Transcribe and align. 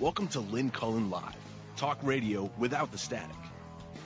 Welcome 0.00 0.28
to 0.28 0.40
Lynn 0.40 0.70
Cullen 0.70 1.10
Live, 1.10 1.36
talk 1.76 1.98
radio 2.02 2.50
without 2.56 2.90
the 2.90 2.96
static. 2.96 3.36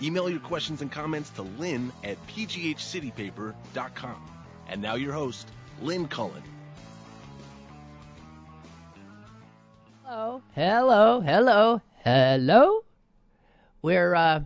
Email 0.03 0.29
your 0.29 0.41
questions 0.41 0.83
and 0.83 0.91
comments 0.91 1.31
to 1.31 1.43
lynn 1.43 1.93
at 2.03 2.19
pghcitypaper.com. 2.27 4.17
And 4.67 4.83
now 4.83 4.97
your 4.97 5.13
host, 5.13 5.49
Lynn 5.81 6.09
Cullen. 6.09 6.43
Hello, 10.03 10.43
hello, 10.57 11.21
hello, 11.21 11.81
hello. 12.05 12.85
We're, 13.81 14.17
uh, 14.17 14.41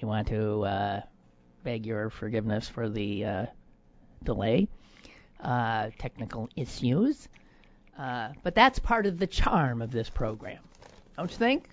we 0.00 0.08
want 0.08 0.28
to 0.28 0.62
uh, 0.62 1.00
beg 1.62 1.84
your 1.84 2.08
forgiveness 2.08 2.70
for 2.70 2.88
the 2.88 3.24
uh, 3.26 3.46
delay, 4.24 4.66
uh, 5.44 5.90
technical 5.98 6.48
issues. 6.56 7.28
Uh, 8.00 8.32
but 8.42 8.54
that's 8.54 8.78
part 8.78 9.04
of 9.04 9.18
the 9.18 9.26
charm 9.26 9.82
of 9.82 9.90
this 9.90 10.08
program, 10.08 10.58
don't 11.18 11.30
you 11.30 11.36
think? 11.36 11.68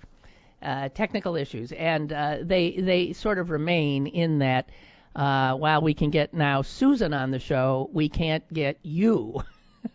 Uh, 0.62 0.90
technical 0.90 1.38
issues, 1.38 1.72
and 1.72 2.12
uh, 2.12 2.40
they 2.42 2.72
they 2.72 3.14
sort 3.14 3.40
of 3.40 3.50
remain 3.50 4.08
in 4.08 4.40
that. 4.40 4.70
Uh, 5.16 5.56
while 5.56 5.82
we 5.82 5.96
can 5.96 6.12
get 6.12 6.32
now 6.32 6.62
Susan 6.62 7.12
on 7.12 7.32
the 7.32 7.40
show, 7.40 7.90
we 7.92 8.08
can't 8.08 8.44
get 8.54 8.78
you. 8.84 9.42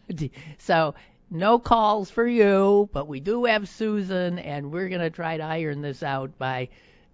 so 0.59 0.95
no 1.31 1.59
calls 1.61 2.11
for 2.11 2.27
you, 2.27 2.89
but 2.93 3.07
we 3.07 3.21
do 3.21 3.45
have 3.45 3.69
Susan, 3.69 4.39
and 4.39 4.73
we're 4.73 4.89
gonna 4.89 5.11
try 5.11 5.37
to 5.37 5.43
iron 5.45 5.81
this 5.81 6.03
out 6.03 6.37
by 6.39 6.69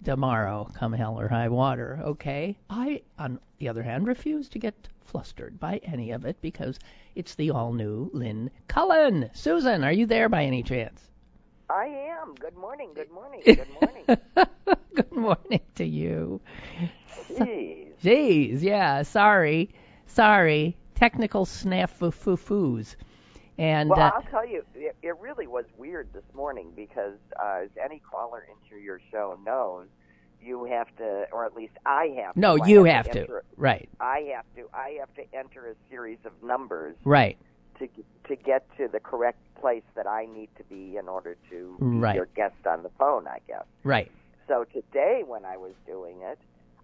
tomorrow, 0.05 0.71
come 0.75 0.93
hell 0.93 1.19
or 1.19 1.29
high 1.29 1.49
water. 1.49 2.01
Okay? 2.03 2.57
I, 2.71 3.03
on 3.19 3.41
the 3.59 3.69
other 3.69 3.83
hand, 3.83 4.07
refuse 4.07 4.49
to 4.51 4.59
get 4.59 4.89
flustered 5.01 5.59
by 5.59 5.79
any 5.83 6.13
of 6.13 6.25
it 6.25 6.37
because 6.41 6.79
it's 7.19 7.35
the 7.35 7.51
all 7.51 7.73
new 7.73 8.11
Lynn 8.15 8.51
Cullen. 8.69 9.29
Susan, 9.35 9.83
are 9.83 9.93
you 9.93 10.07
there 10.07 10.29
by 10.29 10.45
any 10.45 10.63
chance? 10.63 11.03
I 11.69 11.87
am. 11.87 12.35
Good 12.37 12.57
morning. 12.57 12.91
Good 12.95 13.11
morning. 13.11 13.43
Good 13.45 13.67
morning. 13.83 14.05
Good 14.95 15.13
morning 15.13 15.61
to 15.75 15.85
you. 15.85 16.41
Jeez. 17.29 17.89
Jeez, 18.03 18.63
yeah. 18.63 19.03
Sorry, 19.03 19.71
sorry. 20.07 20.77
Technical 20.95 21.45
snafus. 21.45 22.95
And 23.59 23.91
Well, 23.91 23.99
uh, 24.01 24.11
I'll 24.15 24.23
tell 24.23 24.47
you, 24.47 24.65
it, 24.77 24.97
it 25.03 25.19
really 25.19 25.49
was 25.49 25.65
weird 25.77 26.13
this 26.13 26.25
morning 26.35 26.73
because, 26.77 27.19
uh, 27.43 27.63
as 27.65 27.71
any 27.85 28.01
caller 28.09 28.47
into 28.49 28.81
your 28.81 29.01
show 29.11 29.37
knows, 29.45 29.89
you 30.43 30.65
have 30.65 30.89
to, 30.97 31.27
or 31.33 31.45
at 31.45 31.55
least 31.55 31.73
I 31.87 32.15
have 32.23 32.35
to. 32.35 32.41
no, 32.41 32.55
you 32.57 32.85
have 32.85 33.11
to. 33.11 33.21
enter- 33.21 33.45
Right, 33.57 33.89
I 34.01 34.31
have 34.35 34.45
to. 34.57 34.69
I 34.75 34.97
have 35.01 35.13
to 35.15 35.23
enter 35.37 35.67
a 35.71 35.75
series 35.91 36.19
of 36.25 36.33
numbers 36.43 36.97
right. 37.05 37.37
to 37.79 37.89
to 38.29 38.37
get 38.37 38.67
to 38.77 38.89
the 38.89 39.01
correct 39.01 39.39
place 39.61 39.83
that 39.97 40.07
I 40.07 40.27
need 40.27 40.49
to 40.59 40.65
be 40.65 40.97
in 40.97 41.09
order 41.09 41.37
to 41.51 41.77
be 41.81 41.87
Right. 41.99 42.15
your 42.15 42.27
guest 42.37 42.67
on 42.67 42.83
the 42.83 42.91
phone. 42.99 43.27
I 43.27 43.41
guess. 43.49 43.65
Right. 43.85 44.11
So 44.47 44.65
today, 44.73 45.23
when 45.27 45.45
I 45.45 45.57
was 45.57 45.73
doing 45.87 46.17
it, 46.23 46.39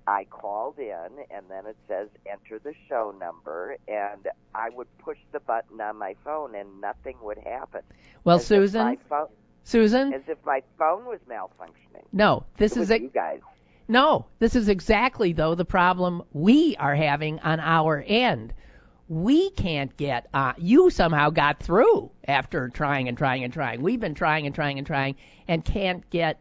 I 0.06 0.24
called 0.24 0.78
in, 0.78 1.08
and 1.30 1.46
then 1.48 1.64
it 1.66 1.76
says 1.88 2.08
enter 2.30 2.58
the 2.58 2.74
show 2.88 3.14
number, 3.18 3.76
and 3.88 4.28
I 4.54 4.68
would 4.70 4.88
push 4.98 5.16
the 5.32 5.40
button 5.40 5.80
on 5.80 5.96
my 5.96 6.14
phone, 6.24 6.54
and 6.54 6.80
nothing 6.80 7.16
would 7.22 7.38
happen. 7.38 7.80
Well, 8.24 8.36
As 8.36 8.46
Susan, 8.46 8.98
phone, 9.08 9.28
Susan, 9.64 10.12
as 10.12 10.22
if 10.28 10.38
my 10.44 10.62
phone 10.78 11.04
was 11.06 11.18
malfunctioning. 11.28 12.04
no, 12.12 12.44
this 12.58 12.76
It 12.76 12.82
is 12.82 12.90
a, 12.90 13.00
you 13.00 13.08
guys. 13.08 13.40
no, 13.88 14.26
this 14.38 14.54
is 14.54 14.68
exactly 14.68 15.32
though 15.32 15.54
the 15.54 15.64
problem 15.64 16.22
we 16.32 16.76
are 16.76 16.94
having 16.94 17.40
on 17.40 17.60
our 17.60 18.04
end. 18.06 18.52
We 19.08 19.50
can't 19.50 19.94
get 19.96 20.28
uh, 20.32 20.52
you 20.58 20.88
somehow 20.90 21.30
got 21.30 21.60
through 21.62 22.10
after 22.26 22.68
trying 22.70 23.08
and 23.08 23.18
trying 23.18 23.44
and 23.44 23.52
trying. 23.52 23.82
We've 23.82 24.00
been 24.00 24.14
trying 24.14 24.46
and 24.46 24.54
trying 24.54 24.78
and 24.78 24.86
trying 24.86 25.16
and 25.48 25.62
can't 25.64 26.08
get 26.10 26.40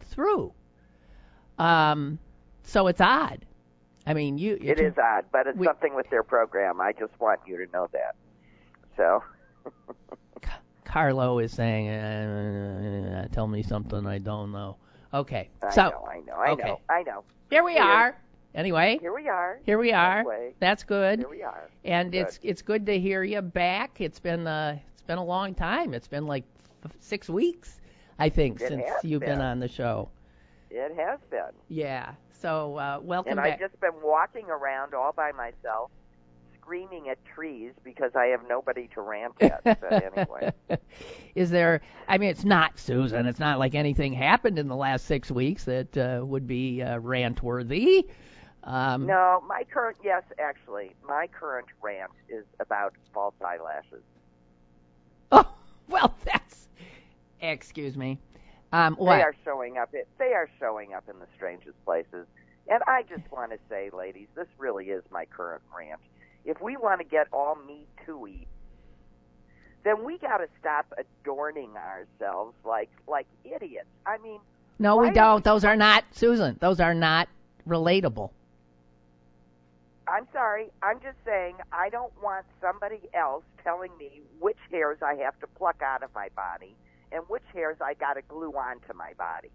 through. 0.00 0.52
Um, 1.58 2.18
so 2.64 2.86
it's 2.88 3.00
odd. 3.00 3.44
I 4.06 4.12
mean, 4.14 4.36
you. 4.38 4.58
It 4.60 4.78
is 4.78 4.94
odd, 4.98 5.24
but 5.32 5.46
it's 5.46 5.58
we- 5.58 5.66
something 5.66 5.94
with 5.94 6.08
their 6.10 6.22
program. 6.22 6.80
I 6.80 6.92
just 6.92 7.18
want 7.18 7.40
you 7.46 7.56
to 7.64 7.72
know 7.72 7.88
that. 7.92 8.14
So, 8.96 9.22
Carlo 10.96 11.40
is 11.40 11.52
saying, 11.52 11.90
uh, 11.90 13.28
"Tell 13.30 13.46
me 13.46 13.62
something 13.62 14.06
I 14.06 14.16
don't 14.16 14.50
know." 14.50 14.78
Okay, 15.12 15.50
I 15.62 15.70
so 15.70 15.90
know, 15.90 16.08
I 16.10 16.20
know, 16.20 16.32
I 16.32 16.50
okay. 16.52 16.68
know, 16.68 16.80
I 16.88 17.02
know. 17.02 17.22
here 17.50 17.62
we 17.62 17.74
Here. 17.74 17.82
are. 17.82 18.16
Anyway, 18.54 18.96
Here 19.02 19.14
we 19.14 19.28
are. 19.28 19.60
here 19.66 19.76
we 19.78 19.92
are. 19.92 20.16
Halfway. 20.20 20.54
That's 20.58 20.84
good. 20.84 21.18
Here 21.18 21.28
we 21.28 21.42
are. 21.42 21.68
and 21.84 22.12
Good. 22.12 22.18
it's 22.22 22.40
it's 22.42 22.62
good 22.62 22.86
to 22.86 22.98
hear 22.98 23.22
you 23.24 23.42
back. 23.42 24.00
It's 24.00 24.18
been 24.18 24.46
uh 24.46 24.78
it's 24.94 25.02
been 25.02 25.18
a 25.18 25.24
long 25.24 25.54
time. 25.54 25.92
It's 25.92 26.08
been 26.08 26.26
like 26.26 26.44
f- 26.82 26.96
six 26.98 27.28
weeks, 27.28 27.78
I 28.18 28.30
think, 28.30 28.62
It 28.62 28.68
since 28.68 28.84
you've 29.02 29.20
been 29.20 29.36
been. 29.36 29.40
on 29.42 29.60
the 29.60 29.68
show. 29.68 30.08
It 30.70 30.96
has 30.96 31.20
been. 31.30 31.52
Yeah. 31.68 32.14
So 32.32 32.76
uh, 32.78 33.00
welcome 33.02 33.32
and 33.32 33.36
back. 33.36 33.52
I've 33.60 33.70
just 33.70 33.78
been 33.82 34.00
walking 34.02 34.46
around 34.46 34.94
all 34.94 35.12
by 35.12 35.32
myself, 35.32 35.90
screaming 36.66 37.08
at 37.08 37.18
trees 37.24 37.72
because 37.84 38.10
I 38.16 38.26
have 38.26 38.40
nobody 38.48 38.88
to 38.94 39.00
rant 39.00 39.34
at. 39.40 39.62
But 39.64 39.92
anyway, 39.92 40.52
Is 41.34 41.50
there? 41.50 41.80
I 42.08 42.18
mean, 42.18 42.30
it's 42.30 42.44
not 42.44 42.78
Susan. 42.78 43.26
It's 43.26 43.38
not 43.38 43.58
like 43.58 43.74
anything 43.74 44.12
happened 44.12 44.58
in 44.58 44.68
the 44.68 44.76
last 44.76 45.06
six 45.06 45.30
weeks 45.30 45.64
that 45.64 45.96
uh, 45.96 46.24
would 46.24 46.46
be 46.46 46.82
uh, 46.82 46.98
rant 46.98 47.42
worthy. 47.42 48.08
Um, 48.64 49.06
no, 49.06 49.44
my 49.46 49.62
current 49.72 49.98
yes, 50.02 50.24
actually, 50.40 50.94
my 51.06 51.28
current 51.28 51.68
rant 51.80 52.10
is 52.28 52.44
about 52.58 52.94
false 53.14 53.34
eyelashes. 53.44 54.02
Oh 55.30 55.48
well, 55.88 56.14
that's. 56.24 56.68
Excuse 57.40 57.96
me. 57.96 58.18
Um, 58.72 58.96
They 58.98 59.22
are 59.22 59.34
showing 59.44 59.78
up. 59.78 59.90
It, 59.92 60.08
they 60.18 60.32
are 60.32 60.48
showing 60.58 60.94
up 60.94 61.04
in 61.08 61.20
the 61.20 61.26
strangest 61.36 61.82
places. 61.84 62.26
And 62.68 62.82
I 62.88 63.02
just 63.02 63.30
want 63.30 63.52
to 63.52 63.58
say, 63.68 63.90
ladies, 63.96 64.26
this 64.34 64.48
really 64.58 64.86
is 64.86 65.04
my 65.12 65.26
current 65.26 65.62
rant. 65.76 66.00
If 66.46 66.60
we 66.62 66.76
want 66.76 67.00
to 67.00 67.04
get 67.04 67.26
all 67.32 67.56
me 67.66 67.86
too-y, 68.06 68.46
then 69.84 70.04
we 70.04 70.16
got 70.18 70.38
to 70.38 70.46
stop 70.58 70.86
adorning 70.96 71.70
ourselves 71.76 72.54
like 72.64 72.90
like 73.06 73.26
idiots. 73.44 73.88
I 74.06 74.18
mean, 74.18 74.40
no, 74.78 74.96
we 74.96 75.10
don't. 75.10 75.44
Those 75.44 75.64
are 75.64 75.76
not 75.76 76.04
Susan. 76.12 76.56
Those 76.60 76.80
are 76.80 76.94
not 76.94 77.28
relatable. 77.68 78.30
I'm 80.08 80.26
sorry. 80.32 80.68
I'm 80.82 81.00
just 81.00 81.16
saying 81.24 81.56
I 81.72 81.88
don't 81.88 82.12
want 82.22 82.46
somebody 82.60 83.00
else 83.12 83.44
telling 83.64 83.90
me 83.98 84.22
which 84.38 84.58
hairs 84.70 84.98
I 85.02 85.14
have 85.16 85.38
to 85.40 85.46
pluck 85.48 85.82
out 85.82 86.02
of 86.02 86.14
my 86.14 86.28
body 86.36 86.76
and 87.10 87.24
which 87.28 87.42
hairs 87.52 87.76
I 87.80 87.94
got 87.94 88.14
to 88.14 88.22
glue 88.22 88.52
onto 88.52 88.92
my 88.94 89.12
body. 89.18 89.50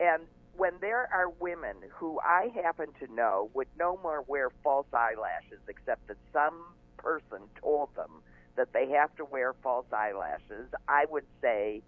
And 0.00 0.22
when 0.56 0.72
there 0.80 1.08
are 1.12 1.28
women 1.40 1.76
who 1.90 2.20
I 2.20 2.50
happen 2.54 2.88
to 3.00 3.12
know 3.12 3.50
would 3.54 3.68
no 3.78 3.98
more 4.02 4.24
wear 4.26 4.50
false 4.62 4.86
eyelashes 4.92 5.60
except 5.68 6.06
that 6.08 6.16
some 6.32 6.64
person 6.96 7.40
told 7.60 7.94
them 7.96 8.10
that 8.56 8.72
they 8.72 8.88
have 8.90 9.14
to 9.16 9.24
wear 9.24 9.52
false 9.62 9.86
eyelashes, 9.92 10.68
I 10.88 11.06
would 11.10 11.24
say, 11.42 11.82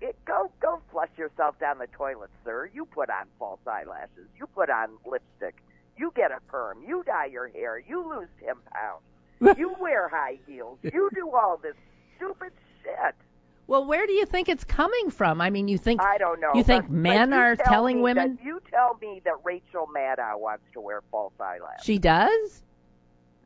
it, 0.00 0.16
go 0.24 0.50
go 0.60 0.80
flush 0.90 1.10
yourself 1.16 1.58
down 1.58 1.78
the 1.78 1.86
toilet, 1.86 2.30
sir. 2.44 2.68
You 2.74 2.84
put 2.86 3.10
on 3.10 3.26
false 3.38 3.60
eyelashes. 3.66 4.28
You 4.38 4.46
put 4.46 4.70
on 4.70 4.90
lipstick. 5.06 5.56
You 5.96 6.12
get 6.16 6.32
a 6.32 6.40
perm. 6.48 6.78
You 6.86 7.04
dye 7.04 7.26
your 7.26 7.48
hair. 7.48 7.78
You 7.78 8.08
lose 8.08 8.28
ten 8.40 8.56
pounds. 8.72 9.02
You 9.58 9.74
wear 9.78 10.08
high 10.08 10.38
heels. 10.46 10.78
You 10.82 11.10
do 11.14 11.30
all 11.34 11.58
this 11.62 11.74
stupid 12.16 12.52
shit. 12.82 13.14
Well, 13.66 13.84
where 13.86 14.06
do 14.06 14.12
you 14.12 14.26
think 14.26 14.48
it's 14.48 14.64
coming 14.64 15.10
from? 15.10 15.40
I 15.40 15.50
mean, 15.50 15.68
you 15.68 15.78
think 15.78 16.02
I 16.02 16.18
don't 16.18 16.40
know. 16.40 16.52
You 16.54 16.62
think 16.62 16.84
but- 16.84 16.92
men 16.92 17.30
but 17.30 17.36
you 17.36 17.42
are 17.42 17.56
tell 17.56 17.64
telling 17.66 18.02
women- 18.02 18.36
That, 18.36 18.44
you 18.44 18.60
tell 18.70 18.98
me 19.00 19.22
that 19.24 19.34
Rachel 19.42 19.88
Maddow 19.94 20.38
wants 20.38 20.64
to 20.74 20.80
wear 20.80 21.02
false 21.10 21.32
eyelashes. 21.40 21.84
she 21.84 21.98
does? 21.98 22.62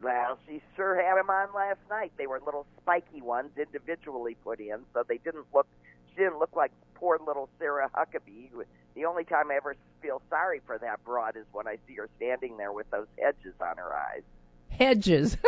Well, 0.03 0.39
she 0.47 0.61
sure 0.77 0.95
had 1.01 1.17
them 1.17 1.29
on 1.29 1.49
last 1.55 1.81
night. 1.91 2.13
They 2.17 2.27
were 2.29 2.41
little 2.45 2.67
spiky 2.83 3.21
ones, 3.21 3.51
individually 3.57 4.37
put 4.45 4.61
in, 4.61 4.79
so 4.95 5.03
they 5.09 5.19
didn't 5.19 5.47
look. 5.53 5.67
She 6.11 6.17
didn't 6.17 6.39
look 6.39 6.55
like 6.55 6.71
poor 6.95 7.19
little 7.25 7.49
Sarah 7.59 7.91
Huckabee. 7.95 8.49
The 8.95 9.05
only 9.05 9.25
time 9.25 9.51
I 9.51 9.57
ever 9.57 9.75
feel 10.01 10.23
sorry 10.31 10.61
for 10.67 10.79
that 10.79 11.05
broad 11.05 11.37
is 11.37 11.47
when 11.53 11.67
I 11.67 11.79
see 11.87 11.95
her 11.95 12.09
standing 12.17 12.57
there 12.57 12.73
with 12.73 12.89
those 12.91 13.07
hedges 13.21 13.55
on 13.61 13.77
her 13.77 13.93
eyes. 13.93 14.23
Hedges. 14.71 15.37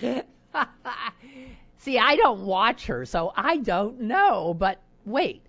See, 1.84 1.98
I 1.98 2.16
don't 2.16 2.46
watch 2.46 2.86
her, 2.86 3.04
so 3.04 3.30
I 3.36 3.58
don't 3.58 4.00
know. 4.00 4.54
But 4.54 4.80
wait, 5.04 5.44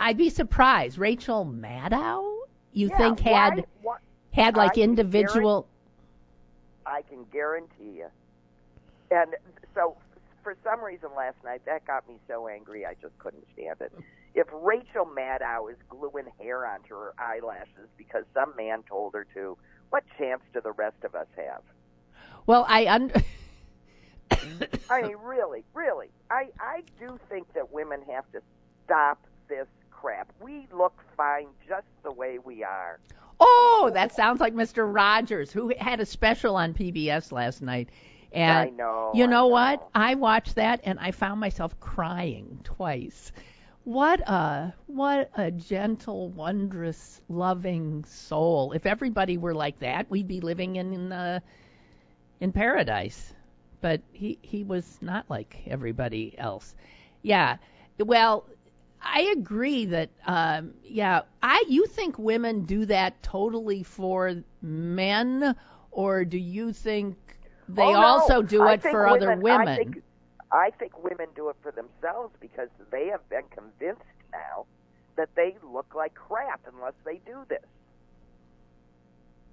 I'd 0.00 0.16
be 0.18 0.28
surprised. 0.28 0.98
Rachel 0.98 1.44
Maddow, 1.46 2.38
you 2.72 2.88
Yeah, 2.88 2.96
think 2.98 3.20
had 3.20 3.64
why- 3.80 3.98
had 4.32 4.56
like 4.56 4.76
I 4.76 4.80
individual? 4.80 5.68
I 6.84 7.02
can 7.02 7.24
guarantee 7.32 7.98
you. 7.98 8.08
And 9.12 9.36
so, 9.72 9.96
for 10.42 10.56
some 10.64 10.82
reason 10.82 11.10
last 11.16 11.36
night, 11.44 11.64
that 11.64 11.84
got 11.86 12.08
me 12.08 12.16
so 12.26 12.48
angry 12.48 12.84
I 12.84 12.94
just 13.00 13.16
couldn't 13.18 13.44
stand 13.52 13.76
it. 13.80 13.92
If 14.34 14.48
Rachel 14.52 15.06
Maddow 15.06 15.70
is 15.70 15.76
gluing 15.88 16.26
hair 16.40 16.66
onto 16.66 16.94
her 16.96 17.14
eyelashes 17.18 17.88
because 17.96 18.24
some 18.34 18.52
man 18.56 18.82
told 18.82 19.14
her 19.14 19.24
to, 19.34 19.56
what 19.90 20.02
chance 20.18 20.42
do 20.52 20.60
the 20.60 20.72
rest 20.72 21.04
of 21.04 21.14
us 21.14 21.28
have? 21.36 21.62
Well, 22.46 22.66
I 22.68 22.86
un- 22.88 23.12
I 24.30 25.02
mean, 25.02 25.16
really, 25.22 25.64
really. 25.74 26.08
I 26.30 26.50
I 26.60 26.82
do 26.98 27.18
think 27.28 27.52
that 27.54 27.72
women 27.72 28.02
have 28.10 28.30
to 28.32 28.40
stop 28.84 29.26
this 29.48 29.66
crap. 29.90 30.32
We 30.40 30.68
look 30.72 31.02
fine 31.16 31.48
just 31.66 31.86
the 32.02 32.12
way 32.12 32.38
we 32.38 32.62
are. 32.64 33.00
Oh, 33.40 33.90
that 33.94 34.12
sounds 34.12 34.40
like 34.40 34.54
Mr. 34.54 34.92
Rogers, 34.92 35.52
who 35.52 35.72
had 35.78 36.00
a 36.00 36.06
special 36.06 36.56
on 36.56 36.74
PBS 36.74 37.32
last 37.32 37.62
night. 37.62 37.90
And 38.32 38.68
I 38.68 38.70
know. 38.70 39.12
you 39.14 39.24
I 39.24 39.26
know 39.26 39.46
what? 39.48 39.86
I 39.94 40.14
watched 40.14 40.56
that 40.56 40.80
and 40.84 40.98
I 40.98 41.10
found 41.12 41.40
myself 41.40 41.78
crying 41.80 42.60
twice. 42.64 43.32
What 43.84 44.20
a 44.28 44.74
what 44.86 45.30
a 45.36 45.50
gentle, 45.50 46.30
wondrous, 46.30 47.20
loving 47.28 48.04
soul. 48.04 48.72
If 48.72 48.86
everybody 48.86 49.38
were 49.38 49.54
like 49.54 49.78
that, 49.80 50.10
we'd 50.10 50.28
be 50.28 50.40
living 50.40 50.76
in 50.76 50.92
in, 50.92 51.12
uh, 51.12 51.40
in 52.40 52.52
paradise. 52.52 53.32
But 53.80 54.02
he 54.12 54.38
he 54.42 54.62
was 54.64 54.98
not 55.02 55.28
like 55.30 55.62
everybody 55.66 56.36
else. 56.38 56.74
Yeah. 57.22 57.56
Well, 57.98 58.46
I 59.02 59.20
agree 59.36 59.86
that 59.86 60.10
um 60.26 60.74
yeah, 60.84 61.22
I 61.42 61.64
you 61.68 61.86
think 61.86 62.18
women 62.18 62.64
do 62.64 62.84
that 62.86 63.22
totally 63.22 63.82
for 63.82 64.42
men 64.62 65.54
or 65.90 66.24
do 66.24 66.38
you 66.38 66.72
think 66.72 67.16
they 67.68 67.92
Oh, 67.92 67.96
no. 67.96 68.02
also 68.02 68.42
do 68.42 68.66
it 68.68 68.82
for 68.82 69.06
other 69.06 69.32
women? 69.32 69.58
I 69.58 69.66
think, 69.66 70.02
I 70.52 70.70
think 70.78 71.02
women 71.02 71.28
do 71.34 71.48
it 71.50 71.56
for 71.62 71.72
themselves 71.72 72.34
because 72.40 72.68
they 72.90 73.06
have 73.08 73.28
been 73.28 73.48
convinced 73.50 74.04
now 74.32 74.66
that 75.16 75.34
they 75.36 75.56
look 75.62 75.94
like 75.94 76.14
crap 76.14 76.60
unless 76.66 76.94
they 77.04 77.18
do 77.26 77.44
this. 77.48 77.64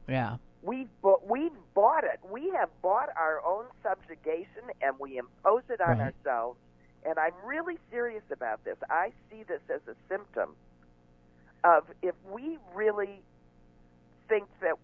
yeah. 0.07 0.37
We've 0.63 0.89
bu- 1.01 1.19
we've 1.27 1.51
bought 1.73 2.05
it. 2.05 2.19
We 2.29 2.49
have 2.51 2.69
bought 2.81 3.09
our 3.17 3.45
own 3.45 3.65
subjugation 3.83 4.63
and 4.81 4.97
we 4.97 5.17
impose 5.17 5.63
it 5.69 5.81
on 5.81 5.99
Right. 5.99 6.13
ourselves. 6.13 6.57
And 7.05 7.19
I'm 7.19 7.33
really 7.45 7.77
serious 7.91 8.23
about 8.31 8.63
this. 8.63 8.77
I 8.89 9.11
see 9.29 9.43
this 9.43 9.61
as 9.69 9.81
a 9.87 9.95
symptom 10.07 10.55
of 11.65 11.85
if 12.01 12.15
we 12.31 12.57
really 12.73 13.21
think 14.29 14.47
that 14.61 14.75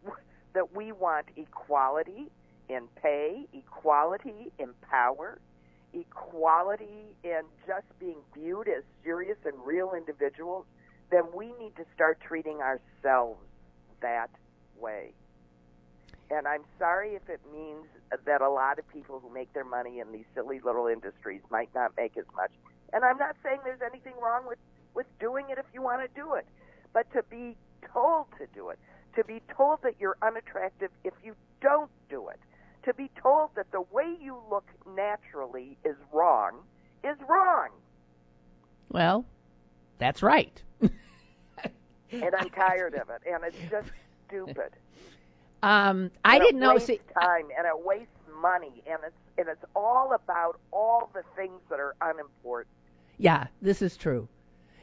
that 0.54 0.74
we 0.76 0.92
want 0.92 1.28
equality 1.38 2.30
in 2.68 2.88
pay, 3.02 3.48
equality 3.54 4.52
in 4.60 4.74
power, 4.82 5.40
equality 5.94 7.16
in 7.24 7.42
just 7.66 7.88
being 8.00 8.18
viewed 8.34 8.68
as 8.68 8.84
serious 9.04 9.38
and 9.46 9.56
real 9.66 9.94
individuals, 9.94 10.66
then 11.10 11.24
we 11.34 11.54
need 11.54 11.76
to 11.78 11.86
start 11.96 12.20
treating 12.20 12.62
ourselves 12.62 13.40
that 14.02 14.30
way. 14.78 15.14
And 16.32 16.48
I'm 16.48 16.64
sorry 16.78 17.16
if 17.16 17.28
it 17.28 17.40
means 17.52 17.86
that 18.26 18.42
a 18.42 18.50
lot 18.50 18.80
of 18.80 18.88
people 18.90 19.20
who 19.20 19.34
make 19.34 19.52
their 19.54 19.64
money 19.66 20.00
in 20.00 20.12
these 20.12 20.26
silly 20.36 20.60
little 20.60 20.88
industries 20.88 21.42
might 21.50 21.70
not 21.74 21.92
make 21.98 22.18
as 22.18 22.26
much. 22.36 22.52
And 22.94 23.04
I'm 23.04 23.18
not 23.18 23.36
saying 23.44 23.60
there's 23.64 23.82
anything 23.82 24.14
wrong 24.22 24.48
with, 24.48 24.60
with 24.94 25.08
doing 25.20 25.46
it 25.50 25.58
if 25.58 25.66
you 25.74 25.82
want 25.82 26.02
to 26.02 26.22
do 26.22 26.36
it. 26.36 26.46
But 26.94 27.12
to 27.14 27.24
be 27.30 27.56
told 27.94 28.28
to 28.38 28.48
do 28.54 28.70
it, 28.70 28.80
to 29.16 29.24
be 29.24 29.42
told 29.56 29.80
that 29.84 29.96
you're 30.00 30.18
unattractive 30.22 30.92
if 31.04 31.14
you 31.24 31.36
don't 31.62 31.90
do 32.10 32.30
it, 32.30 32.40
to 32.84 32.94
be 32.94 33.10
told 33.22 33.50
that 33.56 33.72
the 33.72 33.82
way 33.92 34.16
you 34.22 34.38
look 34.50 34.66
naturally 34.96 35.78
is 35.84 35.96
wrong, 36.14 36.60
is 37.04 37.18
wrong. 37.28 37.70
Well, 38.90 39.26
that's 39.98 40.22
right. 40.24 40.62
And 42.12 42.36
I'm 42.36 42.50
tired 42.56 42.96
of 42.96 43.10
it. 43.10 43.22
And 43.32 43.44
it's 43.44 43.58
just 43.70 43.90
stupid. 44.28 44.72
Um, 45.62 46.12
I 46.24 46.38
And 46.38 46.40
didn't 46.40 46.60
it 46.60 46.60
know. 46.60 46.78
wastes 46.78 46.88
See, 46.88 47.02
time 47.14 47.48
and 47.58 47.66
it 47.68 47.86
wastes 47.86 48.14
money 48.42 48.84
and 48.88 49.00
it's 49.06 49.16
and 49.38 49.48
it's 49.50 49.64
all 49.76 50.14
about 50.14 50.60
all 50.72 51.10
the 51.14 51.24
things 51.36 51.62
that 51.70 51.80
are 51.80 51.96
unimportant. 52.02 52.76
yeah, 53.18 53.48
this 53.62 53.82
is 53.82 53.98
true. 53.98 54.28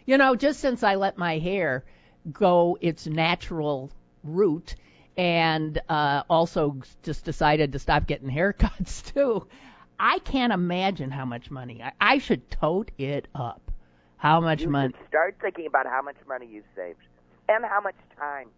You 0.07 0.19
know, 0.19 0.37
just 0.37 0.61
since 0.61 0.83
I 0.83 0.95
let 0.97 1.19
my 1.19 1.39
hair 1.39 1.85
go 2.33 2.79
its 2.81 3.07
natural 3.07 3.91
route, 4.23 4.75
and 5.17 5.81
uh, 5.89 6.23
also 6.29 6.77
just 7.03 7.25
decided 7.25 7.73
to 7.73 7.79
stop 7.79 8.07
getting 8.07 8.29
haircuts 8.31 9.13
too, 9.15 9.47
I 9.99 10.19
can't 10.21 10.53
imagine 10.53 11.11
how 11.11 11.25
much 11.25 11.51
money 11.51 11.83
I, 11.83 11.93
I 12.01 12.19
should 12.19 12.51
tote 12.51 12.91
it 12.99 13.29
up. 13.35 13.71
How 14.17 14.41
much 14.41 14.65
You 14.65 14.69
money? 14.69 14.95
start 15.09 15.37
thinking 15.41 15.67
about 15.67 15.87
how 15.87 16.03
much 16.03 16.17
money 16.29 16.47
you 16.47 16.63
saved 16.75 17.01
and 17.49 17.65
how 17.65 17.81
much 17.81 17.97
time. 18.19 18.49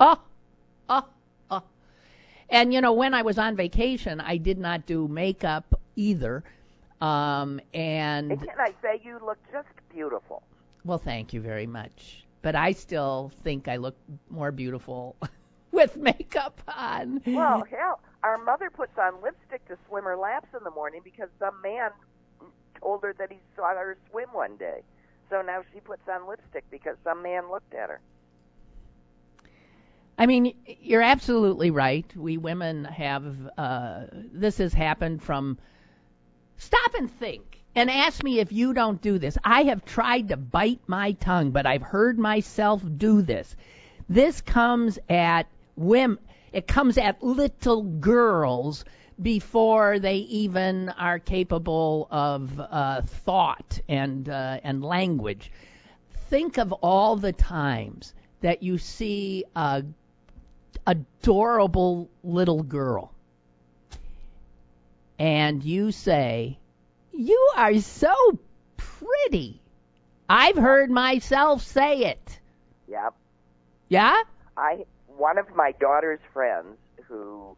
Oh, 0.00 0.20
oh. 0.88 1.08
And 2.50 2.72
you 2.72 2.80
know, 2.80 2.92
when 2.92 3.14
I 3.14 3.22
was 3.22 3.38
on 3.38 3.56
vacation, 3.56 4.20
I 4.20 4.36
did 4.36 4.58
not 4.58 4.86
do 4.86 5.08
makeup 5.08 5.80
either. 5.96 6.44
Um, 7.00 7.60
And 8.28 8.38
and 8.38 8.40
can 8.42 8.58
I 8.60 8.72
say 8.82 9.00
you 9.02 9.18
look 9.24 9.38
just 9.50 9.68
beautiful? 9.88 10.42
well, 10.84 10.98
thank 10.98 11.32
you 11.32 11.40
very 11.40 11.66
much. 11.66 12.26
But 12.42 12.54
I 12.54 12.72
still 12.72 13.30
think 13.42 13.68
I 13.68 13.76
look 13.76 13.96
more 14.30 14.50
beautiful 14.52 15.16
with 15.72 15.96
makeup 15.96 16.60
on. 16.68 17.22
Well, 17.32 17.64
hell, 17.64 18.00
our 18.22 18.38
mother 18.38 18.70
puts 18.70 18.96
on 18.98 19.20
lipstick 19.22 19.64
to 19.66 19.76
swim 19.86 20.04
her 20.04 20.16
laps 20.16 20.48
in 20.56 20.62
the 20.64 20.70
morning 20.70 21.00
because 21.04 21.28
some 21.38 21.60
man 21.62 21.90
told 22.80 23.02
her 23.02 23.12
that 23.18 23.30
he 23.32 23.40
saw 23.56 23.74
her 23.74 23.96
swim 24.10 24.32
one 24.32 24.56
day. 24.56 24.82
So 25.30 25.42
now 25.42 25.62
she 25.72 25.80
puts 25.80 26.08
on 26.08 26.26
lipstick 26.26 26.64
because 26.70 26.96
some 27.04 27.22
man 27.22 27.50
looked 27.50 27.74
at 27.74 27.90
her. 27.90 28.00
I 30.16 30.26
mean, 30.26 30.54
you're 30.80 31.02
absolutely 31.02 31.70
right. 31.70 32.06
We 32.16 32.36
women 32.36 32.84
have 32.84 33.26
uh, 33.58 34.04
this 34.12 34.58
has 34.58 34.72
happened 34.72 35.22
from. 35.22 35.58
Stop 36.56 36.94
and 36.94 37.10
think 37.10 37.60
and 37.74 37.90
ask 37.90 38.22
me 38.22 38.38
if 38.38 38.52
you 38.52 38.72
don't 38.74 39.02
do 39.02 39.18
this. 39.18 39.36
I 39.42 39.64
have 39.64 39.84
tried 39.84 40.28
to 40.28 40.36
bite 40.36 40.80
my 40.86 41.12
tongue, 41.12 41.50
but 41.50 41.66
I've 41.66 41.82
heard 41.82 42.18
myself 42.18 42.80
do 42.96 43.22
this. 43.22 43.56
This 44.08 44.40
comes 44.40 44.98
at 45.08 45.48
women. 45.76 46.18
It 46.52 46.68
comes 46.68 46.96
at 46.98 47.22
little 47.22 47.82
girls 47.82 48.84
before 49.20 49.98
they 49.98 50.16
even 50.16 50.90
are 50.90 51.18
capable 51.18 52.06
of 52.10 52.60
uh, 52.60 53.02
thought 53.02 53.80
and 53.88 54.28
uh, 54.28 54.60
and 54.62 54.84
language. 54.84 55.50
Think 56.30 56.58
of 56.58 56.72
all 56.72 57.16
the 57.16 57.32
times 57.32 58.14
that 58.40 58.62
you 58.62 58.78
see 58.78 59.44
a 59.56 59.84
adorable 60.86 62.10
little 62.22 62.62
girl 62.62 63.14
and 65.18 65.62
you 65.62 65.92
say, 65.92 66.58
You 67.12 67.50
are 67.56 67.78
so 67.80 68.38
pretty. 68.76 69.60
I've 70.28 70.56
heard 70.56 70.90
myself 70.90 71.62
say 71.62 72.04
it. 72.04 72.40
Yep. 72.88 73.14
Yeah? 73.88 74.22
I 74.56 74.84
one 75.06 75.38
of 75.38 75.54
my 75.54 75.72
daughter's 75.72 76.20
friends 76.32 76.76
who 77.06 77.56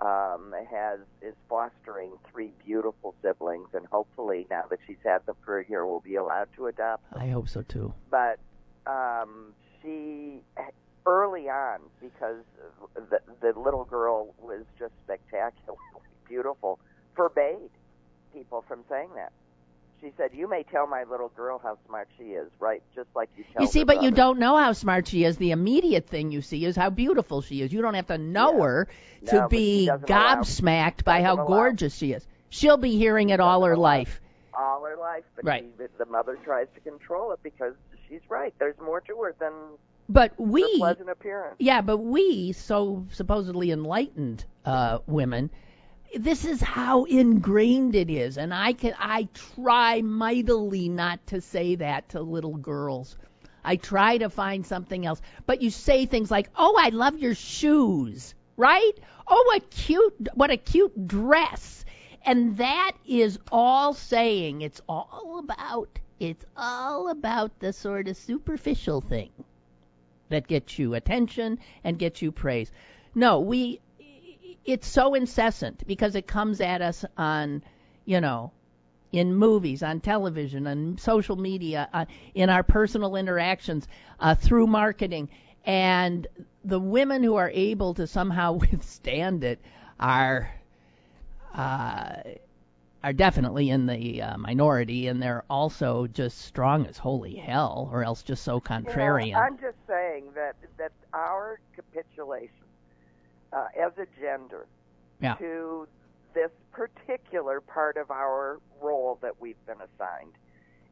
um, 0.00 0.54
has 0.70 1.00
is 1.22 1.34
fostering 1.48 2.12
three 2.30 2.52
beautiful 2.64 3.14
siblings, 3.22 3.68
and 3.74 3.86
hopefully 3.86 4.46
now 4.50 4.64
that 4.70 4.78
she's 4.86 4.96
had 5.04 5.24
them 5.26 5.36
for 5.44 5.60
a 5.60 5.68
year, 5.68 5.86
will 5.86 6.00
be 6.00 6.16
allowed 6.16 6.48
to 6.56 6.66
adopt. 6.66 7.04
I 7.14 7.28
hope 7.28 7.48
so 7.48 7.62
too. 7.62 7.92
But 8.10 8.38
um, 8.86 9.52
she 9.82 10.40
early 11.06 11.48
on, 11.48 11.80
because 12.00 12.42
the 12.94 13.20
the 13.40 13.58
little 13.58 13.84
girl 13.84 14.34
was 14.40 14.64
just 14.78 14.92
spectacularly 15.04 15.78
beautiful, 16.28 16.78
forbade 17.14 17.70
people 18.32 18.64
from 18.68 18.84
saying 18.88 19.08
that. 19.16 19.32
She 20.00 20.12
said, 20.16 20.30
"You 20.32 20.48
may 20.48 20.62
tell 20.62 20.86
my 20.86 21.04
little 21.04 21.28
girl 21.28 21.60
how 21.62 21.76
smart 21.86 22.08
she 22.16 22.24
is, 22.32 22.48
right? 22.58 22.82
Just 22.94 23.08
like 23.14 23.28
you 23.36 23.44
tell." 23.52 23.62
You 23.62 23.68
see, 23.68 23.84
but 23.84 24.02
you 24.02 24.10
don't 24.10 24.38
know 24.38 24.56
how 24.56 24.72
smart 24.72 25.08
she 25.08 25.24
is. 25.24 25.36
The 25.36 25.50
immediate 25.50 26.06
thing 26.06 26.32
you 26.32 26.40
see 26.40 26.64
is 26.64 26.74
how 26.74 26.88
beautiful 26.90 27.42
she 27.42 27.60
is. 27.60 27.70
You 27.72 27.82
don't 27.82 27.94
have 27.94 28.06
to 28.06 28.16
know 28.18 28.52
Yeah. 28.56 28.62
her 28.64 28.88
to 29.26 29.30
she 29.30 29.56
be 29.56 29.88
allow- 29.88 29.98
gobsmacked 29.98 31.04
by 31.04 31.22
how 31.22 31.34
allow. 31.34 31.46
gorgeous 31.46 31.94
she 31.94 32.12
is. 32.12 32.26
She'll 32.48 32.78
be 32.78 32.96
hearing 32.96 33.28
it 33.28 33.40
all 33.40 33.62
her 33.64 33.76
life. 33.76 34.20
all 34.54 34.82
her 34.84 34.96
life, 34.96 35.24
but 35.36 35.44
Right. 35.44 35.64
she, 35.78 35.86
the 35.98 36.04
mother 36.06 36.36
tries 36.44 36.66
to 36.74 36.80
control 36.80 37.32
it 37.32 37.40
because 37.42 37.74
she's 38.08 38.20
right. 38.28 38.52
There's 38.58 38.78
more 38.80 39.00
to 39.02 39.16
her 39.22 39.34
than 39.38 39.52
But 40.12 40.32
we 40.40 40.78
pleasant 40.78 41.08
appearance. 41.08 41.54
Yeah, 41.60 41.82
but 41.82 41.98
we, 41.98 42.50
so 42.50 43.06
supposedly 43.12 43.70
enlightened 43.70 44.44
uh, 44.64 44.98
women, 45.06 45.50
this 46.12 46.44
is 46.44 46.60
how 46.60 47.04
ingrained 47.04 47.94
it 47.94 48.10
is, 48.10 48.36
and 48.36 48.52
I 48.52 48.72
can 48.72 48.94
I 48.98 49.28
try 49.54 50.02
mightily 50.02 50.88
not 50.88 51.24
to 51.28 51.40
say 51.40 51.76
that 51.76 52.08
to 52.08 52.22
little 52.22 52.56
girls. 52.56 53.16
I 53.62 53.76
try 53.76 54.18
to 54.18 54.30
find 54.30 54.66
something 54.66 55.06
else, 55.06 55.22
but 55.46 55.62
you 55.62 55.70
say 55.70 56.06
things 56.06 56.28
like, 56.28 56.50
"Oh, 56.56 56.74
I 56.76 56.88
love 56.88 57.16
your 57.16 57.36
shoes," 57.36 58.34
right? 58.56 58.98
Oh, 59.28 59.44
what 59.46 59.70
cute, 59.70 60.28
what 60.34 60.50
a 60.50 60.56
cute 60.56 61.06
dress, 61.06 61.84
and 62.26 62.56
that 62.56 62.96
is 63.06 63.38
all 63.52 63.94
saying. 63.94 64.62
It's 64.62 64.80
all 64.88 65.38
about. 65.38 66.00
It's 66.18 66.44
all 66.56 67.10
about 67.10 67.60
the 67.60 67.72
sort 67.72 68.08
of 68.08 68.16
superficial 68.16 69.00
thing 69.02 69.30
that 70.30 70.48
gets 70.48 70.78
you 70.78 70.94
attention 70.94 71.58
and 71.84 71.98
gets 71.98 72.22
you 72.22 72.32
praise. 72.32 72.72
No, 73.14 73.40
we 73.40 73.80
it's 74.64 74.86
so 74.86 75.14
incessant 75.14 75.86
because 75.86 76.14
it 76.14 76.26
comes 76.26 76.60
at 76.60 76.82
us 76.82 77.04
on 77.16 77.62
you 78.04 78.20
know, 78.20 78.50
in 79.12 79.34
movies, 79.34 79.82
on 79.82 80.00
television, 80.00 80.66
on 80.66 80.98
social 80.98 81.36
media, 81.36 81.88
uh, 81.92 82.04
in 82.34 82.50
our 82.50 82.62
personal 82.62 83.16
interactions, 83.16 83.86
uh, 84.18 84.34
through 84.34 84.66
marketing. 84.66 85.28
And 85.64 86.26
the 86.64 86.80
women 86.80 87.22
who 87.22 87.36
are 87.36 87.50
able 87.52 87.94
to 87.94 88.06
somehow 88.06 88.52
withstand 88.70 89.44
it 89.44 89.60
are 89.98 90.52
uh, 91.54 92.16
are 93.02 93.12
definitely 93.12 93.70
in 93.70 93.86
the 93.86 94.22
uh, 94.22 94.36
minority, 94.36 95.06
and 95.08 95.22
they're 95.22 95.44
also 95.48 96.06
just 96.06 96.38
strong 96.38 96.86
as 96.86 96.98
holy 96.98 97.34
hell, 97.34 97.88
or 97.92 98.04
else 98.04 98.22
just 98.22 98.42
so 98.44 98.60
contrarian. 98.60 99.28
You 99.28 99.32
know, 99.32 99.38
I'm 99.38 99.58
just 99.58 99.78
saying 99.86 100.24
that 100.34 100.56
that 100.78 100.92
our 101.14 101.60
capitulation 101.74 102.50
uh, 103.52 103.66
as 103.80 103.92
a 103.98 104.06
gender 104.20 104.66
yeah. 105.20 105.34
to 105.34 105.86
this 106.34 106.50
particular 106.72 107.60
part 107.60 107.96
of 107.96 108.10
our 108.10 108.60
role 108.80 109.18
that 109.22 109.40
we've 109.40 109.64
been 109.66 109.78
assigned 109.78 110.32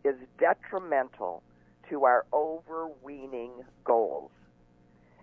is 0.04 0.16
detrimental 0.38 1.42
to 1.90 2.04
our 2.04 2.26
overweening 2.32 3.52
goals. 3.84 4.30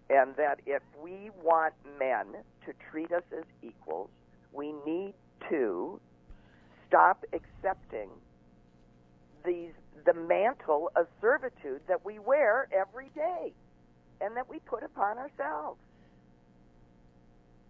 And 0.10 0.36
that 0.36 0.60
if 0.66 0.84
we 1.02 1.32
want 1.44 1.74
men 2.00 2.28
to 2.66 2.74
treat 2.92 3.12
us 3.12 3.24
as 3.36 3.44
equals, 3.64 4.10
we 4.54 4.74
need 4.86 5.14
to 5.50 6.00
stop 6.96 7.26
accepting 7.34 8.10
these 9.46 9.74
the 10.06 10.14
mantle 10.14 10.92
of 10.96 11.08
servitude 11.20 11.82
that 11.88 12.06
we 12.06 12.20
wear 12.20 12.68
every 12.72 13.10
day 13.16 13.52
and 14.22 14.38
that 14.38 14.48
we 14.50 14.60
put 14.60 14.84
upon 14.84 15.18
ourselves. 15.18 15.80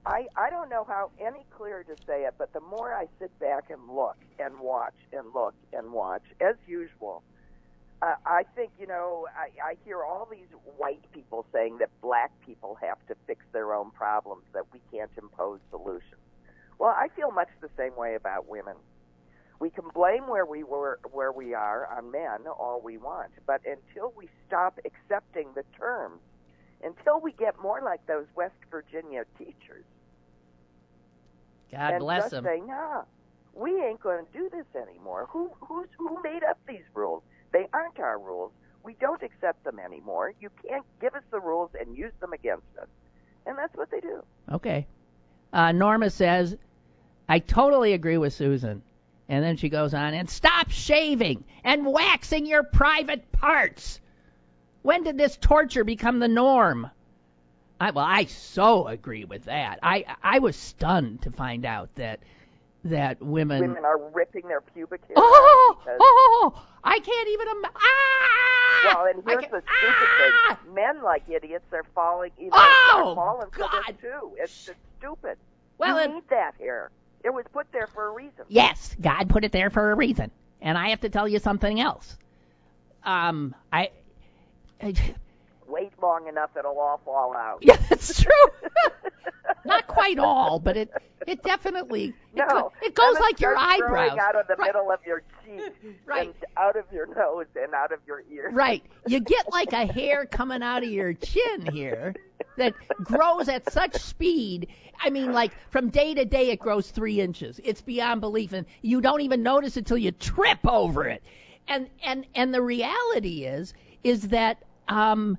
I 0.06 0.28
I 0.36 0.52
don't 0.52 0.70
know 0.70 0.84
how 0.88 1.10
any 1.20 1.44
clearer 1.58 1.84
to 1.86 1.96
say 2.06 2.26
it, 2.26 2.36
but 2.38 2.54
the 2.54 2.60
more 2.60 2.94
I 2.94 3.08
sit 3.20 3.38
back 3.40 3.72
and 3.72 3.80
look 3.90 4.18
and 4.38 4.60
watch 4.60 4.94
and 5.12 5.26
look 5.34 5.56
and 5.74 5.92
watch, 5.92 6.24
as 6.40 6.56
usual, 6.68 7.24
uh, 8.04 8.16
I 8.28 8.44
think 8.56 8.74
you 8.80 8.86
know 8.86 9.26
I, 9.36 9.72
I 9.72 9.76
hear 9.86 10.04
all 10.04 10.28
these 10.30 10.52
white 10.78 11.02
people 11.14 11.48
saying 11.52 11.80
that 11.80 11.90
black 12.02 12.32
people 12.46 12.78
have 12.80 13.00
to 13.08 13.16
fix 13.26 13.44
their 13.54 13.74
own 13.74 13.90
problems, 13.90 14.44
that 14.54 14.66
we 14.72 14.82
can't 14.92 15.12
impose 15.18 15.60
solutions. 15.72 16.22
Well, 16.78 16.94
I 16.96 17.08
feel 17.16 17.32
much 17.32 17.50
the 17.62 17.70
same 17.76 17.96
way 17.96 18.14
about 18.14 18.48
women. 18.48 18.76
We 19.60 19.70
can 19.70 19.86
blame 19.94 20.28
where 20.28 20.46
we 20.46 20.64
were 20.64 21.00
where 21.12 21.32
we 21.32 21.54
are 21.54 21.88
on 21.98 22.12
men 22.12 22.48
all 22.48 22.82
we 22.84 22.98
want, 22.98 23.32
but 23.48 23.62
until 23.66 24.14
we 24.16 24.28
stop 24.48 24.80
accepting 24.86 25.48
the 25.56 25.64
terms, 25.78 26.20
until 26.84 27.22
we 27.22 27.32
get 27.32 27.60
more 27.62 27.82
like 27.82 28.06
those 28.06 28.26
West 28.36 28.56
Virginia 28.70 29.24
teachers 29.38 29.86
God 31.72 31.94
and 31.94 32.00
bless 32.00 32.24
just 32.24 32.32
them. 32.32 32.44
say, 32.44 32.62
nah, 32.66 33.04
we 33.54 33.82
ain't 33.82 34.02
going 34.02 34.26
to 34.26 34.38
do 34.38 34.50
this 34.50 34.66
anymore. 34.82 35.28
Who 35.30 35.52
who's 35.62 35.88
who 35.98 36.22
made 36.24 36.44
up 36.44 36.60
these 36.68 36.84
rules? 36.94 37.24
They 37.52 37.68
aren't 37.74 38.00
our 38.00 38.20
rules. 38.20 38.52
We 38.84 38.96
don't 39.00 39.24
accept 39.24 39.64
them 39.64 39.80
anymore. 39.80 40.34
You 40.40 40.50
can't 40.68 40.86
give 41.02 41.16
us 41.16 41.24
the 41.32 41.40
rules 41.40 41.72
and 41.80 41.98
use 41.98 42.12
them 42.20 42.34
against 42.34 42.68
us. 42.80 42.88
And 43.46 43.58
that's 43.58 43.76
what 43.76 43.90
they 43.90 44.00
do. 44.00 44.24
Okay. 44.52 44.86
Uh, 45.52 45.72
Norma 45.72 46.10
says, 46.10 46.56
I 47.28 47.40
totally 47.40 47.94
agree 47.94 48.18
with 48.18 48.34
Susan. 48.34 48.84
And 49.28 49.44
then 49.44 49.58
she 49.58 49.70
goes 49.70 49.94
on, 49.94 50.14
and 50.14 50.30
stop 50.30 50.70
shaving 50.70 51.44
and 51.64 51.86
waxing 51.86 52.46
your 52.46 52.64
private 52.64 53.32
parts. 53.32 54.00
When 54.84 55.04
did 55.04 55.18
this 55.18 55.36
torture 55.38 55.84
become 55.84 56.20
the 56.20 56.28
norm? 56.28 56.92
I, 57.80 57.92
well, 57.92 58.06
I 58.06 58.26
so 58.26 58.88
agree 58.88 59.26
with 59.26 59.46
that. 59.46 59.80
I 59.84 60.06
I 60.24 60.40
was 60.40 60.56
stunned 60.56 61.24
to 61.24 61.32
find 61.32 61.66
out 61.66 61.90
that 61.96 62.20
that 62.86 63.22
women. 63.22 63.62
Women 63.62 63.84
are 63.84 64.00
ripping 64.14 64.48
their 64.48 64.62
pubic 64.62 65.02
hair. 65.08 65.16
oh, 65.18 65.78
because, 65.80 65.98
oh, 66.00 66.66
I 66.84 67.00
can't 67.00 67.30
even 67.30 67.48
imagine. 67.48 67.78
Ah! 67.78 68.96
Well, 68.96 69.06
and 69.08 69.24
here's 69.28 69.52
the 69.52 69.62
stupid 69.62 69.64
ah! 69.72 70.60
thing: 70.64 70.74
men, 70.76 71.02
like 71.02 71.24
idiots, 71.28 71.66
are 71.74 71.84
falling. 71.96 72.32
You 72.38 72.50
know, 72.50 72.52
Oh, 72.56 73.10
are 73.10 73.16
falling 73.16 73.50
for 73.50 73.60
God. 73.60 73.84
this 73.88 73.96
too. 74.02 74.32
It's 74.38 74.66
just 74.68 74.80
stupid. 75.00 75.38
Well, 75.80 76.00
you 76.08 76.14
need 76.16 76.30
that 76.30 76.54
hair. 76.60 76.92
It 77.26 77.34
was 77.34 77.46
put 77.52 77.66
there 77.72 77.88
for 77.88 78.08
a 78.08 78.12
reason. 78.12 78.46
Yes, 78.50 78.96
God 79.02 79.30
put 79.30 79.44
it 79.44 79.52
there 79.52 79.72
for 79.72 79.92
a 79.92 79.96
reason. 79.96 80.30
And 80.62 80.78
I 80.78 80.90
have 80.90 81.02
to 81.02 81.10
tell 81.10 81.28
you 81.28 81.40
something 81.40 81.80
else. 81.80 82.20
Um, 83.04 83.56
I, 83.74 83.90
I 84.80 84.94
Wait 85.68 85.92
long 86.02 86.28
enough, 86.28 86.52
it'll 86.58 86.80
all 86.80 87.02
fall 87.04 87.36
out. 87.36 87.60
yeah, 87.62 87.78
that's 87.90 88.22
true. 88.22 88.32
Not 89.66 89.88
quite 89.88 90.20
all, 90.20 90.60
but 90.60 90.78
it 90.78 90.92
it 91.26 91.42
definitely 91.44 92.10
it, 92.10 92.14
No, 92.36 92.46
go- 92.48 92.72
it 92.84 92.94
goes 92.94 93.20
like 93.20 93.40
your 93.42 93.56
eyebrows. 93.58 94.18
out 94.20 94.36
of 94.36 94.48
the 94.48 94.56
Right. 94.56 94.68
middle 94.68 94.92
of 94.92 95.00
your 95.06 95.24
cheek, 95.44 95.74
Right. 96.06 96.28
and 96.28 96.36
out 96.58 96.76
of 96.76 96.86
your 96.94 97.08
nose, 97.08 97.48
and 97.56 97.74
out 97.74 97.92
of 97.92 98.00
your 98.06 98.24
ear. 98.32 98.52
Right. 98.52 98.84
You 99.08 99.20
get 99.22 99.52
like 99.52 99.74
a 99.74 99.86
hair 99.92 100.26
coming 100.28 100.62
out 100.62 100.84
of 100.84 100.90
your 100.90 101.14
chin 101.14 101.66
here 101.72 102.14
that 102.58 102.74
grows 103.04 103.50
at 103.50 103.72
such 103.72 103.96
speed. 103.96 104.68
I 105.00 105.10
mean, 105.10 105.34
like 105.34 105.52
from 105.72 105.90
day 105.90 106.14
to 106.14 106.26
day, 106.26 106.50
it 106.52 106.60
grows 106.60 106.90
three 106.92 107.20
inches. 107.20 107.60
It's 107.64 107.82
beyond 107.82 108.22
belief, 108.22 108.54
and 108.54 108.66
you 108.82 109.02
don't 109.02 109.22
even 109.22 109.42
notice 109.42 109.78
until 109.78 109.98
you 109.98 110.12
trip 110.12 110.60
over 110.68 111.06
it. 111.08 111.24
And 111.68 111.90
and 112.04 112.26
and 112.36 112.54
the 112.54 112.62
reality 112.62 113.46
is 113.46 113.74
is 114.04 114.28
that 114.30 114.60
um. 114.88 115.38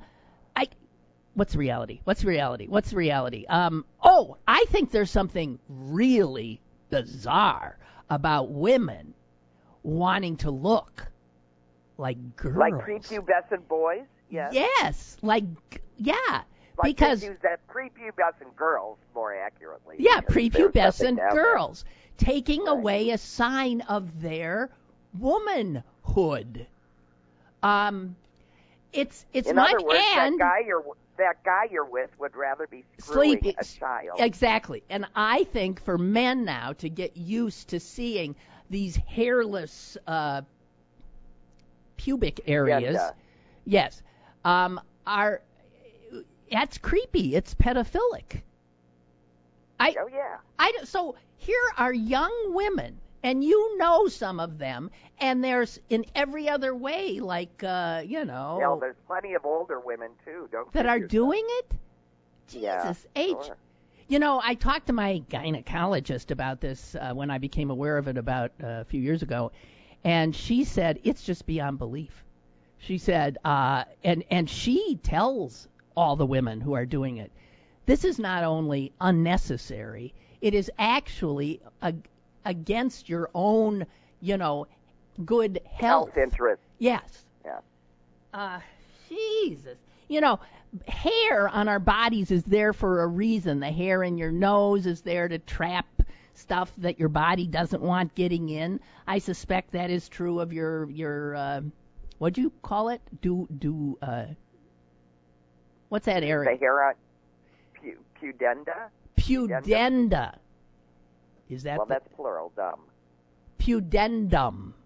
What's 1.37 1.55
reality? 1.55 2.01
What's 2.05 2.25
reality? 2.25 2.67
What's 2.67 2.93
reality? 2.95 3.45
Um, 3.47 3.85
oh, 4.03 4.39
I 4.49 4.65
think 4.71 4.91
there's 4.91 5.11
something 5.11 5.59
really 5.69 6.61
bizarre 6.89 7.77
about 8.09 8.51
women 8.51 9.13
wanting 9.83 10.39
to 10.39 10.51
look 10.51 11.07
like 11.99 12.37
girls. 12.37 12.57
Like 12.57 12.73
prepubescent 12.75 13.69
boys. 13.69 14.05
Yes. 14.31 14.55
Yes, 14.55 15.17
like 15.21 15.45
yeah, 15.99 16.15
Like 16.79 16.97
because 16.97 17.23
prepubes- 17.23 17.59
prepubescent 17.69 18.57
girls, 18.57 18.97
more 19.15 19.35
accurately. 19.35 19.97
yeah, 19.99 20.21
because 20.23 20.35
there's 20.53 20.75
nothing 20.75 21.17
prepubescent 21.19 21.33
girls 21.33 21.85
taking 22.17 22.65
Right. 22.65 22.73
away 22.73 23.11
a 23.11 23.19
sign 23.19 23.83
of 23.83 24.23
their 24.23 24.71
womanhood. 25.19 26.67
Um, 27.63 28.17
it's 28.93 29.27
it's 29.35 29.51
In 29.51 29.57
much 29.57 29.75
other 29.75 29.85
words, 29.85 29.99
and 30.17 30.41
that 30.41 30.45
guy 30.45 30.67
you're 30.67 30.83
that 31.19 31.43
guy 31.45 31.65
you're 31.71 31.85
with 31.85 32.11
would 32.19 32.37
rather 32.37 32.67
be 32.67 32.85
screwing 32.99 33.41
sleep 33.41 33.57
a 33.59 33.65
child. 33.65 34.19
exactly. 34.19 34.83
And 34.89 35.07
I 35.15 35.45
think 35.45 35.83
for 35.83 35.99
men 35.99 36.45
now 36.45 36.73
to 36.75 36.89
get 36.89 37.17
used 37.17 37.69
to 37.69 37.81
seeing 37.81 38.37
these 38.71 38.97
hairless 38.97 39.97
uh, 40.07 40.43
pubic 41.97 42.41
areas, 42.47 42.97
Agenda. 42.97 43.15
yes, 43.65 44.03
um, 44.45 44.81
are 45.07 45.43
that's 46.51 46.79
creepy. 46.79 47.35
It's 47.35 47.55
pedophilic. 47.55 48.43
I 49.79 49.95
Oh 49.99 50.09
yeah. 50.13 50.39
I 50.59 50.73
so 50.85 51.17
here 51.37 51.63
are 51.77 51.93
young 51.93 52.33
women, 52.55 52.99
and 53.27 53.43
you 53.43 53.77
know 53.77 54.07
some 54.07 54.39
of 54.39 54.57
them, 54.57 54.89
and 55.19 55.43
there's 55.43 55.81
in 55.91 56.05
every 56.15 56.49
other 56.49 56.73
way, 56.73 57.19
like 57.19 57.63
uh, 57.65 58.03
you 58.07 58.25
know, 58.25 58.59
Well, 58.61 58.79
there's 58.79 58.95
plenty 59.09 59.35
of 59.35 59.45
older 59.45 59.81
women 59.81 60.11
too. 60.25 60.49
Don't 60.53 60.73
that 60.73 60.87
are 60.87 60.97
yourself. 60.99 61.11
doing 61.11 61.45
it. 61.45 61.73
Yeah, 62.51 62.83
Jesus 62.87 63.07
H. 63.17 63.31
sure. 63.45 63.57
You 64.07 64.21
know, 64.21 64.41
I 64.41 64.55
talked 64.55 64.87
to 64.87 64.93
my 64.93 65.25
gynecologist 65.29 66.31
about 66.31 66.61
this 66.61 66.95
uh, 66.95 67.13
when 67.15 67.29
I 67.29 67.39
became 67.39 67.71
aware 67.71 67.99
of 67.99 68.07
it 68.07 68.17
about 68.17 68.53
uh, 68.63 68.67
a 68.69 68.85
few 68.85 69.01
years 69.01 69.23
ago, 69.23 69.51
and 70.05 70.35
she 70.35 70.63
said 70.63 71.01
it's 71.03 71.25
just 71.25 71.47
beyond 71.47 71.79
belief. 71.79 72.25
She 72.79 72.99
said, 72.99 73.39
uh, 73.45 73.85
and 74.05 74.23
and 74.31 74.49
she 74.49 75.01
tells 75.03 75.67
all 75.97 76.15
the 76.15 76.27
women 76.27 76.61
who 76.61 76.75
are 76.75 76.87
doing 76.87 77.17
it, 77.17 77.33
this 77.87 78.05
is 78.05 78.21
not 78.21 78.45
only 78.45 78.93
unnecessary, 79.01 80.15
it 80.41 80.55
is 80.55 80.71
actually 80.79 81.61
ag- 81.83 82.09
against 82.47 83.09
your 83.09 83.29
own, 83.35 83.85
you 84.21 84.39
know, 84.39 84.67
good 85.25 85.61
health. 85.67 86.15
Health 86.15 86.17
interest. 86.17 86.63
Yes. 86.79 87.25
Yeah. 87.45 87.59
Uh, 88.33 88.61
Jesus. 89.09 89.77
You 90.09 90.21
know, 90.21 90.41
hair 90.87 91.49
on 91.49 91.69
our 91.69 91.81
bodies 91.81 92.31
is 92.31 92.45
there 92.45 92.73
for 92.73 93.03
a 93.03 93.07
reason. 93.07 93.61
The 93.61 93.71
hair 93.71 94.03
in 94.03 94.17
your 94.17 94.33
nose 94.33 94.87
is 94.87 95.03
there 95.03 95.29
to 95.29 95.39
trap 95.39 95.87
stuff 96.35 96.73
that 96.79 96.99
your 96.99 97.09
body 97.09 97.47
doesn't 97.47 97.83
want 97.83 98.15
getting 98.15 98.49
in. 98.49 98.81
I 99.07 99.19
suspect 99.19 99.73
that 99.73 99.91
is 99.91 100.09
true 100.09 100.41
of 100.41 100.53
your 100.53 100.89
your 100.91 101.35
uh, 101.35 101.61
what 102.19 102.35
do 102.35 102.43
you 102.43 102.53
call 102.63 102.91
it? 102.91 103.01
Do 103.21 103.49
do 103.59 103.99
uh, 104.01 104.27
what's 105.89 106.07
that 106.07 106.23
area? 106.23 106.51
The 106.53 106.59
hair 106.59 106.95
pudenda. 108.21 108.91
Pudenda. 109.17 110.37
Is 111.49 111.63
that 111.65 111.79
Well, 111.79 111.87
the- 111.87 111.95
that's 111.95 112.09
plural. 112.15 112.53
Dumb. 112.57 112.81
pudendum? 113.59 114.73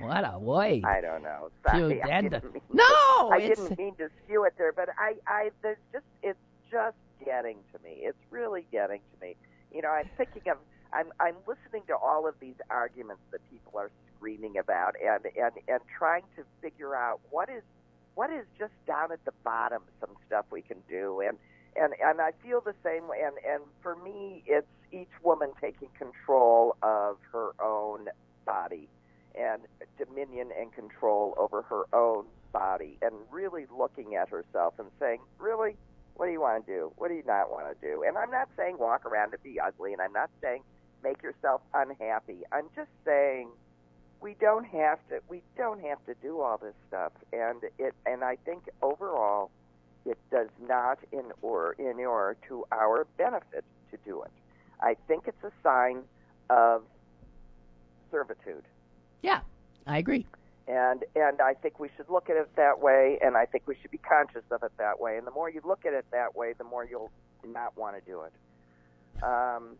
What 0.00 0.24
a 0.24 0.38
way. 0.38 0.82
I 0.84 1.00
don't 1.00 1.22
know. 1.22 1.50
Sorry, 1.66 2.02
I 2.02 2.22
didn't 2.22 2.52
mean 2.54 2.62
No, 2.72 2.84
I 3.30 3.38
it's 3.42 3.60
didn't 3.60 3.78
mean 3.78 3.94
to 3.96 4.08
skew 4.24 4.44
it 4.44 4.54
there, 4.56 4.72
but 4.72 4.88
I, 4.98 5.14
I, 5.26 5.50
there's 5.62 5.76
just, 5.92 6.04
it's 6.22 6.38
just 6.70 6.96
getting 7.24 7.58
to 7.74 7.78
me. 7.82 7.98
It's 8.02 8.18
really 8.30 8.66
getting 8.72 9.00
to 9.00 9.20
me. 9.26 9.36
You 9.72 9.82
know, 9.82 9.90
I'm 9.90 10.08
thinking 10.16 10.42
of 10.50 10.56
I'm 10.92 11.12
I'm 11.20 11.36
listening 11.46 11.82
to 11.88 11.96
all 11.96 12.26
of 12.26 12.34
these 12.40 12.54
arguments 12.70 13.22
that 13.30 13.40
people 13.50 13.78
are 13.78 13.90
screaming 14.16 14.56
about 14.58 14.94
and 15.04 15.24
and 15.36 15.52
and 15.68 15.80
trying 15.96 16.22
to 16.36 16.42
figure 16.62 16.96
out 16.96 17.20
what 17.30 17.48
is 17.48 17.62
what 18.14 18.30
is 18.30 18.46
just 18.58 18.72
down 18.86 19.12
at 19.12 19.24
the 19.24 19.32
bottom 19.44 19.82
some 20.00 20.14
stuff 20.26 20.46
we 20.52 20.62
can 20.62 20.78
do 20.88 21.20
and 21.26 21.38
and 21.76 21.94
and 22.04 22.20
I 22.20 22.32
feel 22.42 22.60
the 22.64 22.74
same 22.84 23.08
way 23.08 23.18
and 23.24 23.36
and 23.48 23.62
for 23.82 23.96
me 23.96 24.42
it's 24.46 24.66
each 24.92 25.10
woman 25.22 25.50
taking 25.60 25.88
control 25.98 26.76
of 26.82 27.16
her 27.32 27.50
own 27.62 28.06
body 28.46 28.88
and 29.34 29.62
dominion 29.98 30.50
and 30.58 30.72
control 30.72 31.34
over 31.38 31.62
her 31.62 31.84
own 31.92 32.26
body 32.52 32.98
and 33.02 33.14
really 33.30 33.66
looking 33.76 34.16
at 34.16 34.28
herself 34.28 34.74
and 34.78 34.88
saying, 35.00 35.20
really, 35.38 35.76
what 36.14 36.26
do 36.26 36.32
you 36.32 36.40
want 36.40 36.66
to 36.66 36.72
do? 36.72 36.92
What 36.96 37.08
do 37.08 37.14
you 37.14 37.22
not 37.26 37.50
want 37.50 37.66
to 37.68 37.86
do? 37.86 38.02
And 38.06 38.18
I'm 38.18 38.30
not 38.30 38.48
saying 38.56 38.76
walk 38.78 39.06
around 39.06 39.32
and 39.32 39.42
be 39.42 39.60
ugly, 39.60 39.92
and 39.92 40.02
I'm 40.02 40.12
not 40.12 40.30
saying 40.42 40.62
make 41.02 41.22
yourself 41.22 41.62
unhappy. 41.72 42.42
I'm 42.52 42.68
just 42.74 42.90
saying 43.06 43.50
we 44.20 44.34
don't 44.40 44.66
have 44.66 44.98
to 45.08 45.20
we 45.28 45.42
don't 45.56 45.80
have 45.82 46.04
to 46.06 46.14
do 46.22 46.40
all 46.40 46.58
this 46.58 46.74
stuff 46.88 47.12
and 47.32 47.62
it 47.78 47.94
and 48.06 48.22
I 48.22 48.36
think 48.36 48.64
overall 48.82 49.50
it 50.06 50.18
does 50.30 50.48
not 50.66 50.98
in 51.12 51.24
or 51.42 51.72
in 51.78 51.98
or 52.00 52.36
to 52.48 52.64
our 52.72 53.06
benefit 53.18 53.64
to 53.90 53.98
do 54.04 54.22
it. 54.22 54.30
I 54.80 54.96
think 55.08 55.24
it's 55.26 55.44
a 55.44 55.52
sign 55.62 56.02
of 56.48 56.82
servitude. 58.10 58.64
Yeah, 59.22 59.40
I 59.86 59.98
agree. 59.98 60.26
And 60.66 61.04
and 61.16 61.40
I 61.40 61.54
think 61.54 61.78
we 61.78 61.90
should 61.96 62.08
look 62.08 62.30
at 62.30 62.36
it 62.36 62.48
that 62.56 62.80
way, 62.80 63.18
and 63.22 63.36
I 63.36 63.44
think 63.44 63.64
we 63.66 63.76
should 63.80 63.90
be 63.90 63.98
conscious 63.98 64.44
of 64.50 64.62
it 64.62 64.72
that 64.78 65.00
way. 65.00 65.16
And 65.16 65.26
the 65.26 65.32
more 65.32 65.50
you 65.50 65.60
look 65.64 65.84
at 65.84 65.92
it 65.92 66.06
that 66.12 66.36
way, 66.36 66.54
the 66.56 66.64
more 66.64 66.84
you'll 66.84 67.10
not 67.46 67.76
want 67.76 67.96
to 67.96 68.10
do 68.10 68.22
it. 68.22 68.32
Um, 69.22 69.76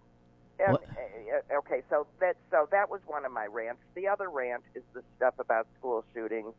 and, 0.67 0.77
uh, 0.77 1.59
okay, 1.59 1.83
so 1.89 2.07
that 2.21 2.37
so 2.51 2.69
that 2.71 2.91
was 2.91 3.01
one 3.07 3.25
of 3.25 3.33
my 3.33 3.47
rants. 3.47 3.81
The 3.95 4.09
other 4.09 4.29
rant 4.29 4.63
is 4.75 4.83
the 4.95 5.03
stuff 5.17 5.35
about 5.39 5.67
school 5.79 6.05
shootings 6.15 6.55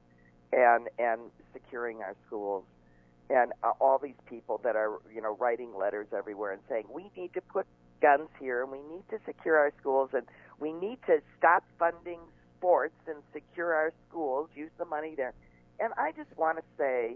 and 0.51 0.87
and 0.99 1.21
securing 1.53 2.01
our 2.01 2.15
schools 2.27 2.63
and 3.29 3.53
uh, 3.63 3.71
all 3.79 3.97
these 3.97 4.19
people 4.27 4.59
that 4.63 4.75
are 4.75 4.99
you 5.13 5.21
know 5.21 5.35
writing 5.39 5.75
letters 5.77 6.07
everywhere 6.15 6.51
and 6.51 6.61
saying 6.67 6.85
we 6.93 7.09
need 7.15 7.33
to 7.33 7.41
put 7.41 7.65
guns 8.01 8.29
here 8.39 8.63
and 8.63 8.71
we 8.71 8.79
need 8.93 9.03
to 9.09 9.17
secure 9.25 9.57
our 9.57 9.71
schools 9.79 10.09
and 10.13 10.23
we 10.59 10.73
need 10.73 10.97
to 11.07 11.21
stop 11.37 11.63
funding 11.79 12.19
sports 12.57 12.93
and 13.07 13.17
secure 13.33 13.73
our 13.73 13.91
schools, 14.07 14.49
use 14.55 14.69
the 14.77 14.85
money 14.85 15.15
there. 15.15 15.33
And 15.79 15.91
I 15.97 16.11
just 16.11 16.29
want 16.37 16.59
to 16.59 16.63
say, 16.77 17.15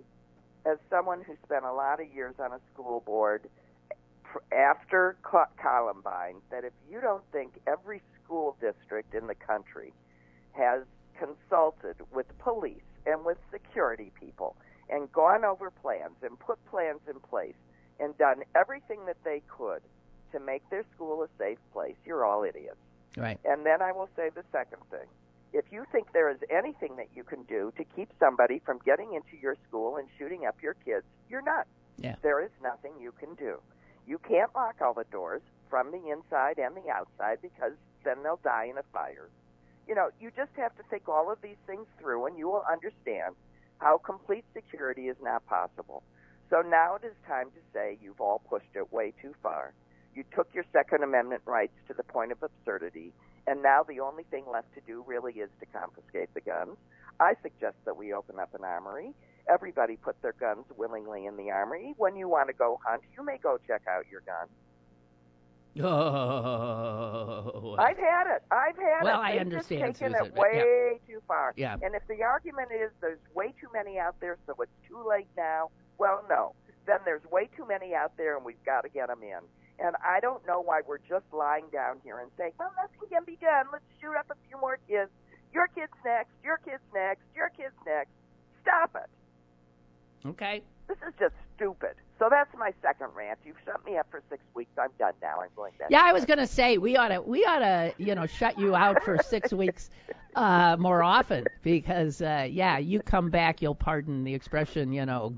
as 0.65 0.77
someone 0.89 1.21
who 1.21 1.35
spent 1.45 1.63
a 1.63 1.71
lot 1.71 2.01
of 2.01 2.11
years 2.11 2.33
on 2.39 2.51
a 2.51 2.59
school 2.73 3.01
board 3.05 3.47
after 4.51 5.17
Columbine, 5.61 6.35
that 6.51 6.63
if 6.63 6.73
you 6.89 7.01
don't 7.01 7.23
think 7.31 7.53
every 7.67 8.01
school 8.23 8.55
district 8.61 9.13
in 9.13 9.27
the 9.27 9.35
country 9.35 9.93
has 10.53 10.83
consulted 11.17 11.95
with 12.13 12.25
police 12.39 12.83
and 13.05 13.23
with 13.25 13.37
security 13.51 14.11
people 14.19 14.55
and 14.89 15.11
gone 15.11 15.43
over 15.45 15.69
plans 15.69 16.15
and 16.21 16.39
put 16.39 16.63
plans 16.69 17.01
in 17.07 17.19
place 17.19 17.55
and 17.99 18.17
done 18.17 18.43
everything 18.55 19.05
that 19.05 19.17
they 19.23 19.41
could 19.47 19.81
to 20.31 20.39
make 20.39 20.67
their 20.69 20.83
school 20.95 21.23
a 21.23 21.27
safe 21.37 21.59
place, 21.71 21.95
you're 22.05 22.25
all 22.25 22.43
idiots. 22.43 22.77
Right. 23.17 23.39
And 23.45 23.65
then 23.65 23.81
I 23.81 23.91
will 23.91 24.09
say 24.15 24.29
the 24.35 24.43
second 24.51 24.81
thing 24.91 25.07
if 25.55 25.63
you 25.71 25.85
think 25.91 26.11
there 26.11 26.29
is 26.29 26.37
anything 26.49 26.97
that 26.97 27.07
you 27.15 27.23
can 27.23 27.43
do 27.43 27.71
to 27.77 27.83
keep 27.95 28.09
somebody 28.19 28.61
from 28.65 28.79
getting 28.85 29.13
into 29.13 29.41
your 29.41 29.55
school 29.67 29.95
and 29.95 30.07
shooting 30.17 30.45
up 30.45 30.57
your 30.61 30.75
kids, 30.85 31.05
you're 31.29 31.41
nuts. 31.41 31.69
Yeah. 31.97 32.15
There 32.21 32.43
is 32.43 32.51
nothing 32.61 32.91
you 32.99 33.13
can 33.13 33.35
do. 33.35 33.59
You 34.07 34.19
can't 34.19 34.53
lock 34.55 34.75
all 34.81 34.93
the 34.93 35.05
doors 35.11 35.41
from 35.69 35.91
the 35.91 36.09
inside 36.09 36.57
and 36.57 36.75
the 36.75 36.89
outside 36.89 37.39
because 37.41 37.73
then 38.03 38.23
they'll 38.23 38.39
die 38.43 38.67
in 38.69 38.77
a 38.77 38.83
fire. 38.93 39.29
You 39.87 39.95
know, 39.95 40.09
you 40.19 40.31
just 40.35 40.51
have 40.57 40.75
to 40.77 40.83
think 40.89 41.07
all 41.07 41.31
of 41.31 41.41
these 41.41 41.59
things 41.67 41.87
through 41.99 42.25
and 42.27 42.37
you 42.37 42.47
will 42.47 42.63
understand 42.71 43.35
how 43.79 43.97
complete 43.97 44.45
security 44.53 45.07
is 45.07 45.17
not 45.21 45.45
possible. 45.47 46.03
So 46.49 46.61
now 46.61 46.95
it 46.95 47.05
is 47.05 47.13
time 47.27 47.47
to 47.51 47.61
say 47.73 47.97
you've 48.01 48.21
all 48.21 48.41
pushed 48.49 48.75
it 48.75 48.91
way 48.93 49.13
too 49.21 49.33
far. 49.41 49.73
You 50.15 50.23
took 50.35 50.47
your 50.53 50.65
Second 50.71 51.03
Amendment 51.03 51.41
rights 51.45 51.75
to 51.87 51.93
the 51.93 52.03
point 52.03 52.31
of 52.31 52.41
absurdity 52.41 53.11
and 53.47 53.61
now 53.61 53.83
the 53.83 53.99
only 53.99 54.23
thing 54.23 54.43
left 54.51 54.73
to 54.73 54.81
do 54.87 55.03
really 55.05 55.33
is 55.33 55.49
to 55.59 55.65
confiscate 55.67 56.33
the 56.33 56.41
guns. 56.41 56.77
I 57.19 57.33
suggest 57.41 57.75
that 57.85 57.97
we 57.97 58.13
open 58.13 58.39
up 58.39 58.53
an 58.55 58.63
armory. 58.63 59.13
Everybody 59.47 59.95
put 59.97 60.21
their 60.21 60.33
guns 60.33 60.65
willingly 60.77 61.25
in 61.25 61.37
the 61.37 61.51
armory. 61.51 61.93
When 61.97 62.15
you 62.15 62.27
want 62.27 62.47
to 62.47 62.53
go 62.53 62.79
hunt, 62.85 63.03
you 63.15 63.23
may 63.23 63.37
go 63.37 63.59
check 63.67 63.83
out 63.87 64.05
your 64.09 64.21
gun. 64.21 64.47
Oh. 65.83 67.75
I've 67.77 67.97
had 67.97 68.27
it. 68.33 68.43
I've 68.49 68.77
had 68.77 69.03
well, 69.03 69.15
it. 69.15 69.17
Well, 69.17 69.21
I 69.21 69.37
understand. 69.37 69.81
Just 69.81 69.99
taken 69.99 70.13
Susan, 70.13 70.25
it 70.25 70.33
way 70.33 70.97
yeah. 71.05 71.13
too 71.13 71.21
far. 71.27 71.53
Yeah. 71.57 71.75
And 71.81 71.95
if 71.95 72.03
the 72.07 72.23
argument 72.23 72.69
is 72.71 72.91
there's 73.01 73.19
way 73.33 73.53
too 73.59 73.67
many 73.73 73.99
out 73.99 74.15
there, 74.21 74.37
so 74.47 74.55
it's 74.61 74.71
too 74.87 75.03
late 75.07 75.27
now, 75.35 75.69
well, 75.97 76.23
no. 76.29 76.53
Then 76.87 76.99
there's 77.03 77.23
way 77.31 77.49
too 77.57 77.65
many 77.67 77.93
out 77.93 78.15
there, 78.17 78.37
and 78.37 78.45
we've 78.45 78.63
got 78.65 78.81
to 78.81 78.89
get 78.89 79.07
them 79.07 79.21
in. 79.21 79.39
And 79.85 79.95
I 80.05 80.21
don't 80.21 80.45
know 80.47 80.61
why 80.61 80.81
we're 80.87 80.99
just 80.99 81.25
lying 81.33 81.65
down 81.73 81.97
here 82.03 82.19
and 82.19 82.31
saying, 82.37 82.53
well, 82.57 82.71
nothing 82.77 83.09
can 83.09 83.25
be 83.25 83.37
done. 83.41 83.65
Let's 83.73 83.83
shoot 83.99 84.15
up 84.17 84.27
a 84.31 84.35
few 84.47 84.59
more 84.61 84.79
kids. 84.87 85.11
Your 85.53 85.67
kid's 85.67 85.91
next. 86.05 86.31
Your 86.43 86.57
kid's 86.57 86.83
next. 86.93 87.23
Your 87.35 87.49
kid's 87.49 87.75
next. 87.85 88.11
Stop 88.61 88.95
it. 88.95 89.09
Okay. 90.27 90.61
This 90.87 90.97
is 90.97 91.13
just 91.19 91.33
stupid. 91.55 91.95
So 92.19 92.27
that's 92.29 92.49
my 92.57 92.73
second 92.81 93.07
rant. 93.15 93.39
You've 93.45 93.57
shut 93.65 93.85
me 93.85 93.97
up 93.97 94.07
for 94.09 94.21
six 94.29 94.41
weeks. 94.53 94.71
I'm 94.77 94.89
done 94.97 95.13
now. 95.21 95.39
I'm 95.41 95.49
going 95.55 95.73
back. 95.77 95.89
Yeah, 95.91 96.03
I 96.03 96.13
was 96.13 96.25
gonna 96.25 96.47
say 96.47 96.77
we 96.77 96.95
ought 96.95 97.09
to 97.09 97.21
we 97.21 97.43
ought 97.43 97.59
to 97.59 97.93
you 97.97 98.15
know 98.15 98.25
shut 98.25 98.57
you 98.57 98.75
out 98.75 99.03
for 99.03 99.17
six 99.23 99.51
weeks 99.53 99.89
uh, 100.35 100.77
more 100.79 101.03
often 101.03 101.45
because 101.61 102.21
uh, 102.21 102.47
yeah, 102.49 102.77
you 102.77 103.01
come 103.01 103.29
back. 103.29 103.61
You'll 103.61 103.75
pardon 103.75 104.23
the 104.23 104.33
expression. 104.33 104.93
You 104.93 105.05
know, 105.05 105.35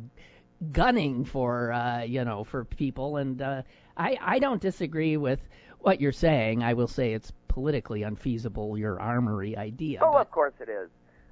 gunning 0.72 1.26
for 1.26 1.72
uh, 1.72 2.04
you 2.04 2.24
know 2.26 2.44
for 2.44 2.66
people 2.66 3.18
and 3.18 3.42
uh, 3.42 3.62
I, 3.98 4.18
I 4.22 4.40
don't 4.40 4.62
disagree 4.62 5.18
with 5.18 5.40
what 5.80 6.00
you're 6.00 6.12
saying. 6.12 6.64
I 6.64 6.74
will 6.74 6.88
say 6.88 7.14
it's 7.14 7.32
politically 7.48 8.04
unfeasible, 8.04 8.78
your 8.78 9.00
armory 9.00 9.58
idea. 9.58 10.00
Oh, 10.02 10.14
but... 10.14 10.22
of 10.22 10.32
course 10.32 10.54
it 10.60 10.70
is. 10.70 10.90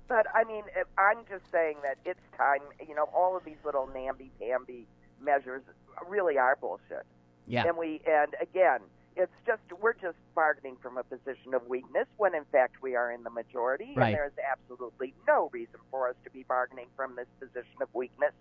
But 0.08 0.28
I 0.34 0.44
mean, 0.44 0.63
I'm 0.98 1.26
just 1.30 1.52
saying 1.52 1.78
that 1.84 1.98
it's 2.06 2.20
time. 2.38 2.62
You 2.88 2.96
know, 2.96 3.10
all 3.13 3.36
of 3.36 3.44
these 3.44 3.58
little 3.65 3.89
namby-pamby 3.94 4.88
measures 5.22 5.63
really 6.08 6.38
are 6.38 6.56
bullshit. 6.60 7.06
Yeah. 7.48 7.68
And 7.68 7.78
we, 7.78 8.02
and 8.08 8.36
again, 8.41 8.80
it's 9.15 9.32
just 9.46 9.62
we're 9.82 9.94
just 9.94 10.18
bargaining 10.36 10.76
from 10.82 10.98
a 10.98 11.04
position 11.04 11.54
of 11.54 11.65
weakness 11.68 12.08
when 12.18 12.36
in 12.36 12.44
fact 12.52 12.82
we 12.82 12.96
are 12.96 13.12
in 13.12 13.24
the 13.24 13.30
majority, 13.30 13.94
right. 13.96 14.08
and 14.08 14.15
there's 14.15 14.34
absolutely 14.52 15.13
no 15.28 15.50
reason 15.52 15.80
for 15.89 16.10
us 16.10 16.15
to 16.24 16.30
be 16.30 16.44
bargaining 16.48 16.88
from 16.96 17.15
this 17.15 17.28
position 17.39 17.82
of 17.82 17.88
weakness. 17.94 18.32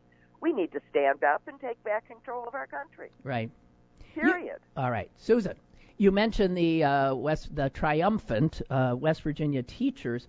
We 0.40 0.52
need 0.52 0.72
to 0.72 0.80
stand 0.90 1.22
up 1.22 1.42
and 1.46 1.60
take 1.60 1.82
back 1.84 2.08
control 2.08 2.46
of 2.46 2.54
our 2.54 2.66
country. 2.66 3.10
Right. 3.22 3.50
Period. 4.14 4.58
You, 4.76 4.82
all 4.82 4.90
right, 4.90 5.10
Susan. 5.16 5.54
You 5.96 6.10
mentioned 6.10 6.56
the 6.56 6.82
uh, 6.82 7.14
West, 7.14 7.54
the 7.54 7.70
triumphant 7.70 8.60
uh, 8.68 8.96
West 8.98 9.22
Virginia 9.22 9.62
teachers, 9.62 10.26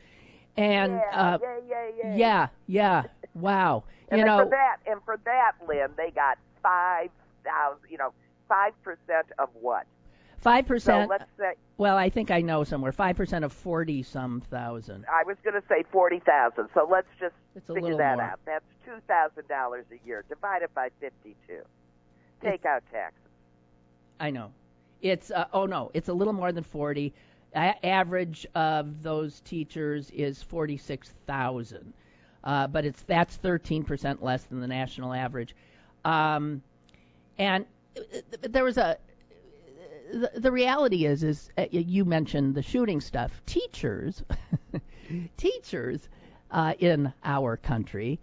and 0.58 0.94
yeah, 0.94 1.20
uh, 1.34 1.38
yeah, 1.42 1.58
yeah, 1.68 1.90
yeah, 2.04 2.16
yeah, 2.16 2.48
yeah. 2.68 3.04
Wow. 3.34 3.84
and 4.10 4.20
you 4.20 4.26
know, 4.26 4.44
for 4.44 4.50
that, 4.50 4.78
and 4.88 5.02
for 5.04 5.20
that, 5.26 5.54
Lynn, 5.68 5.90
they 5.98 6.12
got 6.12 6.38
five 6.64 7.10
thousand. 7.44 7.90
You 7.90 7.98
know, 7.98 8.14
five 8.48 8.74
percent 8.84 9.28
of 9.40 9.50
what? 9.60 9.86
Five 10.40 10.66
percent. 10.68 11.08
So 11.08 11.12
let's 11.12 11.30
say. 11.38 11.54
Well, 11.78 11.98
I 11.98 12.10
think 12.10 12.32
I 12.32 12.42
know 12.42 12.64
somewhere. 12.64 12.92
Five 12.92 13.18
percent 13.18 13.44
of 13.44 13.52
forty 13.52 14.04
some 14.04 14.42
thousand. 14.42 15.06
I 15.12 15.24
was 15.26 15.38
going 15.44 15.60
to 15.60 15.68
say 15.68 15.84
forty 15.92 16.20
thousand. 16.20 16.70
So 16.74 16.88
let's 16.90 17.08
just 17.20 17.36
it's 17.56 17.68
figure 17.68 17.98
that 17.98 18.18
more. 18.18 18.26
out. 18.26 18.40
That's 18.46 18.66
two 18.86 19.02
thousand 19.08 19.48
dollars 19.48 19.86
a 19.92 20.08
year 20.08 20.24
divided 20.30 20.74
by 20.74 20.90
fifty-two. 21.00 21.62
Take 22.42 22.62
It's- 22.62 22.66
out 22.66 22.84
taxes. 22.92 23.20
I 24.20 24.30
know. 24.32 24.52
It's 25.02 25.30
uh, 25.32 25.46
oh 25.54 25.66
no, 25.66 25.92
it's 25.94 26.08
a 26.08 26.14
little 26.14 26.34
more 26.34 26.52
than 26.52 26.64
40. 26.64 27.14
A- 27.56 27.86
average 27.86 28.46
of 28.56 29.02
those 29.02 29.40
teachers 29.42 30.12
is 30.12 30.44
46,000. 30.44 31.94
Uh, 32.44 32.68
but 32.68 32.86
it's 32.86 33.02
that's 33.04 33.38
13% 33.40 34.22
less 34.22 34.44
than 34.44 34.60
the 34.60 34.68
national 34.68 35.14
average. 35.14 35.56
Um, 36.04 36.62
and 37.40 37.66
uh, 37.98 38.02
there 38.44 38.64
was 38.64 38.78
a 38.78 38.98
the, 40.12 40.32
the 40.36 40.52
reality 40.52 41.06
is 41.06 41.24
is 41.24 41.50
uh, 41.58 41.66
you 41.72 42.06
mentioned 42.06 42.54
the 42.54 42.62
shooting 42.62 43.02
stuff. 43.02 43.42
Teachers 43.48 44.24
teachers 45.38 46.08
uh, 46.52 46.74
in 46.80 47.12
our 47.24 47.58
country 47.58 48.20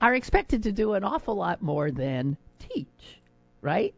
are 0.00 0.14
expected 0.14 0.62
to 0.64 0.72
do 0.72 0.92
an 0.92 1.04
awful 1.04 1.34
lot 1.34 1.62
more 1.62 1.90
than 1.90 2.36
teach, 2.58 3.20
right? 3.62 3.94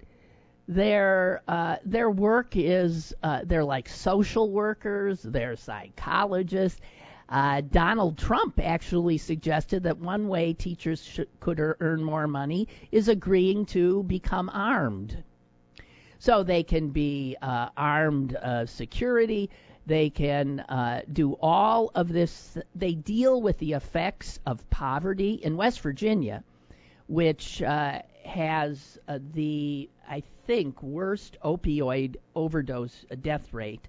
Their 0.69 1.43
uh, 1.49 1.77
their 1.85 2.11
work 2.11 2.55
is 2.55 3.15
uh, 3.23 3.41
they're 3.45 3.65
like 3.65 3.89
social 3.89 4.51
workers, 4.51 5.23
they're 5.23 5.57
psychologists. 5.57 6.81
Uh, 7.31 7.61
Donald 7.61 8.17
Trump 8.17 8.59
actually 8.63 9.19
suggested 9.19 9.83
that 9.83 9.99
one 9.99 10.29
way 10.29 10.53
teachers 10.53 11.21
could 11.41 11.59
earn 11.59 12.03
more 12.03 12.27
money 12.27 12.69
is 12.93 13.09
agreeing 13.09 13.67
to 13.67 14.03
become 14.05 14.51
armed. 14.53 15.23
So 16.19 16.43
they 16.43 16.63
can 16.63 16.89
be 16.89 17.37
uh, 17.41 17.69
armed 17.77 18.35
uh, 18.35 18.67
security. 18.67 19.51
They 19.87 20.11
can 20.11 20.61
uh, 20.61 21.03
do 21.11 21.37
all 21.41 21.91
of 21.95 22.09
this. 22.09 22.59
They 22.75 22.93
deal 22.93 23.41
with 23.41 23.59
the 23.59 23.75
effects 23.75 24.39
of 24.45 24.69
poverty 24.71 25.35
in 25.35 25.57
West 25.57 25.81
Virginia, 25.81 26.45
which 27.07 27.63
uh, 27.63 28.01
has 28.25 28.99
uh, 29.07 29.19
the, 29.33 29.89
I 30.09 30.23
think, 30.47 30.83
worst 30.83 31.37
opioid 31.45 32.17
overdose 32.35 33.05
death 33.21 33.53
rate. 33.53 33.87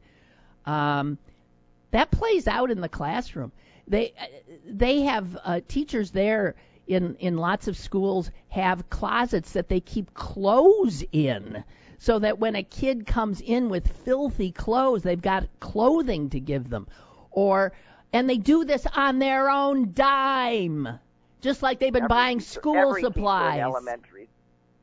Um, 0.66 1.18
that 1.92 2.12
plays 2.12 2.48
out 2.48 2.72
in 2.72 2.82
the 2.82 2.90
classroom. 2.90 3.52
They 3.88 4.14
they 4.66 5.02
have 5.02 5.38
uh, 5.44 5.62
teachers 5.68 6.12
there 6.12 6.56
in 6.88 7.16
in 7.16 7.38
lots 7.38 7.68
of 7.68 7.78
schools 7.78 8.30
have 8.50 8.90
closets 8.90 9.54
that 9.54 9.70
they 9.70 9.80
keep 9.80 10.14
clothes 10.14 11.04
in 11.12 11.64
so 11.98 12.20
that 12.20 12.40
when 12.40 12.56
a 12.56 12.64
kid 12.64 13.06
comes 13.06 13.42
in 13.42 13.70
with 13.70 13.92
filthy 14.06 14.52
clothes, 14.52 15.04
they've 15.04 15.22
got 15.22 15.48
clothing 15.60 16.30
to 16.30 16.40
give 16.40 16.70
them. 16.70 16.88
Or 17.32 17.74
and 18.12 18.30
they 18.30 18.38
do 18.38 18.66
this 18.66 18.86
on 18.96 19.20
their 19.20 19.50
own 19.50 19.94
dime. 19.94 20.88
Just 21.42 21.62
like 21.62 21.80
they've 21.80 21.94
been 21.94 22.04
every 22.04 22.10
buying 22.10 22.40
school 22.40 22.96
supplies. 22.96 23.64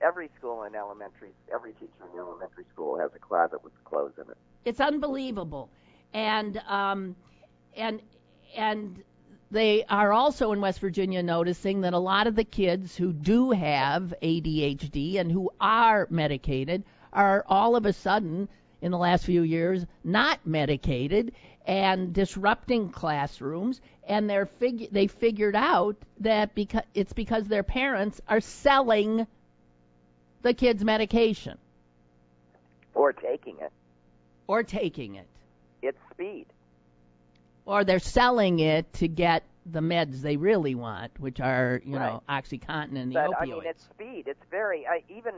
Every 0.00 0.30
school 0.38 0.64
in 0.64 0.74
elementary, 0.74 1.30
every 1.52 1.72
teacher 1.72 1.90
in 2.12 2.18
elementary 2.18 2.64
school 2.72 2.98
has 2.98 3.10
a 3.14 3.18
closet 3.18 3.62
with 3.64 3.72
clothes 3.84 4.12
in 4.16 4.30
it. 4.30 4.36
It's 4.64 4.80
unbelievable, 4.80 5.70
and 6.12 6.58
um, 6.68 7.16
and 7.76 8.02
and 8.56 9.02
they 9.50 9.84
are 9.84 10.12
also 10.12 10.52
in 10.52 10.60
West 10.60 10.80
Virginia 10.80 11.22
noticing 11.22 11.82
that 11.82 11.94
a 11.94 11.98
lot 11.98 12.26
of 12.26 12.34
the 12.34 12.44
kids 12.44 12.96
who 12.96 13.12
do 13.12 13.52
have 13.52 14.12
ADHD 14.22 15.18
and 15.18 15.30
who 15.30 15.50
are 15.60 16.06
medicated 16.10 16.84
are 17.12 17.44
all 17.48 17.76
of 17.76 17.86
a 17.86 17.92
sudden 17.92 18.48
in 18.82 18.90
the 18.90 18.98
last 18.98 19.24
few 19.24 19.42
years 19.42 19.86
not 20.04 20.44
medicated 20.44 21.32
and 21.64 22.12
disrupting 22.12 22.90
classrooms 22.90 23.80
and 24.06 24.28
they're 24.28 24.46
fig- 24.46 24.90
they 24.92 25.06
figured 25.06 25.56
out 25.56 25.96
that 26.20 26.54
because 26.54 26.84
it's 26.94 27.12
because 27.12 27.46
their 27.46 27.62
parents 27.62 28.20
are 28.28 28.40
selling 28.40 29.26
the 30.46 30.54
kids 30.54 30.84
medication 30.84 31.58
or 32.94 33.12
taking 33.12 33.56
it 33.60 33.72
or 34.46 34.62
taking 34.62 35.16
it 35.16 35.26
it's 35.82 35.98
speed 36.10 36.46
or 37.66 37.84
they're 37.84 37.98
selling 37.98 38.60
it 38.60 38.90
to 38.94 39.08
get 39.08 39.42
the 39.70 39.80
meds 39.80 40.22
they 40.22 40.36
really 40.36 40.74
want, 40.74 41.18
which 41.18 41.40
are 41.40 41.82
you 41.84 41.96
right. 41.96 42.12
know 42.12 42.22
OxyContin 42.28 42.96
and 42.96 43.10
the 43.10 43.14
but, 43.14 43.30
opioids. 43.30 43.40
I 43.40 43.44
mean, 43.44 43.62
it's 43.64 43.84
speed. 43.84 44.24
It's 44.26 44.44
very 44.50 44.86
I, 44.86 45.02
even. 45.08 45.34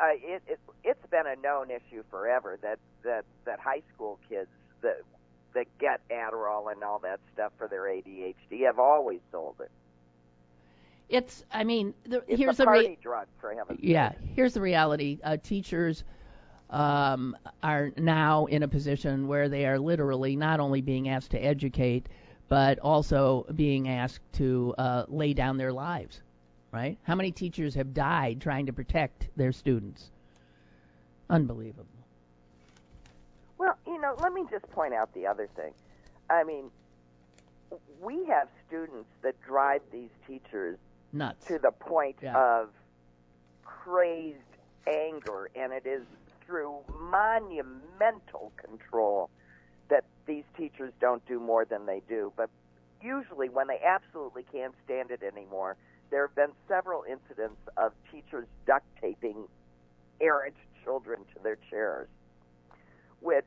Uh, 0.00 0.12
it, 0.14 0.42
it 0.46 0.60
it's 0.84 1.04
been 1.10 1.26
a 1.26 1.36
known 1.36 1.68
issue 1.70 2.04
forever 2.10 2.58
that 2.62 2.78
that 3.02 3.24
that 3.44 3.58
high 3.58 3.82
school 3.94 4.18
kids 4.28 4.48
that 4.82 5.00
that 5.54 5.66
get 5.78 6.00
Adderall 6.10 6.70
and 6.70 6.84
all 6.84 7.00
that 7.00 7.18
stuff 7.34 7.52
for 7.58 7.66
their 7.66 7.82
ADHD 7.82 8.66
have 8.66 8.78
always 8.78 9.20
sold 9.32 9.56
it. 9.60 9.70
It's 11.10 11.44
I 11.52 11.64
mean, 11.64 11.92
the, 12.06 12.22
it's 12.28 12.40
here's 12.40 12.54
a 12.54 12.62
the 12.62 12.64
party 12.64 12.98
drug 13.02 13.26
for 13.40 13.52
heaven's 13.52 13.80
yeah. 13.82 14.12
Here's 14.34 14.54
the 14.54 14.60
reality: 14.60 15.18
uh, 15.24 15.36
teachers 15.42 16.04
um, 16.70 17.36
are 17.64 17.90
now 17.96 18.46
in 18.46 18.62
a 18.62 18.68
position 18.68 19.26
where 19.26 19.48
they 19.48 19.66
are 19.66 19.78
literally 19.78 20.36
not 20.36 20.60
only 20.60 20.80
being 20.80 21.08
asked 21.08 21.32
to 21.32 21.38
educate, 21.38 22.08
but 22.48 22.78
also 22.78 23.44
being 23.56 23.88
asked 23.88 24.32
to 24.34 24.72
uh, 24.78 25.04
lay 25.08 25.34
down 25.34 25.56
their 25.56 25.72
lives. 25.72 26.22
Right? 26.70 26.96
How 27.02 27.16
many 27.16 27.32
teachers 27.32 27.74
have 27.74 27.92
died 27.92 28.40
trying 28.40 28.66
to 28.66 28.72
protect 28.72 29.28
their 29.36 29.50
students? 29.50 30.10
Unbelievable. 31.28 31.86
Well, 33.58 33.76
you 33.84 34.00
know, 34.00 34.14
let 34.20 34.32
me 34.32 34.44
just 34.48 34.70
point 34.70 34.94
out 34.94 35.12
the 35.12 35.26
other 35.26 35.48
thing. 35.56 35.72
I 36.30 36.44
mean, 36.44 36.70
we 38.00 38.24
have 38.26 38.46
students 38.68 39.08
that 39.22 39.34
drive 39.42 39.82
these 39.92 40.10
teachers 40.28 40.78
Nuts. 41.12 41.46
to 41.46 41.58
the 41.58 41.72
point 41.72 42.16
Yeah. 42.22 42.60
of 42.60 42.70
crazed 43.64 44.38
anger, 44.86 45.50
and 45.54 45.72
it 45.72 45.86
is 45.86 46.04
through 46.46 46.84
monumental 46.98 48.52
control 48.56 49.30
that 49.88 50.04
these 50.26 50.44
teachers 50.56 50.92
don't 51.00 51.24
do 51.26 51.38
more 51.40 51.64
than 51.64 51.86
they 51.86 52.00
do. 52.00 52.32
But 52.36 52.50
usually, 53.00 53.48
when 53.48 53.66
they 53.66 53.80
absolutely 53.80 54.44
can't 54.44 54.74
stand 54.84 55.10
it 55.10 55.22
anymore, 55.22 55.76
there 56.10 56.26
have 56.26 56.34
been 56.34 56.52
several 56.68 57.04
incidents 57.04 57.60
of 57.76 57.92
teachers 58.10 58.46
duct 58.66 58.84
taping 59.00 59.48
errant 60.20 60.56
children 60.84 61.24
to 61.34 61.42
their 61.42 61.56
chairs, 61.70 62.08
which 63.20 63.46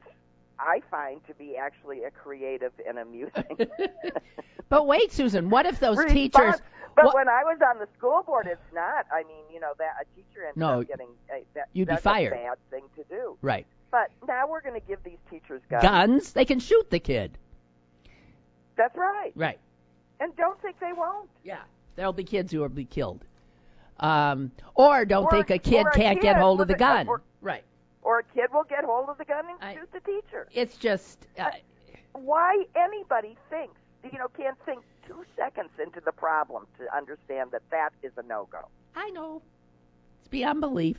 I 0.60 0.82
find 0.92 1.26
to 1.28 1.34
be 1.34 1.56
actually 1.58 2.04
a 2.04 2.12
creative 2.12 2.72
and 2.88 2.98
amusing. 3.00 3.58
But 4.70 4.88
wait, 4.88 5.12
Susan, 5.12 5.52
what 5.52 5.68
if 5.68 5.80
those 5.80 5.98
response. 5.98 6.14
teachers? 6.14 6.56
But 6.96 7.06
what- 7.06 7.14
when 7.16 7.30
I 7.30 7.44
was 7.44 7.60
on 7.70 7.78
the 7.78 7.88
school 7.96 8.24
board, 8.26 8.48
it's 8.50 8.74
not. 8.74 9.06
I 9.14 9.22
mean, 9.24 9.44
you 9.54 9.60
know, 9.60 9.74
that 9.78 9.94
a 10.02 10.06
teacher 10.16 10.46
ends 10.48 10.58
No, 10.58 10.82
up 10.82 10.88
getting 10.88 11.10
uh, 11.32 11.38
that, 11.54 11.68
you'd 11.74 11.90
be 11.90 11.96
fired. 11.98 12.34
a 12.34 12.36
bad 12.38 12.58
thing 12.72 12.84
to 12.96 13.04
do. 13.04 13.38
Right. 13.44 13.68
But 13.92 14.10
now 14.28 14.48
we're 14.48 14.62
going 14.62 14.80
to 14.80 14.88
give 14.88 14.98
these 15.04 15.20
teachers 15.30 15.62
guns. 15.70 15.84
Guns? 15.84 16.32
They 16.34 16.46
can 16.46 16.60
shoot 16.60 16.90
the 16.90 16.98
kid. 17.00 17.38
That's 18.78 18.96
right. 18.98 19.32
Right. 19.36 19.60
And 20.20 20.36
don't 20.38 20.60
think 20.62 20.80
they 20.80 20.94
won't. 20.94 21.30
Yeah. 21.44 21.62
There'll 21.96 22.14
be 22.14 22.24
kids 22.24 22.52
who 22.52 22.62
will 22.62 22.70
be 22.70 22.86
killed. 22.86 23.24
Um, 24.00 24.52
or 24.74 25.06
don't 25.06 25.26
Or- 25.26 25.30
think 25.32 25.52
a 25.52 25.60
kid 25.60 25.86
a 25.86 25.92
can't 25.92 26.20
get 26.20 26.36
kid 26.36 26.42
hold 26.42 26.62
of 26.62 26.68
the 26.68 26.74
a- 26.74 26.78
gun. 26.80 27.08
or-. 27.08 27.22
Or 28.04 28.20
a 28.20 28.24
kid 28.24 28.50
will 28.54 28.66
get 28.66 28.84
hold 28.84 29.10
of 29.10 29.18
the 29.18 29.26
gun 29.26 29.46
and 29.50 29.58
I- 29.62 29.76
shoot 29.76 29.92
the 29.92 30.00
teacher. 30.02 30.48
It's 30.54 30.78
just 30.78 31.18
uh, 31.40 31.52
Why 32.14 32.66
anybody 32.76 33.38
thinks, 33.50 33.80
you 34.12 34.18
know, 34.20 34.28
can't 34.38 34.58
think 34.66 34.84
two 35.08 35.24
seconds 35.36 35.72
into 35.82 36.02
the 36.02 36.12
problem 36.12 36.68
to 36.80 36.96
understand 36.96 37.52
that 37.52 37.62
that 37.72 37.90
is 38.02 38.12
a 38.18 38.24
no-go. 38.24 38.68
I 38.96 39.10
know. 39.10 39.42
It's 40.20 40.28
beyond 40.30 40.62
belief. 40.62 40.98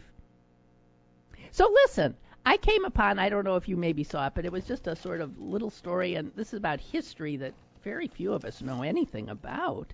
So 1.51 1.71
listen, 1.85 2.17
I 2.47 2.57
came 2.57 2.85
upon, 2.85 3.19
I 3.19 3.29
don't 3.29 3.45
know 3.45 3.57
if 3.57 3.69
you 3.69 3.77
maybe 3.77 4.05
saw 4.05 4.27
it, 4.27 4.33
but 4.35 4.45
it 4.45 4.53
was 4.53 4.65
just 4.65 4.87
a 4.87 4.97
sort 4.97 5.21
of 5.21 5.39
little 5.39 5.71
story, 5.71 6.15
and 6.15 6.33
this 6.37 6.49
is 6.49 6.59
about 6.59 6.81
history 6.81 7.37
that 7.39 7.55
very 7.83 8.09
few 8.09 8.33
of 8.33 8.45
us 8.45 8.61
know 8.61 8.83
anything 8.83 9.29
about. 9.29 9.93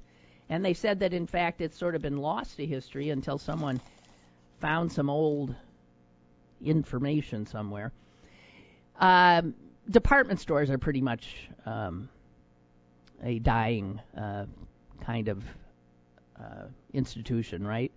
And 0.49 0.65
they 0.65 0.75
said 0.75 1.01
that, 1.01 1.13
in 1.13 1.27
fact, 1.27 1.61
it's 1.61 1.79
sort 1.79 1.95
of 1.95 2.03
been 2.03 2.17
lost 2.17 2.57
to 2.57 2.67
history 2.67 3.11
until 3.11 3.39
someone 3.39 3.81
found 4.61 4.91
some 4.91 5.09
old 5.11 5.55
information 6.65 7.47
somewhere. 7.47 7.93
Um, 8.99 9.55
department 9.89 10.41
stores 10.41 10.71
are 10.71 10.79
pretty 10.79 11.01
much 11.01 11.49
um, 11.67 12.09
a 13.23 13.39
dying 13.39 14.01
uh, 14.17 14.47
kind 15.01 15.29
of 15.29 15.45
uh, 16.39 16.65
institution, 16.93 17.67
right? 17.67 17.93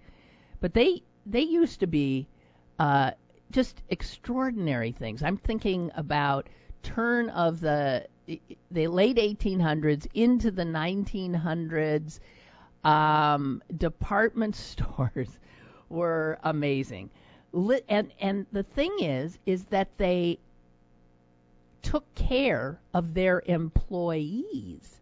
But 0.59 0.73
they 0.73 1.03
they 1.25 1.41
used 1.41 1.79
to 1.81 1.87
be 1.87 2.27
uh, 2.79 3.11
just 3.51 3.81
extraordinary 3.89 4.91
things. 4.91 5.23
I'm 5.23 5.37
thinking 5.37 5.91
about 5.95 6.49
turn 6.81 7.29
of 7.29 7.59
the 7.59 8.07
the 8.71 8.87
late 8.87 9.17
1800s 9.17 10.07
into 10.13 10.51
the 10.51 10.63
1900s. 10.63 12.19
Um, 12.83 13.61
department 13.77 14.55
stores 14.71 15.39
were 15.89 16.39
amazing, 16.43 17.09
Li- 17.53 17.83
and 17.87 18.11
and 18.19 18.45
the 18.51 18.63
thing 18.63 18.91
is, 18.99 19.37
is 19.45 19.65
that 19.65 19.97
they 19.97 20.39
took 21.83 22.03
care 22.15 22.79
of 22.93 23.13
their 23.13 23.43
employees 23.45 24.99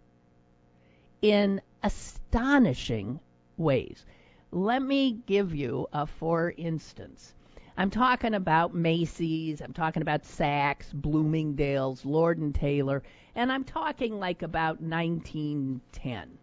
in 1.21 1.61
astonishing 1.81 3.19
ways. 3.57 4.05
Let 4.51 4.81
me 4.81 5.19
give 5.25 5.55
you 5.55 5.87
a 5.93 6.05
for 6.05 6.53
instance. 6.57 7.33
I'm 7.77 7.89
talking 7.89 8.33
about 8.33 8.75
Macy's, 8.75 9.61
I'm 9.61 9.73
talking 9.73 10.01
about 10.01 10.23
Saks, 10.23 10.93
Bloomingdale's, 10.93 12.03
Lord 12.03 12.37
and 12.37 12.53
Taylor, 12.53 13.01
and 13.33 13.51
I'm 13.51 13.63
talking 13.63 14.19
like 14.19 14.41
about 14.41 14.81
1910. 14.81 16.37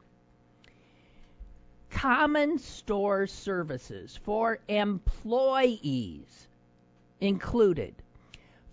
Common 1.91 2.59
store 2.59 3.27
services 3.27 4.17
for 4.23 4.59
employees 4.69 6.47
included 7.21 7.95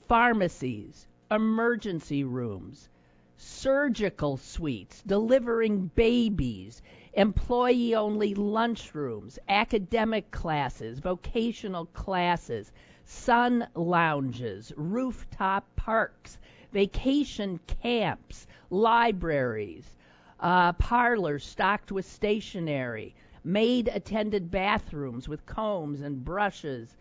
pharmacies, 0.08 1.08
emergency 1.32 2.24
rooms, 2.24 2.90
surgical 3.38 4.38
suites, 4.38 5.02
delivering 5.04 5.88
babies, 5.96 6.82
employee 7.14 7.96
only 7.96 8.36
lunchrooms, 8.36 9.40
academic 9.48 10.30
classes, 10.32 11.00
vocational 11.00 11.86
classes, 11.88 12.72
sun 13.06 13.68
lounges, 13.76 14.74
rooftop 14.76 15.66
parks, 15.76 16.38
vacation 16.72 17.60
camps, 17.82 18.46
libraries, 18.70 19.96
uh, 20.40 20.74
parlors 20.74 21.46
stocked 21.46 21.92
with 21.92 22.06
stationery, 22.06 23.16
maid 23.44 23.90
attended 23.94 24.52
bathrooms 24.52 25.28
with 25.28 25.46
combs 25.46 26.02
and 26.02 26.24
brushes, 26.24 26.96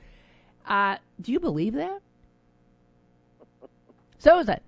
Uh, 0.66 0.96
do 1.20 1.32
you 1.32 1.40
believe 1.40 1.74
that? 1.74 2.00
So 4.18 4.38
is 4.38 4.46
Susan, 4.46 4.60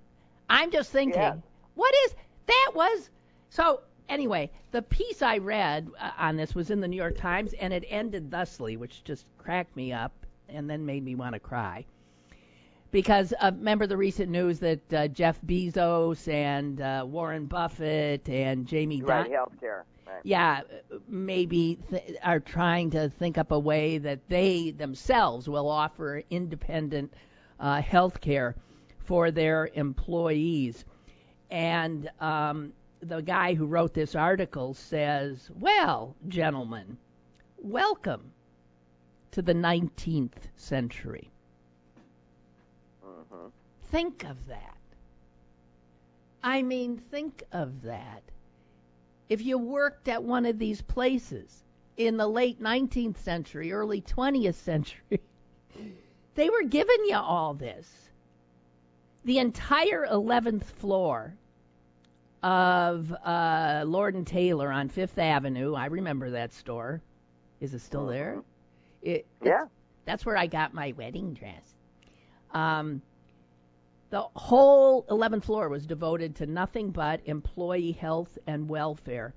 I'm 0.50 0.70
just 0.70 0.90
thinking, 0.92 1.20
Yes. 1.20 1.38
what 1.74 1.94
is 2.04 2.14
that 2.46 2.72
was 2.74 3.10
so 3.48 3.80
anyway, 4.08 4.50
the 4.72 4.82
piece 4.82 5.22
I 5.22 5.38
read 5.38 5.88
uh, 5.98 6.10
on 6.18 6.36
this 6.36 6.54
was 6.54 6.70
in 6.70 6.80
the 6.80 6.88
New 6.88 6.96
York 6.96 7.16
Times 7.16 7.54
and 7.54 7.72
it 7.72 7.84
ended 7.88 8.30
thusly, 8.30 8.76
which 8.76 9.02
just 9.04 9.24
cracked 9.38 9.74
me 9.76 9.92
up 9.92 10.12
and 10.48 10.68
then 10.68 10.84
made 10.84 11.02
me 11.04 11.14
want 11.14 11.32
to 11.32 11.40
cry. 11.40 11.84
Because 12.96 13.34
uh, 13.42 13.52
remember 13.54 13.86
the 13.86 13.98
recent 13.98 14.30
news 14.30 14.58
that 14.60 14.94
uh, 14.94 15.06
Jeff 15.08 15.38
Bezos 15.42 16.32
and 16.32 16.80
uh, 16.80 17.04
Warren 17.06 17.44
Buffett 17.44 18.26
and 18.26 18.66
Jamie 18.66 19.02
Right, 19.02 19.28
Dimon 19.28 19.36
healthcare. 19.36 19.82
Right. 20.06 20.20
yeah, 20.22 20.62
maybe 21.06 21.78
th- 21.90 22.16
are 22.22 22.40
trying 22.40 22.88
to 22.92 23.10
think 23.10 23.36
up 23.36 23.52
a 23.52 23.58
way 23.58 23.98
that 23.98 24.20
they 24.30 24.70
themselves 24.70 25.46
will 25.46 25.68
offer 25.68 26.22
independent 26.30 27.12
uh, 27.60 27.82
health 27.82 28.22
care 28.22 28.54
for 29.04 29.30
their 29.30 29.68
employees. 29.74 30.86
And 31.50 32.08
um, 32.18 32.72
the 33.00 33.20
guy 33.20 33.52
who 33.52 33.66
wrote 33.66 33.92
this 33.92 34.14
article 34.14 34.72
says, 34.72 35.50
Well, 35.60 36.16
gentlemen, 36.28 36.96
welcome 37.58 38.32
to 39.32 39.42
the 39.42 39.52
19th 39.52 40.48
century. 40.56 41.30
Hmm 43.30 43.48
Think 43.90 44.24
of 44.24 44.46
that. 44.48 44.76
I 46.42 46.62
mean, 46.62 46.96
think 46.98 47.42
of 47.52 47.82
that. 47.82 48.22
If 49.28 49.44
you 49.44 49.58
worked 49.58 50.08
at 50.08 50.22
one 50.22 50.44
of 50.46 50.58
these 50.58 50.82
places 50.82 51.64
in 51.96 52.16
the 52.16 52.28
late 52.28 52.60
19th 52.60 53.16
century, 53.18 53.72
early 53.72 54.00
20th 54.00 54.54
century, 54.54 55.20
they 56.34 56.48
were 56.50 56.62
giving 56.64 57.04
you 57.06 57.16
all 57.16 57.54
this. 57.54 58.10
The 59.24 59.38
entire 59.38 60.06
11th 60.06 60.64
floor 60.64 61.36
of 62.42 63.12
uh, 63.12 63.82
Lord 63.86 64.14
and 64.14 64.26
Taylor 64.26 64.70
on 64.70 64.88
Fifth 64.88 65.18
Avenue, 65.18 65.74
I 65.74 65.86
remember 65.86 66.30
that 66.30 66.52
store. 66.52 67.02
Is 67.60 67.74
it 67.74 67.80
still 67.80 68.06
there? 68.06 68.42
It, 69.02 69.26
Yeah. 69.42 69.66
that's 70.04 70.24
where 70.26 70.36
I 70.36 70.46
got 70.46 70.74
my 70.74 70.92
wedding 70.96 71.34
dress. 71.34 71.74
Um, 72.52 73.02
the 74.10 74.22
whole 74.34 75.04
11th 75.04 75.44
floor 75.44 75.68
was 75.68 75.86
devoted 75.86 76.36
to 76.36 76.46
nothing 76.46 76.90
but 76.90 77.20
employee 77.24 77.92
health 77.92 78.38
and 78.46 78.68
welfare. 78.68 79.34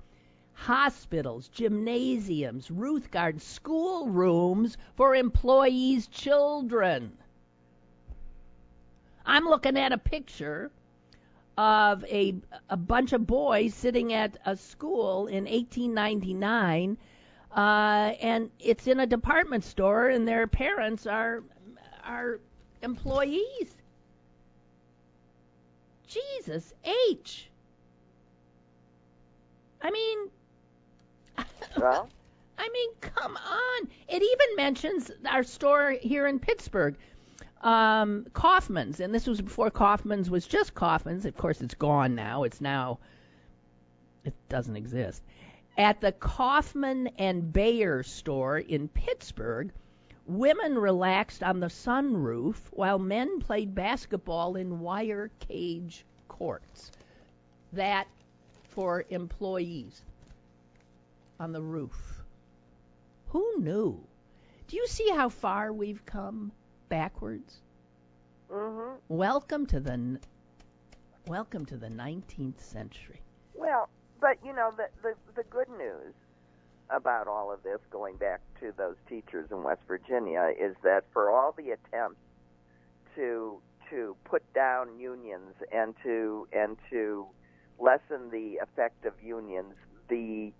Hospitals, 0.53 1.47
gymnasiums, 1.47 2.69
Ruth 2.69 3.09
school 3.39 4.09
rooms 4.09 4.77
for 4.95 5.15
employees' 5.15 6.07
children. 6.07 7.17
I'm 9.25 9.45
looking 9.45 9.77
at 9.77 9.91
a 9.91 9.97
picture 9.97 10.71
of 11.57 12.03
a 12.05 12.35
a 12.69 12.77
bunch 12.77 13.13
of 13.13 13.27
boys 13.27 13.73
sitting 13.73 14.13
at 14.13 14.37
a 14.45 14.55
school 14.55 15.27
in 15.27 15.45
1899 15.45 16.97
uh, 17.51 18.13
and 18.21 18.51
it's 18.59 18.87
in 18.87 18.99
a 18.99 19.07
department 19.07 19.63
store, 19.63 20.09
and 20.09 20.27
their 20.27 20.47
parents 20.47 21.07
are 21.07 21.43
are 22.03 22.39
employees. 22.81 23.75
Jesus 26.09 26.73
H. 26.83 27.49
I 29.81 29.91
mean, 29.91 30.29
Well, 31.77 32.09
I 32.57 32.69
mean, 32.73 32.89
come 32.99 33.37
on. 33.37 33.87
It 34.07 34.21
even 34.21 34.55
mentions 34.57 35.11
our 35.29 35.43
store 35.43 35.91
here 36.01 36.27
in 36.27 36.39
Pittsburgh, 36.39 36.97
um, 37.61 38.25
Kaufmann's, 38.33 38.99
and 38.99 39.13
this 39.13 39.27
was 39.27 39.39
before 39.39 39.69
Kaufmann's 39.69 40.29
was 40.29 40.47
just 40.47 40.73
Kaufmann's. 40.73 41.25
Of 41.25 41.37
course, 41.37 41.61
it's 41.61 41.75
gone 41.75 42.15
now. 42.15 42.43
It's 42.43 42.59
now, 42.59 42.99
it 44.25 44.33
doesn't 44.49 44.75
exist. 44.75 45.21
At 45.77 46.01
the 46.01 46.11
Kaufmann 46.11 47.07
and 47.17 47.53
Baer 47.53 48.03
store 48.03 48.57
in 48.57 48.89
Pittsburgh, 48.89 49.71
women 50.29 50.77
relaxed 50.77 51.41
on 51.41 51.59
the 51.59 51.67
sunroof 51.67 52.55
while 52.69 52.99
men 52.99 53.39
played 53.39 53.73
basketball 53.73 54.55
in 54.55 54.79
wire 54.79 55.31
cage 55.39 56.05
courts. 56.27 56.91
That 57.73 58.07
for 58.69 59.05
employees 59.09 60.03
on 61.39 61.51
the 61.51 61.61
roof. 61.61 62.21
Who 63.29 63.55
knew? 63.57 63.99
Do 64.67 64.77
you 64.77 64.85
see 64.85 65.09
how 65.09 65.29
far 65.29 65.73
we've 65.73 66.05
come 66.05 66.51
backwards? 66.89 67.61
Mm-hmm. 68.51 68.97
Welcome 69.07 69.65
to 69.67 69.79
the 69.79 70.19
welcome 71.27 71.65
to 71.65 71.77
the 71.77 71.89
19th 71.89 72.59
century. 72.59 73.21
Well, 73.55 73.89
but 74.21 74.37
you 74.45 74.53
know 74.53 74.71
the, 74.77 74.89
the 75.01 75.15
the 75.35 75.43
good 75.43 75.69
news 75.69 76.13
about 76.89 77.27
all 77.27 77.51
of 77.51 77.63
this, 77.63 77.79
going 77.91 78.15
back 78.17 78.41
to 78.59 78.73
those 78.77 78.95
teachers 79.07 79.49
in 79.51 79.63
West 79.63 79.81
Virginia, 79.87 80.51
is 80.59 80.75
that 80.83 81.05
for 81.13 81.29
all 81.29 81.53
the 81.57 81.71
attempts 81.71 82.19
to 83.15 83.61
to 83.89 84.15
put 84.23 84.43
down 84.53 84.99
unions 84.99 85.55
and 85.71 85.95
to 86.03 86.47
and 86.53 86.77
to 86.89 87.25
lessen 87.79 88.29
the 88.31 88.59
effect 88.61 89.05
of 89.05 89.13
unions, 89.23 89.73
the 90.09 90.51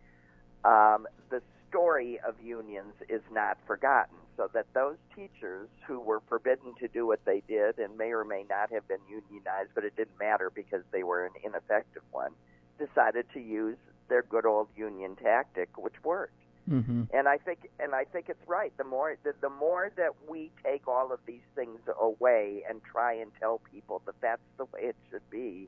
um, 0.66 1.08
the 1.30 1.42
story 1.70 2.20
of 2.28 2.36
unions 2.44 2.94
is 3.08 3.22
not 3.32 3.58
forgotten. 3.68 4.16
So 4.38 4.50
that 4.54 4.68
those 4.74 4.96
teachers 5.16 5.68
who 5.86 6.00
were 6.00 6.22
forbidden 6.30 6.74
to 6.80 6.88
do 6.88 7.06
what 7.06 7.20
they 7.26 7.44
did 7.48 7.78
and 7.78 7.98
may 7.98 8.12
or 8.12 8.24
may 8.24 8.46
not 8.50 8.72
have 8.72 8.88
been 8.88 9.02
unionized, 9.10 9.72
but 9.76 9.84
it 9.84 9.96
didn't 9.98 10.18
matter 10.18 10.50
because 10.50 10.82
they 10.92 11.04
were 11.04 11.26
an 11.26 11.34
ineffective 11.44 12.04
one, 12.12 12.32
decided 12.78 13.26
to 13.34 13.40
use 13.42 13.76
their 14.10 14.24
good 14.24 14.46
old 14.46 14.68
union 14.76 15.16
tactic, 15.16 15.78
which 15.78 15.96
worked. 16.04 16.34
Mm-hmm. 16.70 17.04
And 17.14 17.28
I 17.28 17.38
think, 17.38 17.70
and 17.80 17.96
I 17.96 18.04
think 18.04 18.30
it's 18.30 18.48
right. 18.48 18.72
The 18.78 18.84
more, 18.84 19.16
the, 19.24 19.34
the 19.42 19.50
more 19.50 19.92
that 19.98 20.12
we 20.30 20.52
take 20.64 20.88
all 20.88 21.12
of 21.12 21.20
these 21.26 21.42
things 21.56 21.80
away 22.00 22.64
and 22.70 22.82
try 22.84 23.14
and 23.14 23.32
tell 23.40 23.60
people 23.72 24.02
that 24.06 24.16
that's 24.22 24.42
the 24.58 24.66
way 24.66 24.82
it 24.82 24.96
should 25.10 25.28
be, 25.32 25.68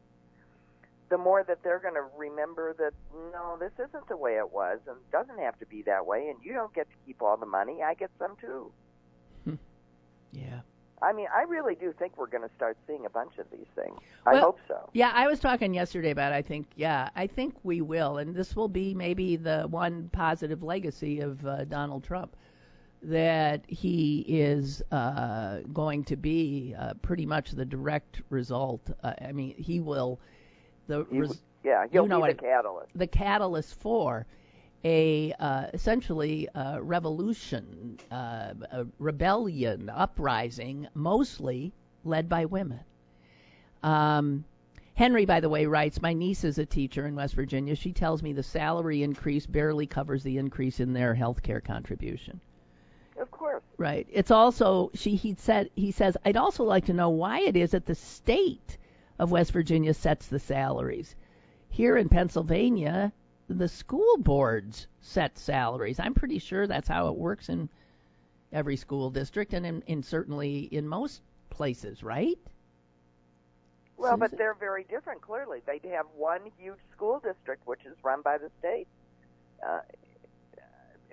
the 1.10 1.18
more 1.18 1.44
that 1.44 1.64
they're 1.64 1.80
going 1.80 1.96
to 1.96 2.06
remember 2.18 2.74
that 2.78 2.94
no, 3.34 3.58
this 3.60 3.72
isn't 3.74 4.08
the 4.08 4.16
way 4.18 4.38
it 4.38 4.52
was, 4.52 4.80
and 4.88 4.98
it 4.98 5.12
doesn't 5.12 5.40
have 5.40 5.58
to 5.60 5.66
be 5.66 5.82
that 5.84 6.06
way. 6.06 6.30
And 6.30 6.38
you 6.44 6.54
don't 6.54 6.74
get 6.74 6.88
to 6.90 6.96
keep 7.06 7.22
all 7.22 7.36
the 7.36 7.46
money; 7.46 7.82
I 7.84 7.94
get 7.96 8.12
some 8.20 8.36
too. 8.40 8.72
Yeah. 10.34 10.62
I 11.04 11.14
mean, 11.14 11.28
I 11.36 11.44
really 11.44 11.76
do 11.76 11.94
think 11.98 12.18
we're 12.18 12.28
going 12.28 12.48
to 12.48 12.54
start 12.56 12.78
seeing 12.88 13.06
a 13.06 13.10
bunch 13.10 13.38
of 13.40 13.46
these 13.52 13.66
things. 13.76 13.98
I 14.26 14.34
Well- 14.34 14.42
hope 14.44 14.60
so. 14.68 14.90
Yeah, 14.94 15.12
I 15.14 15.28
was 15.28 15.40
talking 15.40 15.74
yesterday 15.74 16.12
about 16.12 16.32
I 16.34 16.42
think 16.42 16.68
yeah, 16.76 17.10
I 17.16 17.28
think 17.28 17.56
we 17.64 17.82
will 17.82 18.18
and 18.20 18.36
this 18.36 18.56
will 18.56 18.68
be 18.68 18.94
maybe 18.94 19.36
the 19.36 19.64
one 19.70 20.10
positive 20.14 20.62
legacy 20.64 21.20
of 21.22 21.46
uh, 21.46 21.64
Donald 21.66 22.04
Trump 22.04 22.36
that 23.04 23.64
he 23.68 24.24
is 24.28 24.84
uh, 24.92 25.60
going 25.74 26.04
to 26.04 26.16
be 26.16 26.76
uh, 26.78 26.94
pretty 27.02 27.26
much 27.26 27.52
the 27.52 27.66
direct 27.66 28.22
result. 28.30 28.92
Uh, 29.04 29.14
I 29.28 29.32
mean, 29.32 29.56
he 29.58 29.80
will 29.80 30.20
the 30.88 31.06
He- 31.10 31.22
res- 31.22 31.42
yeah, 31.64 31.86
he'll 31.92 32.04
you 32.04 32.10
know 32.10 32.18
be 32.18 32.22
what 32.22 32.38
the 32.38 32.44
catalyst. 32.44 32.90
the 32.96 33.08
catalyst 33.08 33.80
for 33.80 34.26
a 34.84 35.34
uh, 35.40 35.68
essentially 35.74 36.48
a 36.56 36.82
revolution, 36.82 38.00
uh, 38.12 38.54
a 38.72 38.86
rebellion, 39.00 39.90
uprising, 39.90 40.88
mostly 40.94 41.74
led 42.04 42.28
by 42.28 42.46
women. 42.46 42.80
Um, 43.84 44.46
Henry, 44.94 45.26
by 45.26 45.40
the 45.40 45.50
way, 45.50 45.66
writes, 45.66 46.02
My 46.02 46.14
niece 46.14 46.44
is 46.44 46.58
a 46.58 46.66
teacher 46.66 47.08
in 47.08 47.16
West 47.16 47.34
Virginia. 47.34 47.76
She 47.76 47.94
tells 47.94 48.22
me 48.22 48.34
the 48.34 48.44
salary 48.44 49.04
increase 49.04 49.46
barely 49.46 49.88
covers 49.88 50.24
the 50.24 50.38
increase 50.38 50.80
in 50.80 50.94
their 50.94 51.16
health 51.16 51.42
care 51.42 51.62
contribution. 51.62 52.42
Of 53.18 53.32
course. 53.32 53.64
Right. 53.78 54.08
It's 54.12 54.32
also 54.32 54.92
she 54.94 55.16
he 55.16 55.36
said 55.36 55.70
he 55.76 55.92
says 55.92 56.18
I'd 56.26 56.38
also 56.38 56.64
like 56.64 56.86
to 56.86 56.94
know 56.94 57.10
why 57.10 57.42
it 57.42 57.56
is 57.56 57.72
that 57.72 57.86
the 57.86 57.96
state 57.96 58.78
of 59.20 59.32
West 59.32 59.52
Virginia 59.52 59.94
sets 59.94 60.28
the 60.28 60.40
salaries. 60.40 61.16
Here 61.70 61.98
in 61.98 62.10
Pennsylvania, 62.10 63.14
the 63.54 63.68
school 63.68 64.18
boards 64.18 64.88
set 65.02 65.38
salaries. 65.38 66.00
I'm 66.00 66.14
pretty 66.14 66.40
sure 66.40 66.68
that's 66.68 66.88
how 66.88 67.08
it 67.08 67.16
works 67.16 67.50
in 67.50 67.70
every 68.52 68.76
school 68.76 69.10
district 69.10 69.54
and 69.54 69.66
in, 69.66 69.82
in 69.88 70.04
certainly 70.04 70.62
in 70.72 70.88
most 70.88 71.22
places, 71.50 72.04
right? 72.04 72.38
Well, 73.98 74.18
but 74.18 74.36
they're 74.36 74.56
very 74.56 74.84
different. 74.86 75.22
Clearly, 75.22 75.60
they 75.68 75.80
have 75.90 76.08
one 76.16 76.42
huge 76.58 76.80
school 76.92 77.22
district, 77.24 77.68
which 77.68 77.82
is 77.86 77.96
run 78.04 78.24
by 78.24 78.40
the 78.40 78.50
state, 78.58 78.88
uh, 79.64 79.82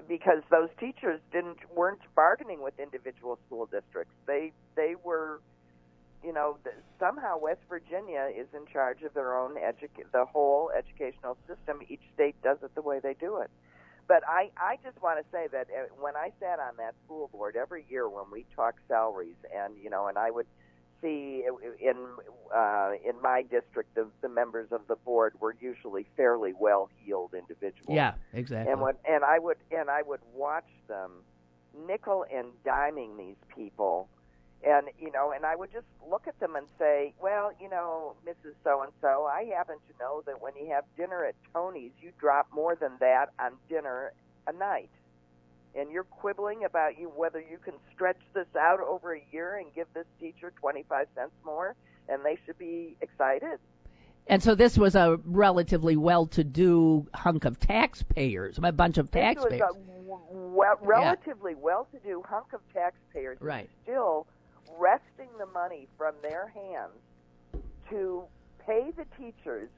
because 0.08 0.42
those 0.50 0.70
teachers 0.80 1.20
didn't 1.30 1.58
weren't 1.74 2.00
bargaining 2.16 2.62
with 2.62 2.78
individual 2.80 3.38
school 3.46 3.66
districts. 3.66 4.14
They 4.26 4.52
they 4.74 4.94
were, 5.04 5.40
you 6.24 6.32
know, 6.32 6.56
th- 6.64 6.76
somehow 6.98 7.38
West 7.38 7.60
Virginia 7.68 8.28
is 8.34 8.46
in 8.54 8.66
charge 8.72 9.02
of 9.02 9.14
their 9.14 9.36
own 9.36 9.54
educa- 9.56 10.10
the 10.12 10.24
whole 10.24 10.70
educational 10.76 11.36
system. 11.46 11.80
Each 11.88 12.02
state 12.14 12.36
does 12.42 12.58
it 12.62 12.74
the 12.74 12.82
way 12.82 12.98
they 13.00 13.14
do 13.14 13.38
it. 13.38 13.50
but 14.08 14.22
I 14.26 14.50
I 14.56 14.76
just 14.82 15.00
want 15.02 15.18
to 15.20 15.26
say 15.30 15.46
that 15.52 15.68
uh, 15.70 15.86
when 16.00 16.16
I 16.16 16.32
sat 16.40 16.58
on 16.58 16.76
that 16.78 16.94
school 17.04 17.28
board 17.28 17.56
every 17.56 17.84
year 17.88 18.08
when 18.08 18.24
we 18.32 18.46
talked 18.56 18.80
salaries, 18.88 19.36
and 19.54 19.74
you 19.82 19.90
know, 19.90 20.06
and 20.08 20.18
I 20.18 20.30
would 20.30 20.46
see 21.00 21.44
in 21.80 21.96
uh, 22.54 22.90
in 23.08 23.20
my 23.22 23.42
district 23.42 23.94
the, 23.94 24.08
the 24.20 24.28
members 24.28 24.68
of 24.72 24.80
the 24.88 24.96
board 24.96 25.34
were 25.40 25.54
usually 25.60 26.06
fairly 26.16 26.52
well 26.58 26.88
heeled 26.98 27.34
individuals. 27.34 27.94
Yeah, 27.94 28.14
exactly. 28.32 28.72
And 28.72 28.80
when 28.80 28.94
and 29.08 29.22
I 29.24 29.38
would 29.38 29.58
and 29.70 29.88
I 29.90 30.02
would 30.02 30.20
watch 30.34 30.68
them 30.88 31.10
nickel 31.86 32.24
and 32.34 32.48
diming 32.66 33.16
these 33.18 33.36
people 33.54 34.08
and 34.66 34.88
you 34.98 35.10
know 35.12 35.32
and 35.32 35.44
i 35.44 35.54
would 35.54 35.72
just 35.72 35.86
look 36.10 36.26
at 36.26 36.38
them 36.40 36.56
and 36.56 36.66
say 36.78 37.12
well 37.22 37.52
you 37.60 37.68
know 37.68 38.14
mrs 38.26 38.54
so 38.64 38.82
and 38.82 38.92
so 39.00 39.26
i 39.30 39.44
happen 39.56 39.76
to 39.88 39.98
know 40.00 40.22
that 40.26 40.40
when 40.40 40.52
you 40.56 40.68
have 40.70 40.84
dinner 40.96 41.24
at 41.24 41.34
tony's 41.52 41.92
you 42.00 42.10
drop 42.18 42.46
more 42.52 42.74
than 42.74 42.92
that 43.00 43.26
on 43.38 43.52
dinner 43.68 44.12
a 44.46 44.52
night 44.52 44.90
and 45.74 45.92
you're 45.92 46.04
quibbling 46.04 46.64
about 46.64 46.98
you 46.98 47.08
whether 47.14 47.40
you 47.40 47.58
can 47.64 47.74
stretch 47.94 48.20
this 48.34 48.48
out 48.58 48.80
over 48.80 49.14
a 49.14 49.22
year 49.30 49.56
and 49.56 49.66
give 49.74 49.86
this 49.94 50.06
teacher 50.18 50.52
25 50.60 51.06
cents 51.14 51.32
more 51.44 51.74
and 52.08 52.24
they 52.24 52.38
should 52.44 52.58
be 52.58 52.96
excited 53.00 53.58
and 54.30 54.42
so 54.42 54.54
this 54.54 54.76
was 54.76 54.94
a 54.94 55.18
relatively 55.24 55.96
well-to-do 55.96 57.06
hunk 57.14 57.46
of 57.46 57.58
taxpayers, 57.58 58.58
a 58.62 58.72
bunch 58.72 58.98
of 58.98 59.10
taxpayers. 59.10 59.52
This 59.52 59.60
was 59.62 59.74
a 59.74 59.88
well, 60.04 60.78
relatively 60.82 61.52
yeah. 61.52 61.58
well-to-do 61.62 62.22
hunk 62.28 62.52
of 62.52 62.60
taxpayers. 62.74 63.38
Right. 63.40 63.70
Still 63.84 64.26
wresting 64.76 65.28
the 65.38 65.46
money 65.46 65.88
from 65.96 66.14
their 66.22 66.48
hands 66.48 67.62
to 67.90 68.24
pay 68.66 68.90
the 68.96 69.04
teachers 69.16 69.68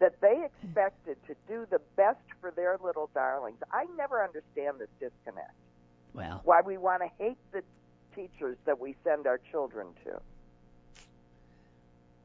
that 0.00 0.20
they 0.20 0.44
expected 0.44 1.16
to 1.26 1.34
do 1.46 1.66
the 1.70 1.80
best 1.96 2.18
for 2.40 2.50
their 2.50 2.78
little 2.82 3.10
darlings. 3.14 3.58
I 3.70 3.84
never 3.96 4.24
understand 4.24 4.78
this 4.78 4.88
disconnect. 4.98 5.54
Well, 6.14 6.40
why 6.44 6.62
we 6.64 6.78
want 6.78 7.02
to 7.02 7.24
hate 7.24 7.36
the 7.52 7.62
teachers 8.14 8.56
that 8.64 8.80
we 8.80 8.96
send 9.04 9.26
our 9.26 9.38
children 9.50 9.88
to. 10.04 10.20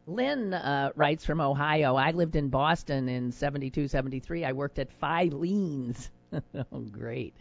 Lynn 0.07 0.53
uh, 0.53 0.91
writes 0.95 1.25
from 1.25 1.41
Ohio. 1.41 1.95
I 1.95 2.11
lived 2.11 2.35
in 2.35 2.49
Boston 2.49 3.09
in 3.09 3.31
72, 3.31 3.87
73. 3.87 4.45
I 4.45 4.51
worked 4.51 4.79
at 4.79 4.89
Filene's. 4.99 6.11
oh, 6.71 6.79
great. 6.91 7.33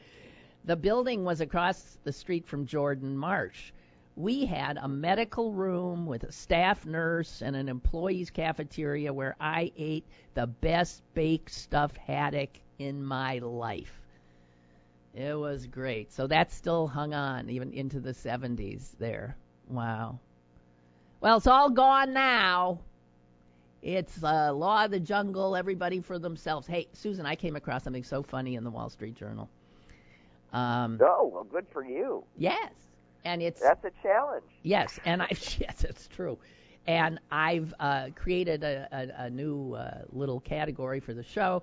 The 0.64 0.76
building 0.76 1.24
was 1.24 1.40
across 1.40 1.98
the 2.04 2.12
street 2.12 2.46
from 2.46 2.64
Jordan 2.66 3.16
Marsh 3.16 3.72
we 4.16 4.46
had 4.46 4.78
a 4.80 4.88
medical 4.88 5.52
room 5.52 6.06
with 6.06 6.22
a 6.22 6.32
staff 6.32 6.86
nurse 6.86 7.42
and 7.42 7.56
an 7.56 7.68
employee's 7.68 8.30
cafeteria 8.30 9.12
where 9.12 9.34
I 9.40 9.72
ate 9.76 10.04
the 10.34 10.46
best 10.46 11.02
baked 11.14 11.50
stuffed 11.50 11.98
haddock 11.98 12.50
in 12.78 13.04
my 13.04 13.38
life. 13.38 14.00
It 15.14 15.36
was 15.36 15.66
great. 15.66 16.12
So 16.12 16.26
that 16.28 16.52
still 16.52 16.86
hung 16.86 17.14
on 17.14 17.50
even 17.50 17.72
into 17.72 18.00
the 18.00 18.12
70s 18.12 18.96
there. 18.98 19.36
Wow. 19.68 20.18
Well, 21.20 21.38
it's 21.38 21.46
all 21.46 21.70
gone 21.70 22.12
now. 22.12 22.80
It's 23.82 24.22
uh, 24.22 24.52
law 24.52 24.84
of 24.84 24.90
the 24.90 25.00
jungle, 25.00 25.56
everybody 25.56 26.00
for 26.00 26.18
themselves. 26.18 26.66
Hey, 26.66 26.88
Susan, 26.92 27.26
I 27.26 27.34
came 27.34 27.54
across 27.56 27.84
something 27.84 28.04
so 28.04 28.22
funny 28.22 28.54
in 28.54 28.64
the 28.64 28.70
Wall 28.70 28.88
Street 28.88 29.14
Journal. 29.14 29.48
Um, 30.52 30.98
oh, 31.02 31.30
well, 31.32 31.44
good 31.44 31.66
for 31.68 31.84
you. 31.84 32.24
Yes 32.38 32.70
and 33.24 33.42
it's 33.42 33.60
that's 33.60 33.84
a 33.84 33.90
challenge. 34.02 34.44
Yes, 34.62 34.98
and 35.04 35.22
I 35.22 35.28
yes, 35.58 35.84
it's 35.84 36.08
true. 36.08 36.38
And 36.86 37.18
I've 37.30 37.72
uh, 37.80 38.08
created 38.14 38.62
a, 38.62 38.88
a, 38.92 39.24
a 39.24 39.30
new 39.30 39.74
uh, 39.74 40.02
little 40.12 40.40
category 40.40 41.00
for 41.00 41.14
the 41.14 41.22
show 41.22 41.62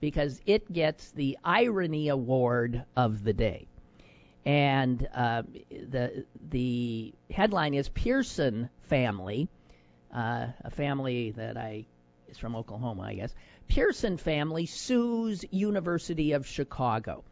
because 0.00 0.40
it 0.46 0.72
gets 0.72 1.10
the 1.10 1.38
irony 1.44 2.08
award 2.08 2.84
of 2.96 3.24
the 3.24 3.32
day. 3.32 3.66
And 4.44 5.06
uh, 5.14 5.42
the 5.70 6.24
the 6.50 7.14
headline 7.30 7.74
is 7.74 7.88
Pearson 7.88 8.70
family, 8.82 9.48
uh, 10.14 10.48
a 10.64 10.70
family 10.70 11.32
that 11.32 11.56
I 11.56 11.86
is 12.28 12.38
from 12.38 12.56
Oklahoma, 12.56 13.02
I 13.02 13.14
guess. 13.14 13.34
Pearson 13.68 14.16
family 14.16 14.66
sues 14.66 15.44
University 15.50 16.32
of 16.32 16.46
Chicago. 16.46 17.24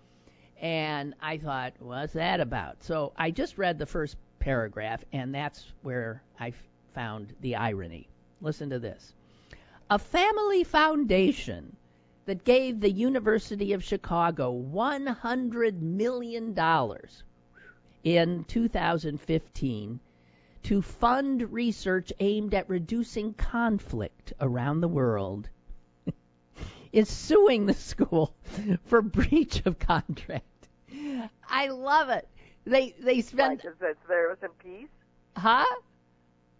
And 0.61 1.15
I 1.21 1.39
thought, 1.39 1.75
what's 1.79 2.15
that 2.15 2.41
about? 2.41 2.83
So 2.83 3.13
I 3.17 3.31
just 3.31 3.59
read 3.59 3.79
the 3.79 3.87
first 3.87 4.17
paragraph, 4.41 5.05
and 5.13 5.35
that's 5.35 5.73
where 5.83 6.23
I 6.39 6.53
found 6.95 7.35
the 7.41 7.57
irony. 7.57 8.09
Listen 8.41 8.71
to 8.71 8.79
this. 8.79 9.15
A 9.91 9.99
family 9.99 10.65
foundation 10.65 11.77
that 12.27 12.45
gave 12.45 12.81
the 12.81 12.91
University 12.91 13.73
of 13.73 13.85
Chicago 13.85 14.53
$100 14.53 15.81
million 15.81 16.55
in 18.05 18.45
2015 18.45 20.01
to 20.65 20.83
fund 20.83 21.53
research 21.53 22.13
aimed 22.21 22.53
at 22.53 22.69
reducing 22.69 23.33
conflict 23.33 24.33
around 24.41 24.81
the 24.81 24.89
world 24.89 25.49
is 26.93 27.09
suing 27.09 27.67
the 27.67 27.75
school 27.75 28.35
for 28.87 29.03
breach 29.03 29.63
of 29.67 29.79
contract. 29.79 30.45
I 31.49 31.69
love 31.69 32.09
it. 32.11 32.29
They 32.65 32.95
they 33.01 33.21
spend. 33.21 33.63
Why? 33.65 33.71
Because 33.71 33.97
there 34.09 34.33
isn't 34.33 34.59
peace. 34.59 34.89
Huh? 35.37 35.65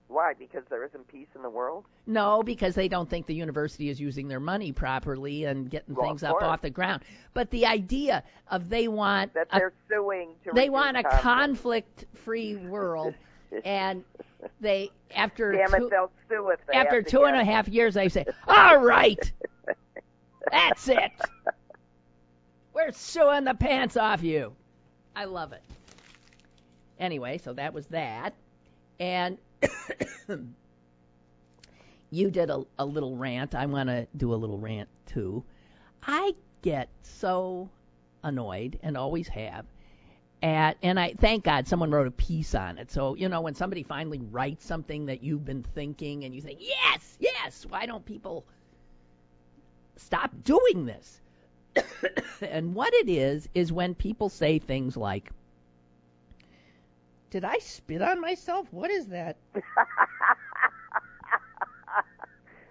Why? 0.09 0.33
Because 0.39 0.63
there 0.71 0.85
isn't 0.85 1.07
peace 1.09 1.27
in 1.35 1.43
the 1.43 1.51
world? 1.51 1.85
No, 2.07 2.43
because 2.43 2.75
they 2.75 2.89
don't 2.89 3.09
think 3.09 3.27
the 3.27 3.35
university 3.35 3.91
is 3.91 4.01
using 4.01 4.27
their 4.27 4.41
money 4.41 4.73
properly 4.73 5.45
and 5.45 5.69
getting 5.71 5.95
well, 5.95 6.07
things 6.07 6.23
up 6.23 6.43
off 6.43 6.63
the 6.63 6.71
ground. 6.71 7.03
But 7.35 7.51
the 7.51 7.67
idea 7.67 8.25
of 8.51 8.71
they 8.71 8.89
want 8.89 9.35
that 9.35 9.49
they're 9.53 9.69
a, 9.69 9.95
suing 9.95 10.31
to 10.45 10.53
they 10.55 10.71
want 10.71 10.97
a 10.97 11.03
conflict-free 11.03 12.57
world, 12.57 13.15
and 13.65 14.03
they 14.61 14.91
after 15.15 15.53
Damn 15.53 15.71
two, 15.71 15.87
it, 15.87 15.91
they'll 15.91 16.11
sue 16.29 16.49
if 16.51 16.61
they 16.67 16.73
after 16.73 17.03
two 17.03 17.25
and 17.25 17.37
a 17.37 17.45
half 17.45 17.69
years 17.69 17.93
they 17.93 18.09
say, 18.09 18.25
all 18.47 18.79
right, 18.79 19.31
that's 20.51 20.89
it. 20.89 21.13
We're 22.73 22.93
suing 22.93 23.45
the 23.45 23.55
pants 23.55 23.97
off 23.97 24.23
you. 24.23 24.55
I 25.17 25.25
love 25.25 25.53
it. 25.53 25.63
Anyway, 26.99 27.39
so 27.39 27.53
that 27.53 27.75
was 27.75 27.87
that. 27.87 28.35
And 29.01 29.39
you 32.11 32.31
did 32.31 32.51
a, 32.51 32.65
a 32.79 32.85
little 32.85 33.17
rant. 33.17 33.55
I 33.55 33.67
want 33.67 33.89
to 33.89 34.07
do 34.17 34.33
a 34.33 34.37
little 34.37 34.59
rant 34.59 34.89
too. 35.07 35.45
I 36.03 36.35
get 36.63 36.89
so 37.03 37.69
annoyed 38.23 38.79
and 38.83 38.97
always 38.97 39.29
have 39.29 39.65
at 40.43 40.77
and 40.83 40.99
I 41.01 41.15
thank 41.19 41.45
God 41.45 41.67
someone 41.67 41.91
wrote 41.91 42.07
a 42.07 42.13
piece 42.13 42.55
on 42.55 42.79
it. 42.79 42.91
So, 42.91 43.15
you 43.15 43.29
know, 43.29 43.41
when 43.41 43.55
somebody 43.55 43.83
finally 43.83 44.21
writes 44.31 44.65
something 44.65 45.07
that 45.07 45.23
you've 45.23 45.45
been 45.45 45.63
thinking 45.63 46.25
and 46.25 46.35
you 46.35 46.41
think, 46.41 46.61
"Yes, 46.61 47.17
yes, 47.19 47.67
why 47.69 47.87
don't 47.87 48.05
people 48.05 48.45
stop 49.99 50.31
doing 50.45 50.87
this?" 50.87 51.21
and 52.43 52.75
what 52.75 52.93
it 52.95 53.09
is 53.09 53.49
is 53.55 53.73
when 53.73 53.95
people 53.95 54.29
say 54.29 54.59
things 54.59 54.97
like, 54.97 55.31
"Did 57.31 57.45
I 57.45 57.59
spit 57.59 58.03
on 58.03 58.21
myself? 58.21 58.67
What 58.73 58.91
is 58.91 59.07
that?" 59.07 59.37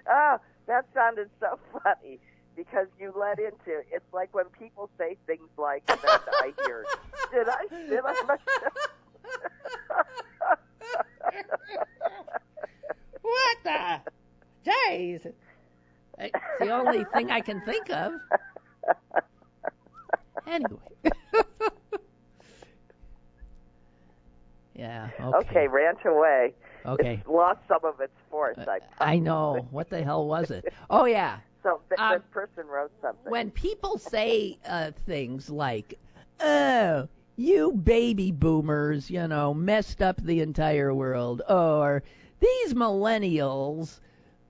oh, 0.09 0.39
that 0.67 0.85
sounded 0.93 1.29
so 1.39 1.59
funny 1.83 2.19
because 2.55 2.87
you 2.99 3.13
led 3.15 3.39
into 3.39 3.81
it's 3.91 4.11
like 4.13 4.33
when 4.33 4.45
people 4.57 4.89
say 4.97 5.17
things 5.27 5.49
like 5.57 5.85
that 5.85 5.99
I 6.03 6.51
hear, 6.65 6.83
"Did 7.31 7.47
I 7.47 7.65
spit 7.65 8.05
on 8.05 8.27
myself?" 8.27 8.73
what 13.21 13.57
the? 13.63 14.01
Jeez. 14.65 15.33
It's 16.19 16.39
the 16.59 16.69
only 16.69 17.05
thing 17.13 17.29
I 17.31 17.41
can 17.41 17.61
think 17.61 17.89
of. 17.89 18.13
Anyway. 20.47 20.79
yeah. 24.75 25.09
Okay. 25.19 25.37
okay, 25.49 25.67
rant 25.67 25.99
away. 26.05 26.53
Okay. 26.85 27.15
It's 27.15 27.27
lost 27.27 27.59
some 27.67 27.83
of 27.83 27.99
its 27.99 28.13
force. 28.29 28.57
I, 28.57 28.79
I 28.99 29.19
know. 29.19 29.67
What 29.71 29.89
the 29.89 30.03
hell 30.03 30.25
was 30.25 30.51
it? 30.51 30.73
Oh 30.89 31.05
yeah. 31.05 31.39
So 31.63 31.81
th- 31.89 31.99
um, 31.99 32.13
this 32.13 32.21
person 32.31 32.65
wrote 32.67 32.91
something. 33.01 33.29
When 33.29 33.51
people 33.51 33.97
say 33.97 34.57
uh, 34.65 34.91
things 35.05 35.49
like, 35.49 35.95
"Oh, 36.39 37.09
you 37.35 37.73
baby 37.73 38.31
boomers, 38.31 39.11
you 39.11 39.27
know, 39.27 39.53
messed 39.53 40.01
up 40.01 40.15
the 40.23 40.39
entire 40.39 40.93
world," 40.93 41.41
or 41.49 42.03
"These 42.39 42.73
millennials." 42.73 43.99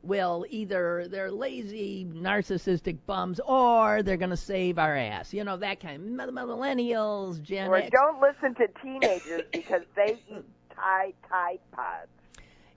Will 0.04 0.46
either 0.50 1.08
they're 1.10 1.32
lazy, 1.32 2.06
narcissistic 2.06 2.98
bums, 3.06 3.40
or 3.46 4.04
they're 4.04 4.18
going 4.18 4.30
to 4.30 4.38
save 4.38 4.80
our 4.80 4.96
ass. 4.96 5.34
You 5.34 5.44
know 5.44 5.58
that 5.58 5.80
kind 5.80 6.20
of 6.20 6.30
millennials, 6.30 7.42
Gen 7.42 7.68
or 7.68 7.78
X. 7.78 7.90
don't 7.92 8.22
listen 8.22 8.56
to 8.56 8.68
teenagers 8.82 9.44
because 9.52 9.82
they 9.96 10.20
eat 10.30 10.46
Tide 10.76 11.14
Tide 11.30 11.60
Pods. 11.72 12.08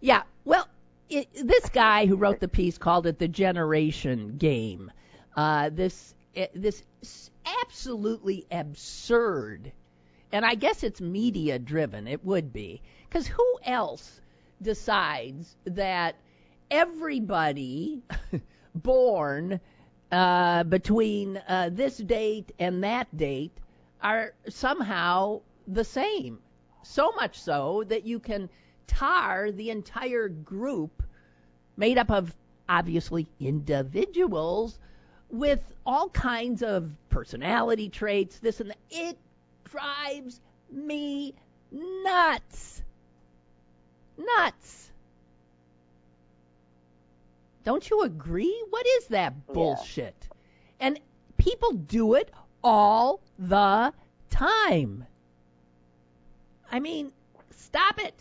Yeah, 0.00 0.22
well, 0.44 0.66
it, 1.08 1.28
this 1.34 1.68
guy 1.68 2.06
who 2.06 2.16
wrote 2.16 2.40
the 2.40 2.48
piece 2.48 2.78
called 2.78 3.06
it 3.06 3.18
the 3.18 3.28
generation 3.28 4.36
game. 4.38 4.90
Uh, 5.36 5.70
this 5.70 6.14
it, 6.34 6.50
this 6.54 6.82
absolutely 7.62 8.46
absurd. 8.50 9.72
And 10.32 10.44
I 10.44 10.54
guess 10.54 10.82
it's 10.82 11.00
media 11.00 11.58
driven. 11.58 12.06
It 12.06 12.24
would 12.24 12.52
be. 12.52 12.82
Because 13.08 13.26
who 13.26 13.58
else 13.64 14.20
decides 14.62 15.56
that 15.64 16.14
everybody 16.70 18.02
born 18.74 19.60
uh, 20.12 20.64
between 20.64 21.36
uh, 21.48 21.70
this 21.72 21.96
date 21.98 22.52
and 22.58 22.84
that 22.84 23.14
date 23.16 23.52
are 24.02 24.32
somehow 24.48 25.40
the 25.66 25.84
same? 25.84 26.38
So 26.82 27.12
much 27.12 27.40
so 27.40 27.84
that 27.88 28.06
you 28.06 28.18
can 28.18 28.48
tar 28.86 29.52
the 29.52 29.70
entire 29.70 30.28
group 30.28 31.02
made 31.76 31.98
up 31.98 32.10
of 32.10 32.34
obviously 32.68 33.28
individuals 33.38 34.78
with 35.30 35.60
all 35.86 36.08
kinds 36.08 36.62
of 36.62 36.90
personality 37.08 37.88
traits, 37.88 38.38
this 38.38 38.60
and 38.60 38.70
that. 38.70 38.78
It 38.90 39.18
drives 39.64 40.40
me 40.70 41.34
nuts. 41.70 42.82
Nuts. 44.18 44.89
Don't 47.64 47.88
you 47.90 48.02
agree? 48.02 48.64
What 48.70 48.86
is 48.98 49.06
that 49.08 49.46
bullshit? 49.46 50.14
Yeah. 50.22 50.86
And 50.86 51.00
people 51.36 51.72
do 51.72 52.14
it 52.14 52.30
all 52.64 53.20
the 53.38 53.92
time. 54.30 55.06
I 56.70 56.80
mean, 56.80 57.12
stop 57.50 58.00
it. 58.00 58.14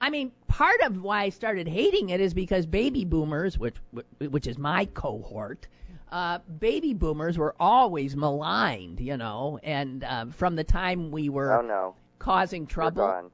I 0.00 0.10
mean, 0.10 0.32
part 0.48 0.80
of 0.82 1.02
why 1.02 1.22
I 1.22 1.28
started 1.28 1.68
hating 1.68 2.10
it 2.10 2.20
is 2.20 2.34
because 2.34 2.66
baby 2.66 3.04
boomers, 3.04 3.58
which 3.58 3.76
which 4.18 4.46
is 4.46 4.58
my 4.58 4.84
cohort, 4.86 5.68
uh, 6.10 6.40
baby 6.58 6.92
boomers 6.92 7.38
were 7.38 7.54
always 7.58 8.16
maligned, 8.16 9.00
you 9.00 9.16
know, 9.16 9.58
and 9.62 10.04
uh, 10.04 10.26
from 10.26 10.56
the 10.56 10.64
time 10.64 11.10
we 11.10 11.28
were 11.28 11.52
oh, 11.52 11.62
no. 11.62 11.94
causing 12.18 12.66
trouble. 12.66 13.30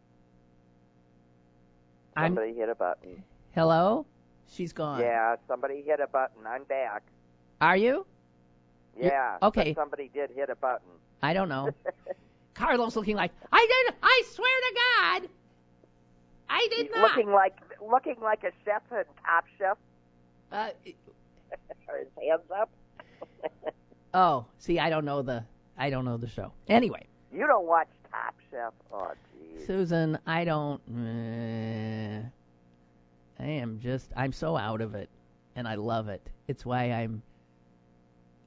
Somebody 2.16 2.51
I'm, 2.51 2.57
hit 2.57 2.68
a 2.68 2.74
button. 2.74 3.22
Hello? 3.53 4.07
She's 4.51 4.72
gone. 4.72 5.01
Yeah, 5.01 5.36
somebody 5.46 5.82
hit 5.82 6.01
a 6.01 6.07
button. 6.07 6.46
I'm 6.46 6.64
back. 6.64 7.03
Are 7.61 7.76
you? 7.76 8.07
Yeah. 8.99 9.36
You're, 9.40 9.49
okay. 9.49 9.74
somebody 9.74 10.11
did 10.12 10.30
hit 10.34 10.51
a 10.51 10.57
button. 10.57 10.88
I 11.22 11.32
don't 11.34 11.49
know. 11.49 11.70
Carlos 12.55 12.96
looking 12.96 13.16
like 13.16 13.30
I 13.53 13.84
did. 13.86 13.94
I 14.03 14.22
swear 14.32 14.49
to 14.49 14.74
God. 14.74 15.30
I 16.51 16.68
did 16.70 16.86
He's 16.86 16.94
not. 16.94 17.16
Looking 17.16 17.32
like 17.32 17.57
looking 17.80 18.16
like 18.20 18.42
a 18.42 18.51
chef 18.64 18.82
in 18.90 19.05
Top 19.24 19.44
Chef. 19.59 19.76
Uh, 20.51 20.70
his 20.84 20.94
hands 22.20 22.51
up. 22.51 22.70
oh, 24.14 24.46
see, 24.59 24.78
I 24.78 24.90
don't 24.90 25.05
know 25.05 25.22
the 25.22 25.44
I 25.76 25.90
don't 25.90 26.05
know 26.05 26.16
the 26.16 26.28
show. 26.28 26.53
Anyway. 26.68 27.07
You 27.32 27.46
don't 27.46 27.66
watch 27.66 27.88
Top 28.11 28.34
Chef? 28.51 28.72
Oh, 28.92 29.12
geez. 29.32 29.66
Susan, 29.66 30.18
I 30.26 30.44
don't. 30.44 30.80
Uh, 30.88 32.28
I 33.39 33.47
am 33.47 33.78
just. 33.80 34.11
I'm 34.16 34.32
so 34.32 34.57
out 34.57 34.80
of 34.80 34.95
it, 34.95 35.09
and 35.57 35.66
I 35.68 35.76
love 35.76 36.09
it. 36.09 36.22
It's 36.47 36.64
why 36.64 36.93
I'm. 36.93 37.22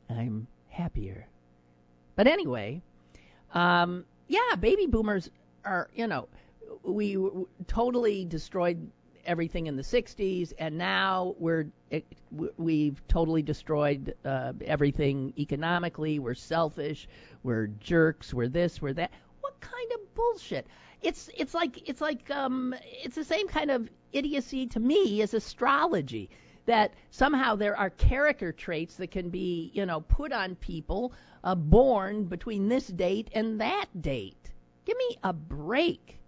I'm 0.09 0.47
happier. 0.69 1.27
But 2.15 2.27
anyway, 2.27 2.81
um, 3.53 4.05
yeah, 4.27 4.55
baby 4.59 4.87
boomers 4.87 5.29
are. 5.63 5.89
You 5.95 6.07
know, 6.07 6.27
we 6.83 7.17
totally 7.67 8.25
destroyed 8.25 8.89
everything 9.25 9.67
in 9.67 9.75
the 9.75 9.83
60s, 9.83 10.53
and 10.57 10.77
now 10.77 11.35
we're 11.39 11.67
it, 11.89 12.05
we've 12.57 13.01
totally 13.07 13.41
destroyed 13.41 14.15
uh, 14.25 14.53
everything 14.65 15.33
economically. 15.37 16.19
We're 16.19 16.33
selfish. 16.33 17.07
We're 17.43 17.67
jerks. 17.67 18.33
We're 18.33 18.47
this. 18.47 18.81
We're 18.81 18.93
that. 18.93 19.11
What 19.41 19.59
kind 19.59 19.91
of 19.93 20.13
bullshit? 20.15 20.67
It's 21.01 21.29
it's 21.35 21.53
like 21.53 21.89
it's 21.89 22.01
like 22.01 22.29
um 22.29 22.75
it's 23.03 23.15
the 23.15 23.23
same 23.23 23.47
kind 23.47 23.71
of 23.71 23.89
idiocy 24.11 24.67
to 24.67 24.79
me 24.79 25.21
as 25.21 25.33
astrology. 25.33 26.29
That 26.67 26.93
somehow 27.09 27.55
there 27.55 27.75
are 27.75 27.89
character 27.89 28.51
traits 28.51 28.95
that 28.95 29.09
can 29.11 29.29
be 29.29 29.71
you 29.73 29.85
know 29.85 30.01
put 30.01 30.31
on 30.31 30.55
people 30.55 31.13
uh, 31.43 31.55
born 31.55 32.25
between 32.25 32.67
this 32.67 32.87
date 32.87 33.29
and 33.33 33.59
that 33.61 33.87
date. 33.99 34.51
Give 34.85 34.97
me 34.97 35.17
a 35.23 35.33
break. 35.33 36.19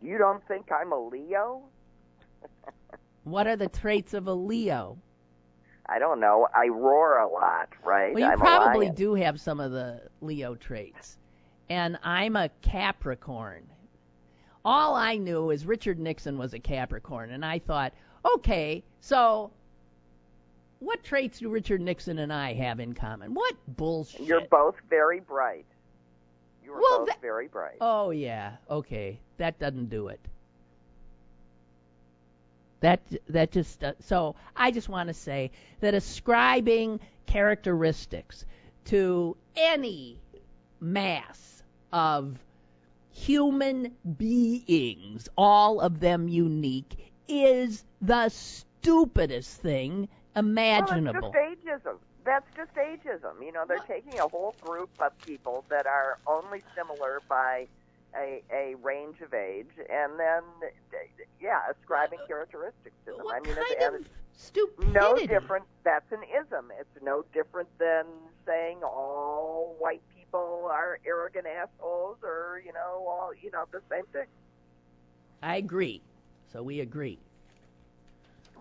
You 0.00 0.18
don't 0.18 0.42
think 0.48 0.72
I'm 0.72 0.92
a 0.92 0.98
Leo? 0.98 1.62
what 3.24 3.46
are 3.46 3.56
the 3.56 3.68
traits 3.68 4.14
of 4.14 4.26
a 4.26 4.32
Leo? 4.34 4.98
I 5.86 5.98
don't 5.98 6.20
know. 6.20 6.48
I 6.54 6.68
roar 6.68 7.18
a 7.18 7.28
lot, 7.28 7.68
right? 7.84 8.14
Well, 8.14 8.24
you 8.24 8.30
I'm 8.30 8.38
probably 8.38 8.90
do 8.90 9.14
have 9.14 9.40
some 9.40 9.60
of 9.60 9.72
the 9.72 10.00
Leo 10.20 10.54
traits. 10.54 11.18
And 11.68 11.98
I'm 12.02 12.36
a 12.36 12.50
Capricorn. 12.60 13.64
All 14.64 14.94
I 14.94 15.16
knew 15.16 15.50
is 15.50 15.66
Richard 15.66 15.98
Nixon 15.98 16.38
was 16.38 16.54
a 16.54 16.58
Capricorn, 16.58 17.30
and 17.30 17.44
I 17.44 17.58
thought, 17.58 17.92
okay, 18.36 18.84
so 19.00 19.50
what 20.78 21.02
traits 21.02 21.38
do 21.38 21.48
Richard 21.48 21.80
Nixon 21.80 22.18
and 22.18 22.32
I 22.32 22.54
have 22.54 22.80
in 22.80 22.92
common? 22.92 23.34
What 23.34 23.54
bullshit? 23.68 24.22
You're 24.22 24.46
both 24.50 24.76
very 24.88 25.20
bright. 25.20 25.64
You 26.64 26.72
were 26.72 26.80
well, 26.80 26.98
both 27.00 27.08
that, 27.08 27.20
very 27.20 27.48
bright. 27.48 27.76
Oh 27.80 28.10
yeah, 28.10 28.56
okay, 28.70 29.18
that 29.38 29.58
doesn't 29.58 29.90
do 29.90 30.08
it. 30.08 30.20
That 32.80 33.00
that 33.28 33.52
just 33.52 33.82
uh, 33.82 33.92
so 34.00 34.34
I 34.56 34.70
just 34.70 34.88
want 34.88 35.08
to 35.08 35.14
say 35.14 35.50
that 35.80 35.94
ascribing 35.94 37.00
characteristics 37.26 38.44
to 38.86 39.36
any 39.56 40.18
mass 40.82 41.62
of 41.92 42.38
human 43.10 43.94
beings, 44.16 45.28
all 45.36 45.80
of 45.80 46.00
them 46.00 46.28
unique, 46.28 47.12
is 47.28 47.84
the 48.00 48.28
stupidest 48.28 49.60
thing 49.60 50.08
imaginable. 50.34 51.32
Well, 51.32 51.42
it's 51.52 51.64
just 51.64 51.84
ageism 51.84 51.98
that's 52.24 52.46
just 52.56 52.74
ageism. 52.74 53.44
You 53.44 53.52
know, 53.52 53.64
they're 53.66 53.78
taking 53.78 54.18
a 54.18 54.28
whole 54.28 54.54
group 54.60 54.90
of 55.00 55.16
people 55.18 55.64
that 55.68 55.86
are 55.86 56.18
only 56.26 56.62
similar 56.74 57.20
by 57.28 57.66
a, 58.16 58.42
a 58.52 58.74
range 58.82 59.20
of 59.22 59.32
age, 59.32 59.70
and 59.90 60.18
then 60.18 60.42
yeah, 61.40 61.60
ascribing 61.70 62.18
characteristics 62.26 62.94
to 63.06 63.12
them. 63.12 63.24
What 63.24 63.36
I 63.36 63.40
mean, 63.40 63.54
kind 63.54 63.66
it's, 63.70 63.84
of 63.86 63.94
it's 63.94 64.10
stupidity? 64.32 64.92
No 64.92 65.16
different. 65.16 65.64
That's 65.84 66.10
an 66.12 66.22
ism. 66.22 66.70
It's 66.78 67.02
no 67.02 67.24
different 67.32 67.68
than 67.78 68.04
saying 68.46 68.82
all 68.82 69.76
white 69.78 70.02
people 70.14 70.21
are 70.38 70.98
arrogant 71.06 71.46
assholes, 71.46 72.18
or 72.22 72.62
you 72.64 72.72
know, 72.72 73.06
all 73.06 73.32
you 73.40 73.50
know, 73.50 73.64
the 73.70 73.80
same 73.90 74.06
thing. 74.12 74.26
I 75.42 75.56
agree. 75.56 76.02
So 76.52 76.62
we 76.62 76.80
agree. 76.80 77.18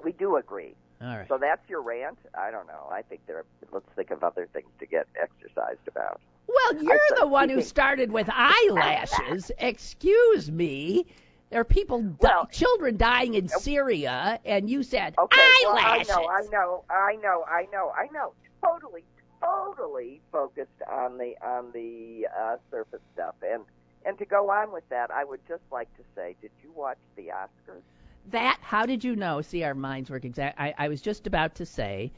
We 0.04 0.14
do 0.14 0.38
agree. 0.38 0.74
All 1.02 1.18
right. 1.18 1.28
So 1.28 1.38
that's 1.38 1.68
your 1.70 1.82
rant. 1.82 2.18
I 2.34 2.52
don't 2.52 2.68
know. 2.68 2.88
I 2.92 3.02
think 3.02 3.22
there. 3.28 3.44
Let's 3.72 3.86
think 3.96 4.12
of 4.12 4.24
other 4.24 4.48
things 4.54 4.70
to 4.80 4.86
get 4.86 5.08
exercised 5.20 5.88
about. 5.88 6.22
Well, 6.48 6.84
you're 6.84 7.00
the 7.20 7.28
one 7.28 7.50
who 7.50 7.62
started 7.62 8.12
with 8.12 8.30
eyelashes. 8.32 9.52
Excuse 9.60 10.52
me. 10.52 11.06
There 11.50 11.60
are 11.60 11.66
people, 11.66 12.16
well, 12.20 12.48
children 12.48 12.96
dying 12.96 13.34
in 13.34 13.46
uh, 13.46 13.60
Syria, 13.60 14.40
and 14.46 14.70
you 14.70 14.84
said 14.84 15.16
okay, 15.20 15.42
eyelashes. 15.66 16.08
Well, 16.08 16.30
I 16.30 16.42
know, 16.50 16.84
I 16.90 17.16
know, 17.16 17.16
I 17.16 17.16
know, 17.22 17.46
I 17.46 17.68
know, 17.72 17.92
I 17.92 18.08
know. 18.14 18.34
Totally, 18.64 19.04
totally 19.42 20.22
focused 20.32 20.70
on 20.90 21.18
the 21.18 21.36
on 21.46 21.72
the 21.74 22.28
uh, 22.38 22.58
surface 22.70 23.02
stuff, 23.14 23.36
and 23.42 23.64
and 24.06 24.18
to 24.18 24.26
go 24.26 24.50
on 24.50 24.72
with 24.72 24.88
that, 24.90 25.12
I 25.12 25.24
would 25.24 25.42
just 25.48 25.64
like 25.72 25.96
to 25.98 26.04
say, 26.16 26.36
did 26.42 26.52
you 26.64 26.72
watch 26.76 26.98
the 27.16 27.28
Oscars? 27.28 27.82
That, 28.30 28.60
how 28.62 28.86
did 28.86 29.04
you 29.04 29.16
know? 29.16 29.42
See, 29.42 29.64
our 29.64 29.74
minds 29.74 30.10
work 30.10 30.26
exact. 30.26 30.60
I, 30.60 30.74
I 30.78 30.88
was 30.90 31.02
just 31.02 31.28
about 31.28 31.56
to 31.56 31.66
say, 31.66 32.12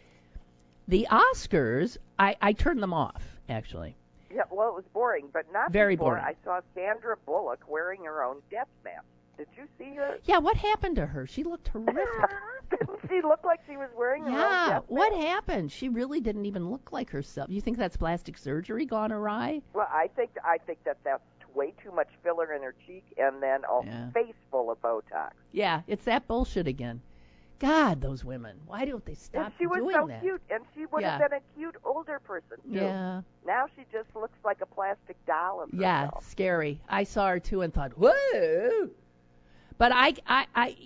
the 0.88 1.08
Oscars. 1.10 1.98
I, 2.20 2.36
I 2.42 2.54
turned 2.54 2.82
them 2.82 2.94
off 2.94 3.24
actually. 3.50 3.96
Yeah, 4.34 4.44
well, 4.50 4.70
it 4.70 4.76
was 4.76 4.86
boring, 4.94 5.28
but 5.32 5.46
not 5.52 5.72
very 5.72 5.96
before 5.96 6.16
boring. 6.16 6.26
I 6.26 6.36
saw 6.44 6.62
Sandra 6.74 7.18
Bullock 7.26 7.64
wearing 7.68 8.06
her 8.06 8.24
own 8.24 8.38
death 8.50 8.68
mask. 8.84 9.06
Did 9.56 9.58
you 9.58 9.68
see 9.78 9.96
her? 9.96 10.18
Yeah, 10.26 10.38
what 10.40 10.56
happened 10.58 10.96
to 10.98 11.06
her? 11.06 11.26
She 11.28 11.44
looked 11.44 11.68
horrific. 11.70 11.96
didn't 12.70 13.00
she 13.10 13.22
looked 13.22 13.46
like 13.46 13.60
she 13.68 13.78
was 13.78 13.90
wearing 13.98 14.24
her 14.24 14.32
yeah, 14.32 14.80
what 14.88 15.14
happened? 15.14 15.72
She 15.72 15.90
really 15.90 16.20
didn't 16.22 16.46
even 16.46 16.70
look 16.72 16.92
like 16.92 17.10
herself. 17.10 17.50
You 17.50 17.62
think 17.62 17.78
that's 17.78 17.98
plastic 17.98 18.38
surgery 18.38 18.86
gone 18.86 19.12
awry? 19.12 19.62
Well, 19.74 19.88
I 19.92 20.10
think 20.16 20.32
I 20.44 20.58
think 20.60 20.84
that 20.86 20.98
that's 21.04 21.22
way 21.54 21.74
too 21.84 21.92
much 21.92 22.08
filler 22.24 22.52
in 22.54 22.64
her 22.64 22.74
cheek 22.88 23.04
and 23.18 23.44
then 23.44 23.62
a 23.70 23.86
Yeah. 23.86 24.10
face 24.12 24.34
full 24.50 24.72
of 24.72 24.82
Botox. 24.82 25.32
Yeah, 25.52 25.82
it's 25.88 26.06
that 26.06 26.28
bullshit 26.28 26.68
again. 26.68 27.02
God, 27.60 28.02
those 28.02 28.26
women. 28.26 28.60
Why 28.66 28.84
don't 28.86 29.06
they 29.06 29.14
stop 29.14 29.46
and 29.46 29.54
she 29.58 29.68
was 29.68 29.78
doing 29.80 29.96
so 29.96 30.08
that? 30.08 30.22
cute, 30.22 30.42
and 30.50 30.64
she 30.76 30.86
would 30.88 31.02
Yeah. 31.02 31.20
have 31.20 31.30
been 31.30 31.40
a 31.40 31.58
cute 31.58 31.76
older 31.86 32.20
person 32.20 32.58
too. 32.64 32.72
Yeah, 32.80 33.22
Now 33.46 33.68
she 33.76 33.84
just 33.92 34.14
looks 34.16 34.38
like 34.44 34.62
a 34.62 34.66
plastic 34.66 35.16
doll 35.28 35.62
of 35.62 35.70
yeah, 35.74 36.06
herself. 36.06 36.26
scary. 36.28 36.82
I 36.90 37.04
saw 37.04 37.30
her 37.30 37.40
too 37.40 37.62
and 37.62 37.72
thought, 37.74 37.92
whoa. 37.98 38.90
But 39.84 39.92
I, 39.94 40.14
I, 40.26 40.46
I. 40.56 40.78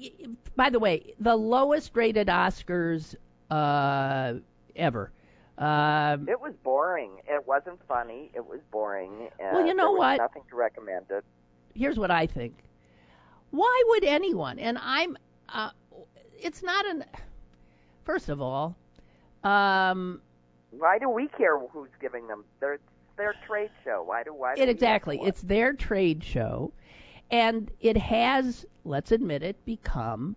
By 0.56 0.72
the 0.72 0.80
way, 0.80 1.14
the 1.20 1.36
lowest 1.36 1.95
rated 1.95 2.30
Oscars 2.30 3.14
uh, 3.52 4.39
ever 4.76 5.12
Um, 5.60 6.28
It 6.28 6.41
was 6.41 6.56
boring. 6.64 7.12
It 7.28 7.45
wasn't 7.45 7.80
funny. 7.88 8.32
It 8.34 8.43
was 8.43 8.60
boring. 8.72 9.30
Well, 9.39 9.68
you 9.68 9.76
know 9.76 9.91
what? 9.91 10.18
Nothing 10.18 10.41
to 10.50 10.56
recommend 10.56 11.06
it. 11.12 11.24
here's 11.76 12.00
what 12.00 12.10
I 12.10 12.26
think. 12.26 12.64
Why 13.52 13.84
would 13.89 14.04
anyone? 14.04 14.58
And 14.58 14.80
I'm. 14.82 15.16
Uh, 15.48 15.70
it's 16.34 16.64
not 16.64 16.88
an. 16.88 17.06
First 18.04 18.30
of 18.30 18.41
all, 18.41 18.76
um, 19.43 20.22
Why 20.72 20.98
do 20.98 21.08
we 21.08 21.28
care 21.28 21.60
who's 21.60 21.91
giving 22.02 22.26
them? 22.26 22.45
Their 22.62 22.74
it's 22.74 22.84
their 23.16 23.36
trade 23.45 23.70
show. 23.84 24.02
Why 24.04 24.24
do 24.24 24.34
why? 24.34 24.56
Do 24.56 24.64
it 24.64 24.70
exactly. 24.70 25.20
It's 25.22 25.43
their 25.43 25.74
trade 25.74 26.24
show, 26.24 26.74
and 27.30 27.70
it 27.80 27.98
has, 27.98 28.66
let's 28.88 29.12
admit 29.12 29.44
it, 29.44 29.64
become 29.66 30.36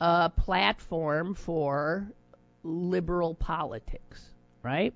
a 0.00 0.30
platform 0.30 1.34
for 1.34 2.10
liberal 2.64 3.34
politics, 3.34 4.30
right? 4.62 4.94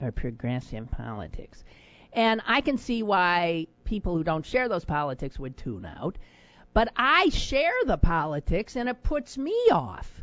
Or 0.00 0.10
progressive 0.10 0.90
politics. 0.90 1.64
And 2.12 2.40
I 2.46 2.60
can 2.60 2.78
see 2.78 3.02
why 3.02 3.66
people 3.84 4.16
who 4.16 4.24
don't 4.24 4.44
share 4.44 4.68
those 4.68 4.84
politics 4.84 5.38
would 5.38 5.56
tune 5.56 5.84
out. 5.84 6.16
But 6.74 6.92
I 6.96 7.28
share 7.30 7.74
the 7.86 7.96
politics, 7.96 8.76
and 8.76 8.88
it 8.88 9.02
puts 9.02 9.36
me 9.36 9.56
off. 9.72 10.22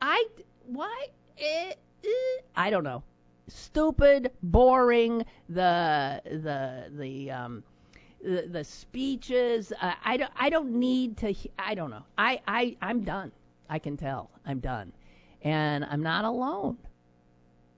I 0.00 0.26
why? 0.66 1.06
Eh, 1.38 1.72
eh, 2.04 2.42
I 2.54 2.70
don't 2.70 2.84
know. 2.84 3.02
Stupid, 3.48 4.32
boring. 4.42 5.24
The 5.48 6.20
the 6.24 6.90
the 6.96 7.30
um 7.30 7.64
the, 8.22 8.48
the 8.50 8.64
speeches. 8.64 9.72
Uh, 9.80 9.94
I 10.04 10.16
don't 10.16 10.32
I 10.36 10.50
don't 10.50 10.72
need 10.72 11.16
to. 11.18 11.34
I 11.58 11.74
don't 11.74 11.90
know. 11.90 12.04
I 12.16 12.40
I 12.46 12.76
I'm 12.80 13.02
done. 13.02 13.32
I 13.68 13.78
can 13.78 13.96
tell. 13.96 14.30
I'm 14.46 14.60
done, 14.60 14.92
and 15.42 15.84
I'm 15.84 16.02
not 16.02 16.24
alone. 16.24 16.76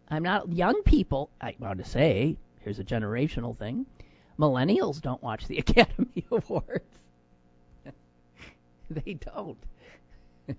I'm 0.09 0.22
not 0.22 0.53
young 0.53 0.82
people. 0.82 1.30
I 1.40 1.55
want 1.59 1.78
to 1.78 1.84
say 1.84 2.36
here's 2.61 2.78
a 2.78 2.84
generational 2.84 3.57
thing. 3.57 3.86
Millennials 4.38 5.01
don't 5.01 5.22
watch 5.22 5.47
the 5.47 5.59
Academy 5.66 6.24
Awards. 6.30 6.84
they 8.90 9.14
don't. 9.14 9.59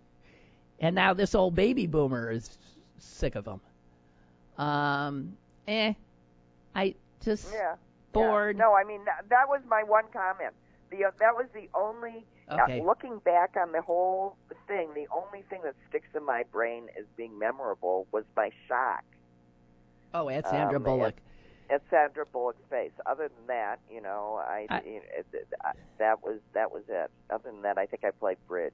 and 0.80 0.96
now 0.96 1.14
this 1.14 1.36
old 1.36 1.56
baby 1.56 1.88
boomer 1.88 2.32
is 2.32 2.58
sick 2.98 3.36
of 3.36 3.46
them. 3.46 3.62
Um, 4.58 5.36
eh, 5.68 5.94
I 6.74 6.96
just 7.24 7.52
Yeah. 7.52 7.76
Bored. 8.16 8.56
Yeah. 8.58 8.64
No, 8.64 8.74
I 8.76 8.84
mean 8.84 9.06
that, 9.06 9.26
that 9.30 9.48
was 9.48 9.62
my 9.70 9.84
one 9.84 10.06
comment. 10.12 10.54
The 10.92 11.06
uh, 11.06 11.12
that 11.20 11.36
was 11.36 11.46
the 11.54 11.70
only. 11.74 12.26
Okay. 12.52 12.80
Uh, 12.80 12.84
looking 12.84 13.18
back 13.26 13.56
on 13.60 13.72
the 13.72 13.82
whole 13.82 14.38
thing, 14.68 14.90
the 14.94 15.08
only 15.16 15.44
thing 15.50 15.62
that 15.64 15.74
sticks 15.90 16.10
in 16.16 16.24
my 16.24 16.44
brain 16.52 16.88
as 16.98 17.06
being 17.18 17.38
memorable 17.40 18.06
was 18.12 18.24
my 18.38 18.52
shock 18.68 19.04
Oh, 20.14 20.30
at 20.30 20.48
Sandra 20.48 20.78
um, 20.78 20.84
Bullock. 20.84 21.16
at 21.72 21.82
Sandra 21.90 22.24
Bullock's 22.32 22.62
face. 22.70 22.92
Other 23.08 23.30
than 23.36 23.48
that, 23.48 23.80
you 23.92 24.00
know, 24.00 24.40
I, 24.48 24.68
I- 24.70 24.82
you 24.86 24.94
know, 24.94 25.02
it, 25.18 25.26
it, 25.34 25.48
I 25.64 25.72
that 25.98 26.24
was 26.24 26.40
that 26.54 26.72
was 26.72 26.84
it. 26.88 27.10
Other 27.32 27.50
than 27.52 27.64
that, 27.64 27.78
I 27.80 27.88
think 27.88 28.04
I 28.06 28.12
played 28.12 28.38
bridge. 28.48 28.74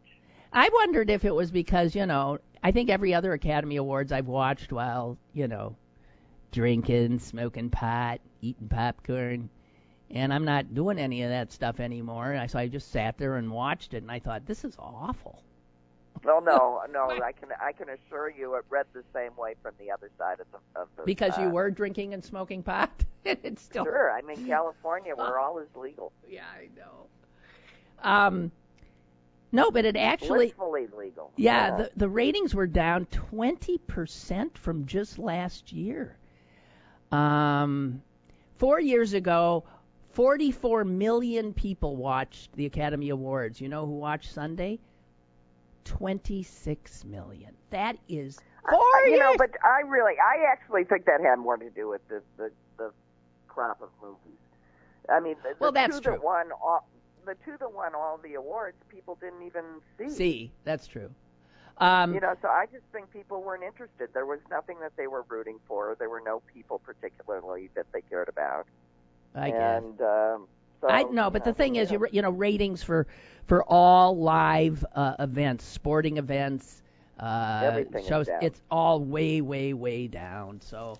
I 0.53 0.69
wondered 0.73 1.09
if 1.09 1.23
it 1.23 1.33
was 1.33 1.49
because, 1.49 1.95
you 1.95 2.05
know, 2.05 2.39
I 2.61 2.71
think 2.71 2.89
every 2.89 3.13
other 3.13 3.31
Academy 3.31 3.77
Awards 3.77 4.11
I've 4.11 4.27
watched 4.27 4.73
while, 4.73 5.17
you 5.33 5.47
know, 5.47 5.77
drinking, 6.51 7.19
smoking 7.19 7.69
pot, 7.69 8.19
eating 8.41 8.67
popcorn, 8.67 9.49
and 10.09 10.33
I'm 10.33 10.45
not 10.45 10.73
doing 10.73 10.99
any 10.99 11.23
of 11.23 11.29
that 11.29 11.51
stuff 11.51 11.79
anymore. 11.79 12.35
I- 12.35 12.47
So 12.47 12.59
I 12.59 12.67
just 12.67 12.91
sat 12.91 13.17
there 13.17 13.37
and 13.37 13.51
watched 13.51 13.93
it, 13.93 14.03
and 14.03 14.11
I 14.11 14.19
thought, 14.19 14.45
this 14.45 14.63
is 14.65 14.75
awful. 14.77 15.43
Well, 16.23 16.41
no, 16.41 16.81
no, 16.91 17.09
I 17.09 17.31
can 17.31 17.49
I 17.61 17.71
can 17.71 17.87
assure 17.89 18.29
you, 18.29 18.55
it 18.55 18.65
read 18.69 18.85
the 18.93 19.03
same 19.13 19.35
way 19.37 19.55
from 19.61 19.73
the 19.79 19.91
other 19.91 20.09
side 20.17 20.39
of 20.39 20.47
the 20.51 20.79
of 20.79 20.87
the. 20.97 21.03
Because 21.03 21.37
you 21.37 21.45
uh, 21.47 21.51
were 21.51 21.71
drinking 21.71 22.13
and 22.13 22.23
smoking 22.23 22.61
pot? 22.63 22.91
it's 23.25 23.61
still. 23.61 23.85
Sure, 23.85 24.11
I'm 24.11 24.29
in 24.29 24.45
California 24.45 25.15
where 25.15 25.39
all 25.39 25.57
is 25.59 25.69
legal, 25.75 26.11
Yeah, 26.29 26.43
I 26.53 26.67
know. 26.77 27.07
Um, 28.03 28.51
no, 29.51 29.69
but 29.71 29.85
it 29.85 29.95
actually. 29.95 30.47
blissfully 30.47 30.87
legal. 30.97 31.31
Yeah, 31.37 31.75
the 31.77 31.91
the 31.95 32.09
ratings 32.09 32.53
were 32.53 32.67
down 32.67 33.05
20% 33.07 34.57
from 34.57 34.85
just 34.85 35.17
last 35.19 35.71
year. 35.71 36.17
Um, 37.11 38.01
four 38.57 38.79
years 38.79 39.13
ago, 39.13 39.63
44 40.11 40.83
million 40.85 41.53
people 41.53 41.95
watched 41.95 42.53
the 42.53 42.65
Academy 42.65 43.09
Awards. 43.09 43.59
You 43.61 43.69
know 43.69 43.85
who 43.85 43.93
watched 43.93 44.31
Sunday? 44.33 44.79
26 45.85 47.05
million. 47.05 47.53
That 47.71 47.97
is 48.07 48.39
four 48.69 48.79
I- 48.79 49.07
you 49.09 49.17
know, 49.17 49.33
but 49.37 49.49
I 49.63 49.81
really, 49.87 50.13
I 50.19 50.51
actually 50.51 50.83
think 50.83 51.05
that 51.05 51.21
had 51.21 51.37
more 51.39 51.57
to 51.57 51.69
do 51.71 51.89
with 51.89 52.07
the 52.07 52.21
the, 52.37 52.51
the 52.77 52.91
crop 53.47 53.81
of 53.81 53.89
movies. 54.01 54.37
I 55.09 55.19
mean, 55.19 55.35
the, 55.43 55.49
the 55.49 55.55
Well, 55.59 55.71
that's 55.71 55.97
two 55.97 56.01
true. 56.03 56.13
that 56.13 56.23
won 56.23 56.51
all, 56.63 56.87
the 57.25 57.35
two 57.43 57.55
that 57.59 57.73
won 57.73 57.95
all 57.95 58.19
the 58.23 58.35
awards, 58.35 58.77
people 58.89 59.17
didn't 59.19 59.43
even 59.43 59.63
see. 59.97 60.09
See, 60.09 60.51
that's 60.63 60.87
true. 60.87 61.09
Um, 61.81 62.13
You 62.13 62.21
know, 62.21 62.35
so 62.41 62.47
I 62.47 62.67
just 62.71 62.85
think 62.93 63.11
people 63.11 63.41
weren't 63.41 63.63
interested. 63.63 64.09
There 64.13 64.25
was 64.25 64.39
nothing 64.49 64.79
that 64.81 64.91
they 64.97 65.07
were 65.07 65.23
rooting 65.27 65.57
for. 65.67 65.95
There 65.99 66.09
were 66.09 66.21
no 66.23 66.41
people 66.53 66.79
particularly 66.79 67.69
that 67.75 67.87
they 67.91 68.01
cared 68.01 68.29
about. 68.29 68.67
I 69.35 69.49
guess. 69.49 69.83
and 69.83 70.01
um, 70.01 70.47
so 70.79 70.89
I 70.89 71.03
no, 71.03 71.29
but 71.29 71.43
the 71.43 71.53
thing 71.53 71.75
is, 71.77 71.91
you 71.91 72.05
you 72.11 72.21
know, 72.21 72.29
ratings 72.29 72.83
for 72.83 73.07
for 73.47 73.63
all 73.63 74.15
live 74.17 74.85
uh, 74.95 75.15
events, 75.19 75.65
sporting 75.65 76.17
events, 76.17 76.81
uh, 77.19 77.61
Everything 77.63 78.05
shows, 78.07 78.27
it's 78.41 78.61
all 78.69 78.99
way, 78.99 79.41
way, 79.41 79.73
way 79.73 80.07
down. 80.07 80.59
So 80.61 80.97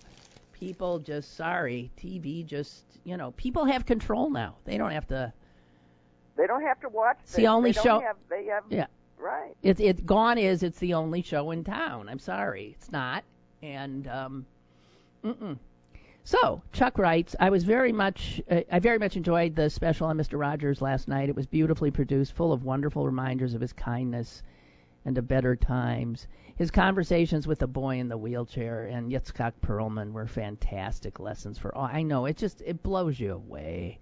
people 0.52 0.98
just 0.98 1.36
sorry, 1.36 1.90
TV 1.96 2.44
just 2.44 2.84
you 3.04 3.16
know, 3.16 3.32
people 3.32 3.64
have 3.66 3.86
control 3.86 4.30
now. 4.30 4.56
They 4.64 4.78
don't 4.78 4.92
have 4.92 5.06
to. 5.08 5.32
they 6.36 6.46
don't 6.46 6.62
have 6.62 6.80
to 6.80 6.88
watch. 6.88 7.18
It's 7.24 7.34
the 7.34 7.48
only 7.48 7.72
show- 7.72 8.00
Have, 8.00 8.16
they 8.28 8.46
have 8.46 8.64
Yeah. 8.70 8.86
Right. 9.22 9.54
It 9.62 9.80
it 9.80 10.04
gone 10.04 10.38
is 10.38 10.62
it's 10.62 10.78
the 10.78 10.94
only 10.94 11.22
show 11.22 11.52
in 11.52 11.62
town. 11.62 12.08
I'm 12.08 12.18
sorry, 12.18 12.74
it's 12.76 12.90
not. 12.90 13.22
And 13.62 14.08
um, 14.08 14.46
mm-mm. 15.24 15.58
So 16.24 16.62
Chuck 16.72 16.98
writes, 16.98 17.34
I 17.40 17.50
was 17.50 17.64
very 17.64 17.92
much, 17.92 18.40
uh, 18.48 18.60
I 18.70 18.78
very 18.78 18.98
much 18.98 19.16
enjoyed 19.16 19.56
the 19.56 19.68
special 19.68 20.06
on 20.06 20.16
Mr. 20.16 20.38
Rogers 20.38 20.80
last 20.80 21.08
night. 21.08 21.28
It 21.28 21.34
was 21.34 21.46
beautifully 21.46 21.90
produced, 21.90 22.32
full 22.32 22.52
of 22.52 22.64
wonderful 22.64 23.04
reminders 23.04 23.54
of 23.54 23.60
his 23.60 23.72
kindness 23.72 24.42
and 25.04 25.18
of 25.18 25.26
better 25.26 25.56
times. 25.56 26.28
His 26.54 26.70
conversations 26.70 27.48
with 27.48 27.58
the 27.58 27.66
boy 27.66 27.98
in 27.98 28.08
the 28.08 28.16
wheelchair 28.16 28.84
and 28.84 29.10
Itzhak 29.10 29.54
Perlman 29.62 30.12
were 30.12 30.28
fantastic 30.28 31.18
lessons 31.18 31.58
for 31.58 31.74
all. 31.74 31.90
I 31.92 32.02
know 32.02 32.26
it 32.26 32.36
just 32.36 32.62
it 32.64 32.84
blows 32.84 33.18
you 33.18 33.32
away. 33.32 33.98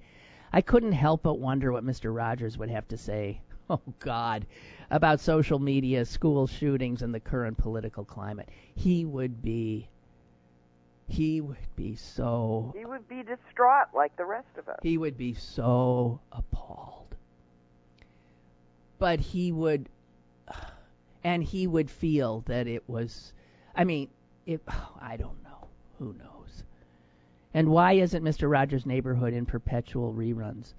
I 0.53 0.61
couldn't 0.61 0.93
help 0.93 1.23
but 1.23 1.39
wonder 1.39 1.73
what 1.73 1.87
Mr. 1.87 2.15
Rogers 2.15 2.59
would 2.59 2.71
have 2.71 2.89
to 2.89 2.97
say. 2.97 3.41
Oh 3.71 3.81
God, 4.01 4.47
about 4.91 5.21
social 5.21 5.59
media, 5.59 6.05
school 6.05 6.47
shootings, 6.47 7.03
and 7.03 7.15
the 7.15 7.21
current 7.21 7.57
political 7.59 8.05
climate. 8.05 8.49
He 8.75 9.05
would 9.05 9.43
be. 9.43 9.89
He 11.07 11.41
would 11.41 11.57
be 11.77 11.97
so. 11.97 12.75
He 12.77 12.85
would 12.85 13.09
be 13.09 13.23
distraught 13.23 13.89
like 13.95 14.17
the 14.17 14.25
rest 14.25 14.57
of 14.59 14.69
us. 14.69 14.79
He 14.83 14.99
would 14.99 15.17
be 15.17 15.35
so 15.35 16.21
appalled. 16.33 17.17
But 18.99 19.19
he 19.19 19.51
would, 19.51 19.89
and 21.25 21.43
he 21.43 21.67
would 21.67 21.91
feel 21.91 22.43
that 22.47 22.67
it 22.67 22.89
was. 22.89 23.33
I 23.75 23.85
mean, 23.85 24.09
it. 24.47 24.61
I 25.01 25.17
don't 25.17 25.43
know. 25.43 25.69
Who 25.99 26.15
knows? 26.15 26.65
And 27.55 27.69
why 27.69 27.95
isn't 27.95 28.23
Mr. 28.23 28.51
Rogers' 28.51 28.87
Neighborhood 28.87 29.35
in 29.35 29.47
perpetual 29.47 30.13
reruns? 30.15 30.75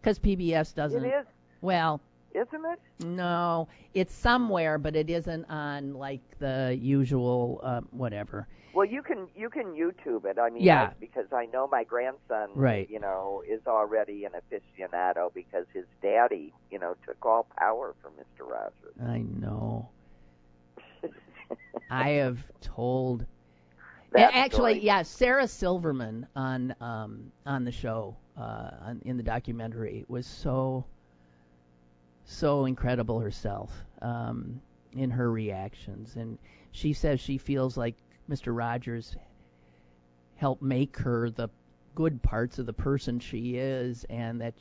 Because 0.00 0.18
PBS 0.18 0.74
doesn't. 0.74 1.04
It 1.04 1.08
is, 1.08 1.26
Well, 1.60 2.00
isn't 2.34 2.64
it? 2.64 2.80
no, 3.04 3.68
it's 3.94 4.14
somewhere, 4.14 4.78
but 4.78 4.96
it 4.96 5.10
isn't 5.10 5.44
on 5.46 5.94
like 5.94 6.22
the 6.38 6.76
usual 6.80 7.60
uh, 7.62 7.80
whatever. 7.90 8.46
Well, 8.74 8.86
you 8.86 9.02
can 9.02 9.28
you 9.36 9.50
can 9.50 9.74
YouTube 9.74 10.24
it. 10.24 10.38
I 10.38 10.48
mean, 10.50 10.62
Yeah. 10.62 10.84
I- 10.90 10.94
because 10.98 11.26
I 11.32 11.46
know 11.46 11.68
my 11.70 11.84
grandson, 11.84 12.48
Right. 12.54 12.88
you 12.88 13.00
know, 13.00 13.42
is 13.46 13.60
already 13.66 14.24
an 14.24 14.32
aficionado 14.32 15.32
because 15.34 15.66
his 15.74 15.84
daddy, 16.00 16.54
you 16.70 16.78
know, 16.78 16.94
took 17.06 17.24
all 17.26 17.46
power 17.58 17.94
from 18.00 18.12
Mr. 18.12 18.48
Rogers. 18.50 18.94
I 19.02 19.18
know. 19.18 19.90
I 21.90 22.10
have 22.10 22.38
told. 22.60 23.26
Actually, 24.14 24.74
story. 24.74 24.84
yeah, 24.86 25.02
Sarah 25.02 25.48
Silverman 25.48 26.26
on 26.36 26.74
um, 26.80 27.32
on 27.46 27.64
the 27.64 27.72
show 27.72 28.16
uh, 28.38 28.70
on, 28.82 29.02
in 29.04 29.16
the 29.16 29.22
documentary 29.22 30.04
was 30.08 30.26
so 30.26 30.84
so 32.32 32.64
incredible 32.64 33.20
herself 33.20 33.84
um, 34.00 34.60
in 34.92 35.10
her 35.10 35.30
reactions, 35.30 36.16
and 36.16 36.38
she 36.72 36.92
says 36.92 37.20
she 37.20 37.38
feels 37.38 37.76
like 37.76 37.94
Mr. 38.28 38.56
Rogers 38.56 39.16
helped 40.36 40.62
make 40.62 40.96
her 40.98 41.30
the 41.30 41.48
good 41.94 42.22
parts 42.22 42.58
of 42.58 42.66
the 42.66 42.72
person 42.72 43.18
she 43.18 43.56
is, 43.56 44.04
and 44.10 44.40
that 44.40 44.54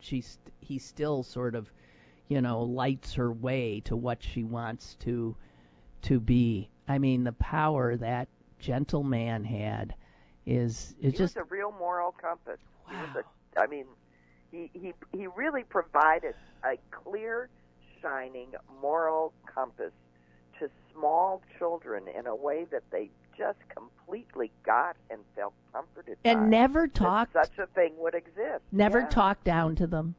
she 0.00 0.20
st- 0.20 0.52
he 0.60 0.78
still 0.78 1.22
sort 1.22 1.54
of 1.54 1.70
you 2.28 2.40
know 2.40 2.62
lights 2.62 3.14
her 3.14 3.32
way 3.32 3.80
to 3.80 3.96
what 3.96 4.22
she 4.22 4.44
wants 4.44 4.94
to 5.00 5.36
to 6.02 6.20
be. 6.20 6.68
I 6.86 6.98
mean, 6.98 7.24
the 7.24 7.32
power 7.32 7.96
that 7.96 8.28
gentle 8.58 9.04
man 9.04 9.44
had 9.44 9.94
is 10.46 10.94
is 11.00 11.12
he 11.12 11.18
just 11.18 11.36
a 11.36 11.44
real 11.44 11.72
moral 11.78 12.12
compass. 12.12 12.60
Wow. 12.90 13.04
a, 13.16 13.60
I 13.60 13.66
mean, 13.66 13.84
he 14.50 14.70
he 14.72 14.92
he 15.12 15.26
really 15.26 15.64
provided 15.64 16.34
a 16.64 16.76
clear, 16.90 17.48
shining 18.02 18.48
moral 18.80 19.32
compass 19.46 19.92
to 20.58 20.68
small 20.92 21.42
children 21.58 22.04
in 22.08 22.26
a 22.26 22.34
way 22.34 22.66
that 22.70 22.82
they 22.90 23.10
just 23.36 23.58
completely 23.68 24.50
got 24.64 24.96
and 25.10 25.20
felt 25.36 25.54
comforted 25.72 26.16
by. 26.24 26.30
and 26.30 26.40
by. 26.40 26.46
never 26.48 26.82
that 26.82 26.94
talked 26.94 27.32
such 27.32 27.58
a 27.58 27.66
thing 27.68 27.92
would 27.98 28.14
exist. 28.14 28.62
never 28.72 29.00
Yeah. 29.00 29.08
talked 29.08 29.44
down 29.44 29.76
to 29.76 29.86
them. 29.86 30.14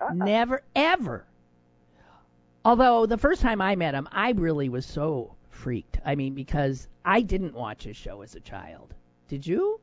Uh-uh. 0.00 0.14
Never 0.14 0.62
ever. 0.74 1.24
Although 2.64 3.06
the 3.06 3.18
first 3.18 3.42
time 3.42 3.60
I 3.60 3.74
met 3.76 3.94
him, 3.94 4.08
I 4.12 4.30
really 4.32 4.68
was 4.68 4.86
so 4.86 5.34
freaked. 5.50 5.98
I 6.04 6.14
mean, 6.14 6.34
because 6.34 6.88
I 7.04 7.20
didn't 7.20 7.54
watch 7.54 7.82
his 7.84 7.96
show 7.96 8.22
as 8.22 8.34
a 8.34 8.40
child. 8.40 8.94
Did 9.28 9.46
you? 9.46 9.80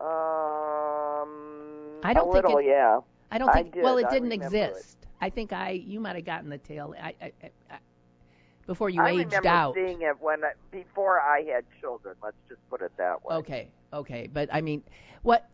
Um, 0.00 0.08
I 2.02 2.14
don't 2.14 2.28
a 2.28 2.32
think 2.32 2.44
little, 2.44 2.58
it- 2.58 2.66
yeah. 2.66 3.00
I 3.30 3.38
don't 3.38 3.48
I 3.48 3.62
think. 3.62 3.74
well, 3.76 3.98
it 3.98 4.06
I 4.06 4.10
didn't 4.10 4.28
remember 4.30 4.56
it. 4.56 4.70
exist. 4.70 5.06
I 5.20 5.30
think 5.30 5.52
I 5.52 5.70
you 5.70 6.00
might 6.00 6.16
have 6.16 6.24
gotten 6.24 6.50
the 6.50 6.58
tail. 6.58 6.94
I, 7.00 7.14
I, 7.22 7.32
I, 7.42 7.50
I 7.70 7.78
before 8.66 8.90
you 8.90 9.00
I 9.02 9.10
aged 9.10 9.26
remember 9.26 9.48
out. 9.48 9.74
seeing 9.74 10.02
it 10.02 10.20
when 10.20 10.44
I, 10.44 10.52
before 10.70 11.20
I 11.20 11.42
had 11.42 11.64
children. 11.80 12.14
Let's 12.22 12.36
just 12.48 12.60
put 12.68 12.82
it 12.82 12.92
that 12.98 13.24
way. 13.24 13.36
Okay, 13.36 13.68
okay, 13.92 14.28
but 14.32 14.48
I 14.52 14.60
mean, 14.60 14.82
what? 15.22 15.48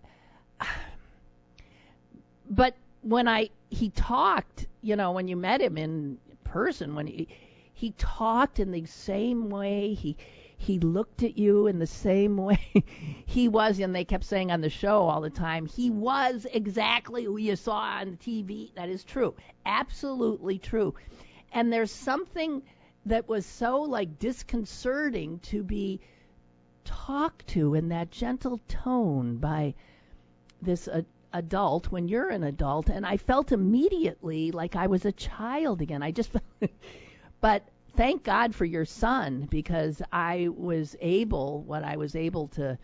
But 2.50 2.74
when 3.02 3.28
I 3.28 3.50
he 3.70 3.90
talked, 3.90 4.66
you 4.82 4.96
know, 4.96 5.12
when 5.12 5.28
you 5.28 5.36
met 5.36 5.60
him 5.60 5.76
in 5.76 6.18
person, 6.44 6.94
when 6.94 7.06
he 7.06 7.28
he 7.72 7.92
talked 7.92 8.58
in 8.58 8.72
the 8.72 8.84
same 8.86 9.50
way, 9.50 9.94
he 9.94 10.16
he 10.58 10.78
looked 10.80 11.22
at 11.22 11.38
you 11.38 11.68
in 11.68 11.78
the 11.78 11.86
same 11.86 12.36
way 12.48 12.60
he 13.24 13.48
was, 13.48 13.78
and 13.78 13.94
they 13.94 14.04
kept 14.04 14.24
saying 14.24 14.50
on 14.50 14.60
the 14.60 14.68
show 14.68 15.02
all 15.02 15.20
the 15.20 15.30
time, 15.30 15.66
he 15.66 15.88
was 15.88 16.46
exactly 16.52 17.24
who 17.24 17.38
you 17.38 17.56
saw 17.56 17.78
on 17.78 18.10
the 18.10 18.16
TV. 18.16 18.74
That 18.74 18.88
is 18.88 19.04
true, 19.04 19.34
absolutely 19.64 20.58
true. 20.58 20.94
And 21.52 21.72
there's 21.72 21.92
something 21.92 22.62
that 23.06 23.28
was 23.28 23.46
so 23.46 23.82
like 23.82 24.18
disconcerting 24.18 25.38
to 25.38 25.62
be 25.62 26.00
talked 26.84 27.46
to 27.48 27.74
in 27.74 27.88
that 27.88 28.10
gentle 28.10 28.60
tone 28.68 29.36
by 29.36 29.74
this 30.60 30.88
uh, 30.88 31.02
adult 31.32 31.90
when 31.90 32.08
you're 32.08 32.30
an 32.30 32.42
adult 32.42 32.88
and 32.88 33.06
I 33.06 33.18
felt 33.18 33.52
immediately 33.52 34.50
like 34.50 34.74
I 34.74 34.86
was 34.86 35.04
a 35.04 35.12
child 35.12 35.82
again. 35.82 36.02
I 36.02 36.10
just 36.10 36.30
but 37.40 37.68
thank 37.98 38.22
God 38.22 38.54
for 38.54 38.64
your 38.64 38.84
son 38.84 39.48
because 39.50 40.00
I 40.12 40.48
was 40.56 40.94
able 41.00 41.62
what 41.62 41.82
I 41.82 41.96
was 41.96 42.14
able 42.14 42.46
to 42.48 42.78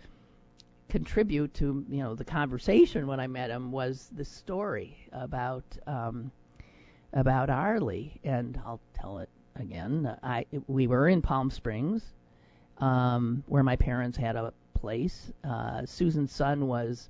contribute 0.89 1.55
to 1.55 1.87
you 1.89 2.03
know 2.03 2.17
the 2.17 2.25
conversation 2.25 3.07
when 3.07 3.21
I 3.21 3.29
met 3.29 3.49
him 3.49 3.71
was 3.71 4.11
the 4.17 4.25
story 4.25 4.99
about 5.13 5.63
um 5.87 6.33
about 7.13 7.49
Arlie 7.49 8.21
and 8.25 8.61
I'll 8.67 8.81
tell 8.93 9.19
it 9.19 9.29
again. 9.55 10.19
I 10.25 10.47
we 10.67 10.89
were 10.89 11.09
in 11.09 11.23
Palm 11.23 11.49
Springs 11.49 12.03
um 12.79 13.45
where 13.47 13.63
my 13.63 13.77
parents 13.77 14.19
had 14.19 14.35
a 14.35 14.53
place. 14.75 15.33
Uh 15.45 15.87
Susan's 15.87 16.33
son 16.33 16.67
was 16.67 17.09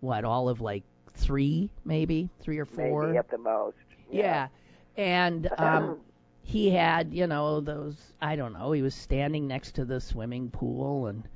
what 0.00 0.24
all 0.24 0.48
of 0.48 0.62
like 0.62 0.84
3 1.16 1.68
maybe, 1.84 2.30
3 2.40 2.58
or 2.58 2.64
4. 2.64 3.02
Maybe 3.08 3.18
at 3.18 3.30
the 3.30 3.36
most. 3.36 3.76
Yeah. 4.10 4.48
And 4.96 5.50
um 5.58 6.00
he 6.42 6.70
had, 6.70 7.14
you 7.14 7.26
know, 7.26 7.60
those 7.60 8.12
I 8.20 8.36
don't 8.36 8.52
know, 8.52 8.72
he 8.72 8.82
was 8.82 8.94
standing 8.94 9.46
next 9.46 9.76
to 9.76 9.84
the 9.84 10.00
swimming 10.00 10.50
pool 10.50 11.06
and 11.06 11.28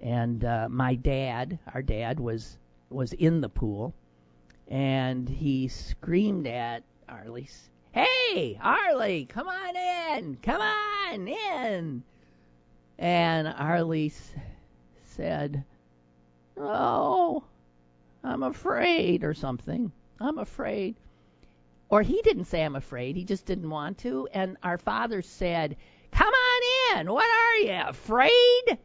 and 0.00 0.44
uh 0.44 0.68
my 0.70 0.94
dad, 0.94 1.58
our 1.72 1.82
dad 1.82 2.20
was 2.20 2.58
was 2.90 3.12
in 3.12 3.40
the 3.40 3.48
pool 3.48 3.94
and 4.68 5.28
he 5.28 5.68
screamed 5.68 6.46
at 6.46 6.82
Arlie, 7.08 7.48
"Hey, 7.92 8.58
Arlie, 8.62 9.26
come 9.26 9.48
on 9.48 9.76
in. 9.76 10.36
Come 10.36 10.60
on 10.60 11.28
in." 11.28 12.02
And 12.98 13.48
Arlie 13.48 14.12
said, 15.02 15.64
"Oh, 16.56 17.44
I'm 18.22 18.42
afraid 18.42 19.24
or 19.24 19.34
something. 19.34 19.92
I'm 20.20 20.38
afraid." 20.38 20.96
Or 21.88 22.02
he 22.02 22.20
didn't 22.22 22.46
say 22.46 22.64
I'm 22.64 22.76
afraid, 22.76 23.16
he 23.16 23.24
just 23.24 23.46
didn't 23.46 23.70
want 23.70 23.98
to. 23.98 24.28
And 24.32 24.56
our 24.62 24.78
father 24.78 25.22
said, 25.22 25.76
Come 26.10 26.32
on 26.32 26.98
in. 26.98 27.12
What 27.12 27.26
are 27.26 27.56
you, 27.56 27.88
afraid? 27.88 28.78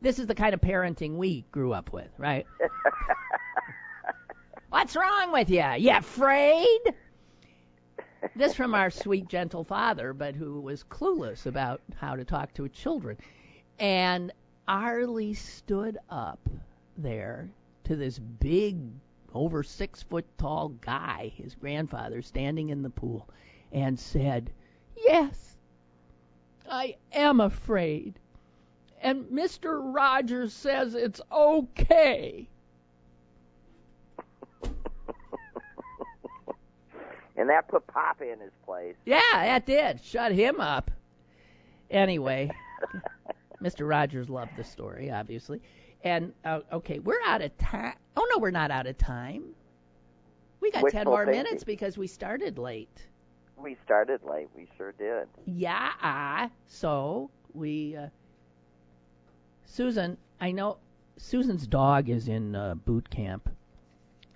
This 0.00 0.18
is 0.18 0.26
the 0.26 0.34
kind 0.34 0.54
of 0.54 0.60
parenting 0.60 1.16
we 1.16 1.44
grew 1.50 1.72
up 1.72 1.92
with, 1.92 2.10
right? 2.18 2.46
What's 4.68 4.94
wrong 4.94 5.32
with 5.32 5.48
you? 5.48 5.64
You 5.78 5.96
afraid? 5.96 6.80
This 8.34 8.54
from 8.54 8.74
our 8.74 8.90
sweet, 8.90 9.28
gentle 9.28 9.64
father, 9.64 10.12
but 10.12 10.34
who 10.34 10.60
was 10.60 10.84
clueless 10.84 11.46
about 11.46 11.80
how 11.96 12.16
to 12.16 12.24
talk 12.24 12.52
to 12.54 12.68
children. 12.68 13.16
And 13.78 14.32
Arlie 14.68 15.34
stood 15.34 15.96
up 16.10 16.40
there 16.98 17.48
to 17.84 17.96
this 17.96 18.18
big, 18.18 18.78
over 19.36 19.62
six 19.62 20.02
foot 20.02 20.26
tall 20.38 20.70
guy, 20.80 21.32
his 21.36 21.54
grandfather, 21.54 22.22
standing 22.22 22.70
in 22.70 22.82
the 22.82 22.90
pool, 22.90 23.28
and 23.72 23.98
said, 23.98 24.50
Yes, 24.96 25.56
I 26.68 26.96
am 27.12 27.40
afraid. 27.40 28.18
And 29.00 29.26
Mr. 29.26 29.80
Rogers 29.94 30.52
says 30.52 30.94
it's 30.94 31.20
okay. 31.30 32.48
and 37.36 37.48
that 37.50 37.68
put 37.68 37.86
Papa 37.86 38.32
in 38.32 38.40
his 38.40 38.52
place. 38.64 38.96
Yeah, 39.04 39.20
that 39.32 39.66
did. 39.66 40.02
Shut 40.02 40.32
him 40.32 40.60
up. 40.60 40.90
Anyway, 41.90 42.50
Mr. 43.62 43.88
Rogers 43.88 44.28
loved 44.28 44.56
the 44.56 44.64
story, 44.64 45.10
obviously. 45.10 45.60
And 46.06 46.32
uh, 46.44 46.60
okay, 46.72 47.00
we're 47.00 47.20
out 47.26 47.42
of 47.42 47.58
time. 47.58 47.94
Oh 48.16 48.24
no, 48.30 48.38
we're 48.38 48.52
not 48.52 48.70
out 48.70 48.86
of 48.86 48.96
time. 48.96 49.42
We 50.60 50.70
got 50.70 50.88
ten 50.88 51.04
more 51.04 51.24
thinking. 51.24 51.42
minutes 51.42 51.64
because 51.64 51.98
we 51.98 52.06
started 52.06 52.58
late. 52.58 53.08
We 53.56 53.76
started 53.84 54.20
late. 54.22 54.46
We 54.56 54.68
sure 54.76 54.92
did. 54.92 55.26
Yeah. 55.46 56.48
So 56.68 57.28
we, 57.54 57.96
uh, 57.96 58.06
Susan, 59.64 60.16
I 60.40 60.52
know 60.52 60.78
Susan's 61.16 61.66
dog 61.66 62.08
is 62.08 62.28
in 62.28 62.54
uh, 62.54 62.76
boot 62.76 63.10
camp. 63.10 63.50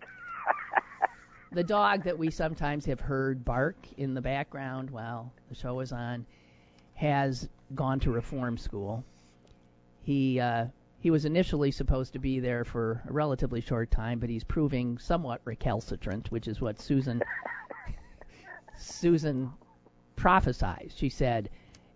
the 1.53 1.63
dog 1.63 2.03
that 2.03 2.19
we 2.19 2.33
sometimes 2.33 2.85
have 2.87 2.99
heard 2.99 3.45
bark 3.45 3.77
in 3.97 4.15
the 4.15 4.21
background 4.21 4.91
while 4.91 5.33
the 5.49 5.55
show 5.55 5.79
is 5.79 5.93
on 5.93 6.27
has 6.95 7.49
gone 7.77 8.01
to 8.01 8.11
reform 8.11 8.59
school. 8.59 9.05
He 10.03 10.41
uh, 10.41 10.67
he 11.01 11.11
was 11.11 11.25
initially 11.25 11.71
supposed 11.71 12.13
to 12.13 12.19
be 12.19 12.41
there 12.41 12.65
for 12.65 13.03
a 13.09 13.13
relatively 13.13 13.63
short 13.63 13.91
time, 13.91 14.19
but 14.19 14.29
he's 14.29 14.45
proving 14.45 14.99
somewhat 14.99 15.41
recalcitrant, 15.45 16.31
which 16.31 16.47
is 16.47 16.61
what 16.61 16.79
Susan 16.79 17.23
Susan 18.79 19.51
prophesied. 20.17 20.93
She 20.95 21.09
said, 21.09 21.49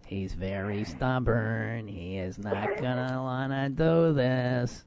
"He's 0.07 0.33
very 0.33 0.85
stubborn. 0.85 1.87
He 1.87 2.17
is 2.17 2.39
not 2.39 2.81
gonna 2.81 3.23
wanna 3.23 3.69
do 3.69 4.15
this." 4.15 4.85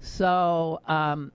So 0.00 0.80
um, 0.86 1.30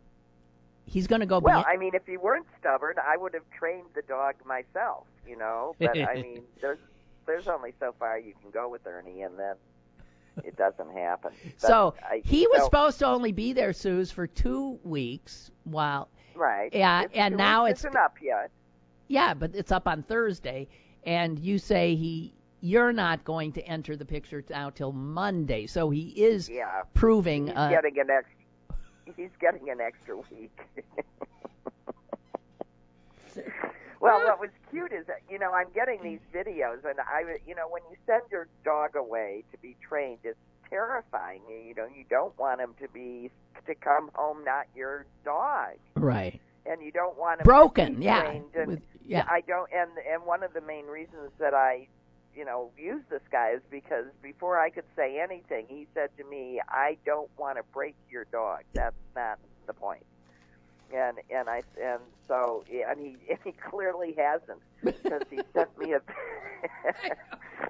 he's 0.86 1.08
gonna 1.08 1.26
go. 1.26 1.40
Back 1.40 1.56
Well, 1.56 1.66
I 1.68 1.78
mean, 1.78 1.96
if 1.96 2.06
he 2.06 2.18
weren't 2.18 2.48
stubborn, 2.60 2.96
I 3.06 3.16
would 3.16 3.34
have 3.34 3.50
trained 3.58 3.88
the 3.96 4.02
dog 4.02 4.36
myself, 4.46 5.08
you 5.26 5.38
know. 5.38 5.76
But 5.80 5.98
I 5.98 6.16
mean, 6.22 6.44
there's 6.60 6.80
there's 7.26 7.48
only 7.48 7.74
so 7.80 7.96
far 7.98 8.20
you 8.20 8.34
can 8.42 8.52
go 8.52 8.68
with 8.68 8.86
Ernie, 8.86 9.22
and 9.22 9.40
then 9.40 9.56
it 10.44 10.56
doesn't 10.58 10.92
happen. 10.98 11.32
But 11.62 11.68
so 11.68 11.96
I, 12.02 12.22
he 12.24 12.48
was 12.48 12.60
so- 12.60 12.66
supposed 12.66 13.00
to 13.00 13.08
only 13.08 13.32
be 13.32 13.54
there, 13.54 13.74
Suze, 13.74 14.12
for 14.12 14.28
two 14.28 14.80
weeks. 14.84 15.52
While 15.66 16.10
right. 16.36 16.70
Yeah, 16.74 17.04
It's 17.04 17.14
and 17.16 17.38
now 17.38 17.66
it's- 17.68 17.86
up 17.96 18.16
yet. 18.22 18.50
yeah, 19.08 19.34
but 19.34 19.56
it's 19.56 19.72
up 19.72 19.88
on 19.88 20.04
Thursday, 20.04 20.68
and 21.06 21.40
you 21.40 21.58
say 21.60 21.96
he 21.96 22.34
you're 22.62 22.94
not 22.94 23.24
going 23.26 23.52
to 23.52 23.62
enter 23.68 23.96
the 23.98 24.06
picture 24.06 24.42
now 24.50 24.70
till 24.70 24.94
Monday. 24.94 25.68
So 25.68 25.90
he 25.90 26.10
is 26.10 26.48
Yeah, 26.50 26.84
proving. 26.94 27.48
he's 27.48 27.56
Uh, 27.58 27.70
getting 27.70 28.00
an 28.00 28.10
extra. 28.10 28.36
He's 29.18 29.36
getting 29.40 29.70
an 29.70 29.82
extra 29.82 30.16
week. 30.16 30.58
well, 34.00 34.20
what 34.24 34.40
was 34.40 34.50
cute 34.74 34.92
is 34.92 35.06
that 35.08 35.22
you 35.30 35.40
know 35.40 35.52
I'm 35.52 35.68
getting 35.74 36.02
these 36.04 36.20
videos, 36.34 36.84
and 36.86 37.00
I, 37.00 37.38
you 37.48 37.56
know, 37.56 37.68
when 37.70 37.82
you 37.90 37.98
send 38.06 38.24
your 38.32 38.48
dog 38.66 38.96
away 38.96 39.44
to 39.52 39.58
be 39.60 39.76
trained, 39.88 40.20
it's 40.24 40.38
terrifying. 40.70 41.42
You, 41.50 41.56
you 41.70 41.76
know, 41.76 41.86
you 41.86 42.04
don't 42.10 42.38
want 42.40 42.60
him 42.62 42.74
to 42.82 42.88
be 42.90 43.32
to 43.68 43.76
come 43.76 44.10
home 44.16 44.44
not 44.44 44.66
your 44.76 45.06
dog, 45.24 45.76
right. 45.96 46.40
and 46.66 46.82
you 46.82 46.92
don't 46.92 47.18
want 47.18 47.40
him 47.40 47.44
to 47.44 47.50
Broken. 47.50 47.96
be 47.96 48.06
Yeah. 48.06 48.22
trained. 48.24 48.56
And, 48.56 48.68
With, 48.68 48.82
yeah. 49.06 49.26
I 49.30 49.42
don't, 49.42 49.70
and 49.74 49.92
and 50.12 50.24
one 50.26 50.44
of 50.44 50.54
the 50.54 50.62
main 50.62 50.86
reasons 50.88 51.32
that 51.40 51.54
I 51.54 51.88
you 52.36 52.44
know, 52.44 52.72
use 52.80 53.04
this 53.12 53.22
guy 53.32 53.52
is 53.52 53.62
because 53.70 54.06
before 54.24 54.60
I 54.60 54.72
could 54.72 54.86
say 54.96 55.20
anything, 55.22 55.68
he 55.70 55.86
said 55.94 56.10
to 56.18 56.24
me, 56.24 56.60
"I 56.68 56.98
don't 57.06 57.30
want 57.38 57.58
to 57.58 57.64
break 57.72 57.96
your 58.10 58.26
dog. 58.32 58.62
That's 58.74 58.96
not 59.16 59.38
the 59.68 59.74
point." 59.74 60.04
And 60.94 61.18
and 61.34 61.50
I 61.50 61.64
and 61.82 62.02
so 62.28 62.64
and 62.70 63.00
he 63.00 63.16
and 63.30 63.40
he 63.44 63.52
clearly 63.54 64.14
hasn't 64.18 64.60
because 64.84 65.24
he 65.32 65.40
sent 65.54 65.76
me 65.80 65.94
a 65.94 66.02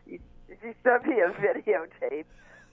he, 0.06 0.20
he 0.50 0.74
sent 0.84 1.06
me 1.08 1.22
a 1.22 1.30
videotape 1.30 2.26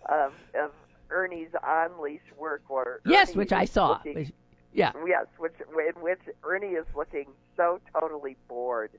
of 0.06 0.32
of 0.60 0.72
Ernie's 1.10 1.50
on 1.66 2.00
leash 2.02 2.20
work 2.38 2.62
order. 2.68 3.00
Yes, 3.04 3.30
Ernie 3.30 3.38
which 3.38 3.52
I 3.52 3.64
saw. 3.64 4.00
looking- 4.04 4.32
Yeah. 4.72 4.92
Yes, 5.06 5.26
which 5.38 5.54
in 5.60 6.02
which 6.02 6.20
Ernie 6.44 6.68
is 6.68 6.86
looking 6.96 7.26
so 7.56 7.80
totally 7.98 8.36
bored, 8.48 8.90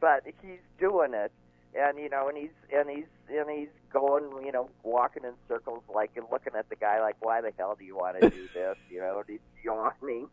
but 0.00 0.22
he's 0.42 0.58
doing 0.78 1.14
it, 1.14 1.32
and 1.74 1.98
you 1.98 2.08
know, 2.10 2.28
and 2.28 2.36
he's 2.36 2.50
and 2.74 2.88
he's 2.90 3.06
and 3.30 3.48
he's 3.50 3.68
going, 3.92 4.24
you 4.44 4.52
know, 4.52 4.68
walking 4.82 5.24
in 5.24 5.32
circles, 5.48 5.82
like 5.94 6.10
and 6.16 6.26
looking 6.30 6.52
at 6.58 6.68
the 6.68 6.76
guy, 6.76 7.00
like, 7.00 7.16
why 7.20 7.40
the 7.40 7.52
hell 7.58 7.74
do 7.78 7.84
you 7.84 7.96
want 7.96 8.20
to 8.20 8.28
do 8.30 8.48
this? 8.54 8.76
You 8.90 9.00
know, 9.00 9.18
and 9.20 9.28
he's 9.28 9.64
yawning. 9.64 10.28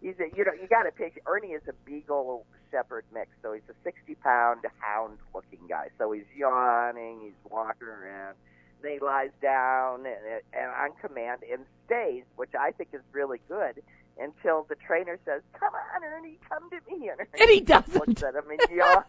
He's 0.00 0.14
a, 0.18 0.36
you 0.36 0.44
know, 0.44 0.52
you 0.52 0.68
got 0.68 0.82
to 0.84 0.92
picture 0.92 1.20
Ernie 1.26 1.48
is 1.48 1.62
a 1.68 1.72
beagle 1.84 2.44
shepherd 2.70 3.04
mix, 3.12 3.30
so 3.42 3.52
he's 3.52 3.62
a 3.70 3.74
60 3.84 4.14
pound 4.16 4.60
hound 4.78 5.18
looking 5.34 5.60
guy. 5.68 5.88
So 5.98 6.12
he's 6.12 6.24
yawning, 6.36 7.20
he's 7.22 7.50
walking 7.50 7.88
around. 7.88 8.36
Then 8.82 8.92
he 8.92 8.98
lies 8.98 9.30
down 9.40 10.06
and, 10.06 10.42
and 10.52 10.70
on 10.70 10.90
command 11.00 11.42
and 11.50 11.64
stays, 11.86 12.24
which 12.36 12.50
I 12.58 12.72
think 12.72 12.90
is 12.92 13.00
really 13.12 13.40
good, 13.48 13.80
until 14.18 14.66
the 14.68 14.74
trainer 14.74 15.18
says, 15.24 15.42
"Come 15.58 15.72
on, 15.72 16.04
Ernie, 16.04 16.38
come 16.48 16.68
to 16.70 16.76
me." 16.90 17.08
And, 17.08 17.20
Ernie 17.20 17.40
And 17.40 17.50
he 17.50 17.60
doesn't. 17.60 17.94
Looks 17.94 18.22
at 18.24 18.34
him 18.34 18.44
and 18.50 18.76
yawns. 18.76 19.04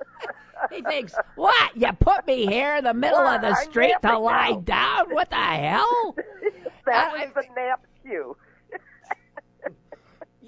he 0.70 0.82
thinks, 0.82 1.14
what? 1.36 1.76
You 1.76 1.90
put 1.98 2.26
me 2.26 2.46
here 2.46 2.76
in 2.76 2.84
the 2.84 2.94
middle 2.94 3.20
of 3.20 3.40
the 3.40 3.54
street 3.56 3.94
to 4.02 4.18
lie 4.18 4.50
now." 4.50 4.60
down? 4.60 5.14
What 5.14 5.30
the 5.30 5.36
hell? 5.36 6.14
that 6.84 7.12
I- 7.14 7.24
was 7.24 7.32
the 7.34 7.44
nap 7.56 7.86
cue. 8.02 8.36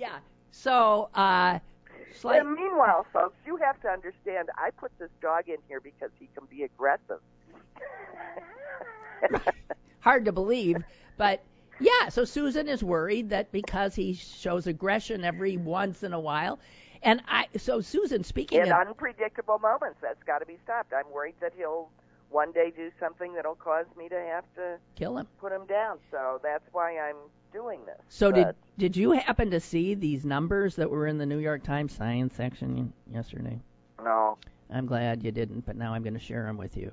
Yeah. 0.00 0.18
So, 0.50 1.10
uh, 1.14 1.58
slight, 2.14 2.40
And 2.40 2.54
meanwhile, 2.54 3.04
folks, 3.12 3.36
you 3.44 3.56
have 3.58 3.78
to 3.82 3.88
understand. 3.88 4.48
I 4.56 4.70
put 4.70 4.90
this 4.98 5.10
dog 5.20 5.48
in 5.48 5.58
here 5.68 5.80
because 5.80 6.10
he 6.18 6.26
can 6.34 6.46
be 6.46 6.62
aggressive. 6.62 7.20
hard 10.00 10.24
to 10.24 10.32
believe, 10.32 10.82
but 11.18 11.42
yeah. 11.80 12.08
So 12.08 12.24
Susan 12.24 12.66
is 12.66 12.82
worried 12.82 13.28
that 13.28 13.52
because 13.52 13.94
he 13.94 14.14
shows 14.14 14.66
aggression 14.66 15.22
every 15.22 15.58
once 15.58 16.02
in 16.02 16.14
a 16.14 16.20
while, 16.20 16.58
and 17.02 17.20
I. 17.28 17.48
So 17.58 17.82
Susan, 17.82 18.24
speaking 18.24 18.62
in 18.62 18.72
of, 18.72 18.88
unpredictable 18.88 19.58
moments, 19.58 19.98
that's 20.00 20.22
got 20.24 20.38
to 20.38 20.46
be 20.46 20.56
stopped. 20.64 20.94
I'm 20.94 21.12
worried 21.12 21.34
that 21.40 21.52
he'll 21.54 21.90
one 22.30 22.52
day 22.52 22.72
do 22.74 22.90
something 22.98 23.34
that'll 23.34 23.56
cause 23.56 23.86
me 23.96 24.08
to 24.08 24.14
have 24.14 24.44
to 24.54 24.76
kill 24.94 25.18
him. 25.18 25.26
put 25.38 25.52
him 25.52 25.66
down. 25.66 25.98
So 26.10 26.40
that's 26.42 26.64
why 26.72 26.98
I'm 26.98 27.16
doing 27.52 27.80
this. 27.84 27.98
So 28.08 28.30
did 28.30 28.54
did 28.78 28.96
you 28.96 29.12
happen 29.12 29.50
to 29.50 29.60
see 29.60 29.94
these 29.94 30.24
numbers 30.24 30.76
that 30.76 30.90
were 30.90 31.06
in 31.06 31.18
the 31.18 31.26
New 31.26 31.38
York 31.38 31.62
Times 31.62 31.92
science 31.92 32.34
section 32.36 32.92
yesterday? 33.12 33.60
no, 34.02 34.38
I'm 34.72 34.86
glad 34.86 35.22
you 35.22 35.32
didn't, 35.32 35.66
but 35.66 35.76
now 35.76 35.92
I'm 35.92 36.02
going 36.02 36.14
to 36.14 36.20
share 36.20 36.44
them 36.44 36.56
with 36.56 36.76
you. 36.76 36.92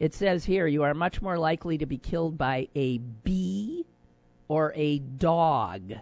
It 0.00 0.14
says 0.14 0.44
here 0.44 0.66
you 0.66 0.82
are 0.82 0.94
much 0.94 1.22
more 1.22 1.38
likely 1.38 1.78
to 1.78 1.86
be 1.86 1.98
killed 1.98 2.36
by 2.36 2.68
a 2.74 2.98
bee 2.98 3.86
or 4.48 4.72
a 4.74 4.98
dog 4.98 5.92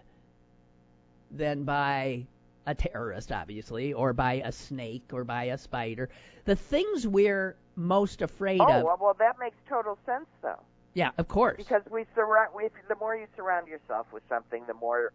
than 1.30 1.64
by 1.64 2.26
a 2.66 2.74
terrorist, 2.74 3.32
obviously, 3.32 3.92
or 3.92 4.12
by 4.12 4.34
a 4.44 4.52
snake 4.52 5.10
or 5.12 5.24
by 5.24 5.44
a 5.44 5.58
spider. 5.58 6.08
The 6.44 6.56
things 6.56 7.06
we're 7.06 7.56
most 7.76 8.22
afraid 8.22 8.60
oh 8.60 8.64
of. 8.64 8.84
well, 8.84 8.98
well, 9.00 9.16
that 9.18 9.38
makes 9.38 9.56
total 9.68 9.98
sense 10.06 10.26
though, 10.42 10.60
Yeah, 10.94 11.10
of 11.18 11.28
course. 11.28 11.56
because 11.56 11.82
we 11.90 12.04
surround. 12.14 12.50
If, 12.60 12.72
the 12.88 12.96
more 12.96 13.16
you 13.16 13.26
surround 13.36 13.68
yourself 13.68 14.06
with 14.12 14.22
something, 14.28 14.64
the 14.66 14.74
more 14.74 15.12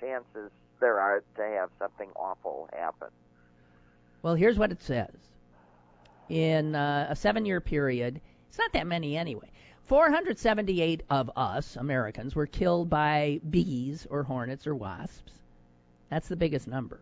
chances 0.00 0.50
there 0.80 1.00
are 1.00 1.22
to 1.36 1.42
have 1.42 1.70
something 1.78 2.08
awful 2.16 2.68
happen. 2.72 3.08
Well, 4.22 4.34
here's 4.34 4.58
what 4.58 4.72
it 4.72 4.82
says. 4.82 5.14
In 6.28 6.74
uh, 6.74 7.06
a 7.10 7.16
seven 7.16 7.46
year 7.46 7.60
period, 7.60 8.20
it's 8.48 8.58
not 8.58 8.72
that 8.72 8.86
many 8.86 9.16
anyway. 9.16 9.50
478 9.86 11.02
of 11.08 11.30
us, 11.36 11.76
Americans, 11.76 12.34
were 12.34 12.46
killed 12.46 12.90
by 12.90 13.40
bees 13.48 14.06
or 14.10 14.22
hornets 14.22 14.66
or 14.66 14.74
wasps. 14.74 15.32
That's 16.10 16.28
the 16.28 16.36
biggest 16.36 16.68
number. 16.68 17.00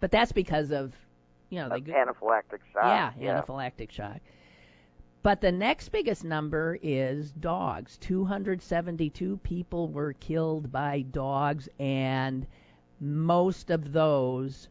But 0.00 0.10
that's 0.10 0.32
because 0.32 0.70
of, 0.70 0.92
you 1.54 1.60
know, 1.60 1.68
they 1.68 1.80
go- 1.80 1.92
anaphylactic 1.92 2.60
shock. 2.72 3.14
yeah, 3.18 3.40
anaphylactic 3.40 3.90
shock. 3.92 4.18
But 5.22 5.40
the 5.40 5.52
next 5.52 5.88
biggest 5.90 6.24
number 6.24 6.78
is 6.82 7.30
dogs. 7.32 7.96
272 7.98 9.38
people 9.38 9.88
were 9.88 10.12
killed 10.14 10.70
by 10.70 11.02
dogs, 11.02 11.68
and 11.78 12.46
most 13.00 13.70
of 13.70 13.92
those 13.92 14.68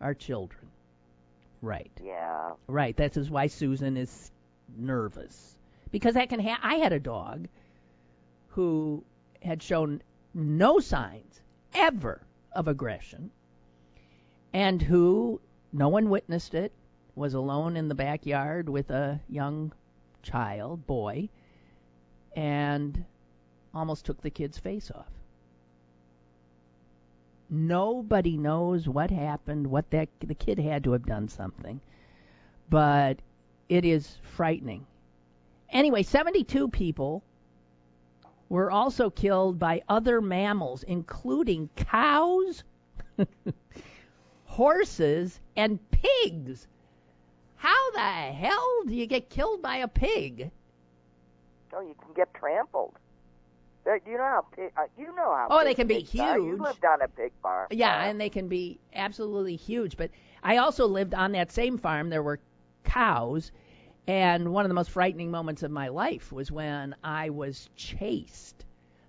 are 0.00 0.14
children. 0.14 0.68
Right, 1.60 1.90
Yeah. 2.04 2.52
right. 2.66 2.96
That 2.96 3.16
is 3.16 3.30
why 3.30 3.46
Susan 3.46 3.96
is 3.96 4.30
nervous 4.76 5.56
because 5.90 6.14
that 6.14 6.28
can. 6.28 6.40
Ha- 6.40 6.60
I 6.62 6.76
had 6.76 6.92
a 6.92 7.00
dog 7.00 7.48
who 8.48 9.04
had 9.42 9.62
shown 9.62 10.02
no 10.34 10.78
signs 10.80 11.40
ever 11.74 12.20
of 12.52 12.68
aggression, 12.68 13.30
and 14.52 14.82
who 14.82 15.40
no 15.72 15.88
one 15.88 16.10
witnessed 16.10 16.54
it 16.54 16.72
was 17.14 17.34
alone 17.34 17.76
in 17.76 17.88
the 17.88 17.94
backyard 17.94 18.68
with 18.68 18.90
a 18.90 19.20
young 19.28 19.72
child, 20.22 20.86
boy, 20.86 21.28
and 22.34 23.04
almost 23.74 24.04
took 24.04 24.20
the 24.22 24.30
kid's 24.30 24.58
face 24.58 24.90
off. 24.90 25.10
Nobody 27.50 28.38
knows 28.38 28.88
what 28.88 29.10
happened, 29.10 29.66
what 29.66 29.90
that 29.90 30.08
the 30.20 30.34
kid 30.34 30.58
had 30.58 30.84
to 30.84 30.92
have 30.92 31.04
done 31.04 31.28
something. 31.28 31.80
But 32.70 33.18
it 33.68 33.84
is 33.84 34.16
frightening. 34.22 34.86
Anyway, 35.70 36.02
72 36.02 36.68
people 36.68 37.22
were 38.48 38.70
also 38.70 39.10
killed 39.10 39.58
by 39.58 39.82
other 39.88 40.20
mammals 40.20 40.82
including 40.82 41.68
cows, 41.76 42.64
horses, 44.52 45.40
and 45.56 45.78
pigs. 45.90 46.66
How 47.56 47.90
the 47.92 48.00
hell 48.00 48.82
do 48.86 48.94
you 48.94 49.06
get 49.06 49.30
killed 49.30 49.62
by 49.62 49.76
a 49.76 49.88
pig? 49.88 50.50
Oh, 51.72 51.80
you 51.80 51.94
can 52.02 52.12
get 52.14 52.32
trampled. 52.34 52.92
You 53.86 54.18
know 54.18 54.18
how 54.18 54.44
pig, 54.54 54.70
uh, 54.76 54.82
you 54.98 55.06
know 55.06 55.34
how. 55.34 55.48
Oh, 55.50 55.64
they 55.64 55.74
can 55.74 55.86
be 55.86 55.96
pigs 56.02 56.20
are. 56.20 56.38
You 56.38 56.50
huge. 56.50 56.60
lived 56.60 56.84
on 56.84 57.00
a 57.00 57.08
pig 57.08 57.32
farm. 57.42 57.68
Yeah, 57.70 57.96
Uh, 57.96 58.10
and 58.10 58.20
they 58.20 58.28
can 58.28 58.48
be 58.48 58.78
absolutely 58.94 59.56
huge. 59.56 59.96
But 59.96 60.10
I 60.42 60.58
also 60.58 60.86
lived 60.86 61.14
on 61.14 61.32
that 61.32 61.50
same 61.50 61.78
farm. 61.78 62.10
There 62.10 62.22
were 62.22 62.38
cows, 62.84 63.52
and 64.06 64.52
one 64.52 64.66
of 64.66 64.68
the 64.68 64.74
most 64.74 64.90
frightening 64.90 65.30
moments 65.30 65.62
of 65.62 65.70
my 65.70 65.88
life 65.88 66.30
was 66.30 66.52
when 66.52 66.94
I 67.02 67.30
was 67.30 67.70
chased. 67.74 68.64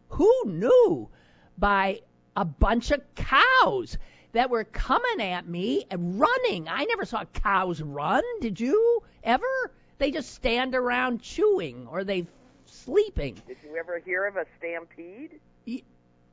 Who 0.10 0.32
knew? 0.46 1.10
By 1.58 2.02
a 2.36 2.46
bunch 2.46 2.92
of 2.92 3.02
cows 3.16 3.98
that 4.34 4.50
were 4.50 4.64
coming 4.66 5.22
at 5.22 5.48
me 5.48 5.86
and 5.90 6.20
running. 6.20 6.68
I 6.68 6.84
never 6.86 7.06
saw 7.06 7.24
cows 7.34 7.82
run. 7.82 8.24
Did 8.42 8.60
you 8.60 9.02
ever? 9.24 9.46
They 10.00 10.12
just 10.12 10.34
stand 10.34 10.76
around 10.76 11.22
chewing 11.22 11.88
or 11.90 12.04
they 12.04 12.28
sleeping. 12.66 13.36
Did 13.48 13.58
you 13.64 13.78
ever 13.78 14.00
hear 14.00 14.26
of 14.26 14.36
a 14.36 14.46
stampede? 14.58 15.40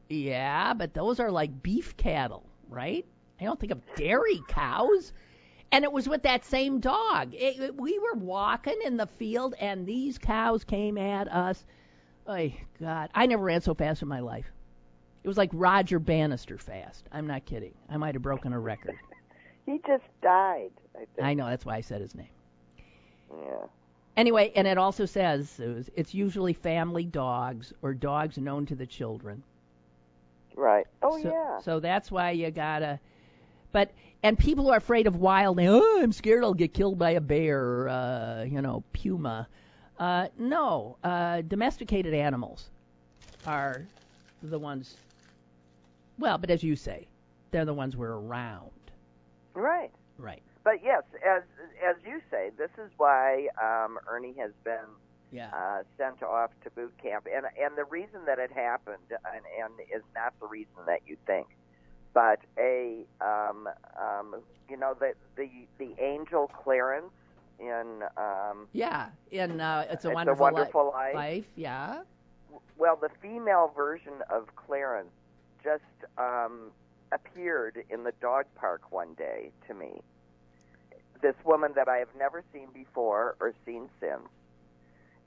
Yeah, 0.09 0.75
but 0.75 0.93
those 0.93 1.21
are 1.21 1.31
like 1.31 1.63
beef 1.63 1.97
cattle, 1.97 2.45
right? 2.69 3.07
I 3.41 3.45
don't 3.45 3.61
think 3.61 3.73
of 3.73 3.81
dairy 3.95 4.41
cows. 4.49 5.13
And 5.73 5.85
it 5.85 5.93
was 5.93 6.09
with 6.09 6.25
that 6.25 6.45
same 6.45 6.81
dog. 6.81 7.33
It, 7.33 7.61
it- 7.61 7.77
we 7.81 7.99
were 8.01 8.15
walking 8.15 8.79
in 8.85 8.97
the 8.97 9.07
field, 9.07 9.55
and 9.61 9.87
these 9.87 10.19
cows 10.19 10.65
came 10.65 10.99
at 10.99 11.29
us. 11.29 11.65
Oh, 12.27 12.51
God. 12.81 13.11
I 13.15 13.27
never 13.27 13.45
ran 13.45 13.61
so 13.61 13.75
fast 13.75 14.03
in 14.03 14.09
my 14.09 14.19
life. 14.21 14.51
It 15.23 15.29
was 15.29 15.37
like 15.37 15.51
Roger 15.53 15.99
Bannister 15.99 16.57
fast. 16.59 17.07
I'm 17.13 17.27
not 17.27 17.45
kidding. 17.45 17.75
I 17.89 17.97
might 17.97 18.15
have 18.15 18.23
broken 18.23 18.53
a 18.53 18.61
record. 18.61 18.97
He 19.67 19.79
just 19.87 20.03
died. 20.21 20.71
I 20.97 20.99
think. 21.15 21.23
I 21.23 21.35
know, 21.35 21.47
that's 21.49 21.65
why 21.65 21.77
I 21.77 21.81
said 21.83 22.01
his 22.01 22.15
name. 22.17 22.31
Yeah. 23.31 23.67
Anyway, 24.17 24.51
and 24.57 24.67
it 24.67 24.79
also 24.79 25.05
says 25.05 25.61
it 25.61 25.69
was- 25.69 25.91
it's 25.95 26.13
usually 26.13 26.55
family 26.55 27.05
dogs 27.05 27.73
or 27.81 27.95
dogs 27.95 28.37
known 28.39 28.67
to 28.67 28.75
the 28.75 28.87
children. 28.87 29.45
Right. 30.57 30.87
Oh 31.03 31.23
so, 31.23 31.29
yeah. 31.31 31.61
So 31.61 31.79
that's 31.79 32.11
why 32.11 32.33
you 32.33 32.51
gotta. 32.51 32.99
But 33.71 33.93
and 34.25 34.37
people 34.37 34.65
who 34.65 34.71
are 34.71 34.79
afraid 34.79 35.07
of 35.07 35.17
wild. 35.17 35.61
Oh, 35.61 36.01
I'm 36.03 36.11
scared 36.13 36.43
I'll 36.43 36.55
get 36.55 36.75
killed 36.75 36.99
by 36.99 37.11
a 37.11 37.21
bear. 37.21 37.61
Or, 37.63 37.89
Uh, 37.89 38.43
you 38.45 38.61
know, 38.63 38.83
puma. 38.93 39.47
Uh, 39.99 40.27
no, 40.39 40.97
uh, 41.05 41.43
domesticated 41.43 42.15
animals 42.15 42.71
are 43.47 43.87
the 44.43 44.59
ones. 44.59 44.97
Well, 46.21 46.39
but 46.39 46.51
as 46.51 46.63
you 46.63 46.77
say, 46.77 47.09
they're 47.51 47.65
the 47.65 47.75
ones 47.75 47.97
we're 47.97 48.13
around. 48.13 48.71
Right. 49.55 49.91
Right. 50.19 50.43
but 50.65 50.85
yes, 50.85 51.03
as 51.27 51.43
as 51.85 51.97
you 52.07 52.21
say, 52.31 52.51
this 52.59 52.71
is 52.77 52.91
why 52.99 53.49
um, 53.61 53.99
Ernie 54.07 54.35
has 54.39 54.53
been 54.65 54.87
Yeah. 55.33 55.49
uh, 55.55 55.83
sent 55.97 56.23
off 56.23 56.51
to 56.65 56.71
boot 56.71 56.93
camp, 57.03 57.27
and 57.35 57.47
and 57.61 57.77
the 57.77 57.85
reason 57.85 58.21
that 58.27 58.39
it 58.39 58.53
happened, 58.53 58.99
and, 59.11 59.45
and 59.65 59.73
is 59.97 60.03
not 60.15 60.35
the 60.41 60.47
reason 60.47 60.77
that 60.87 61.01
you 61.07 61.17
think, 61.27 61.47
but 62.13 62.41
a 62.59 63.07
um, 63.23 63.67
um, 63.99 64.37
you 64.69 64.77
know 64.77 64.95
the 65.01 65.15
the 65.37 65.49
the 65.79 65.95
angel 65.99 66.49
Clarence 66.63 67.13
in 67.59 68.03
um, 68.19 68.69
yeah. 68.75 69.09
In 69.31 69.59
uh, 69.61 69.87
it's 69.89 69.91
a 69.91 69.95
It's 69.95 70.05
a 70.05 70.11
wonderful, 70.11 70.43
Wonderful 70.45 70.85
Li- 70.87 70.93
Life. 70.93 71.15
life. 71.15 71.45
Yeah. 71.57 72.03
well, 72.77 72.97
the 72.97 73.09
female 73.23 73.73
version 73.75 74.15
of 74.29 74.55
Clarence 74.55 75.09
just 75.63 75.83
um, 76.19 76.71
appeared 77.13 77.85
in 77.91 78.05
the 78.05 78.13
dog 78.21 78.47
park 78.55 78.91
one 78.91 79.15
day 79.15 79.51
to 79.69 79.75
me. 79.75 80.01
This 81.23 81.35
woman 81.45 81.73
that 81.77 81.89
I 81.89 81.99
have 81.99 82.15
never 82.19 82.43
seen 82.53 82.69
before 82.73 83.37
or 83.41 83.53
seen 83.67 83.89
since. 84.01 84.29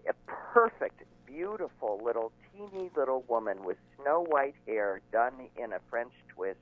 A 0.10 0.14
perfect, 0.26 1.04
beautiful 1.26 2.02
little 2.04 2.32
teeny 2.52 2.90
little 2.96 3.24
woman 3.28 3.64
with 3.64 3.78
snow 4.02 4.26
white 4.28 4.56
hair 4.68 5.02
done 5.12 5.34
in 5.56 5.72
a 5.72 5.80
French 5.90 6.14
twist, 6.30 6.60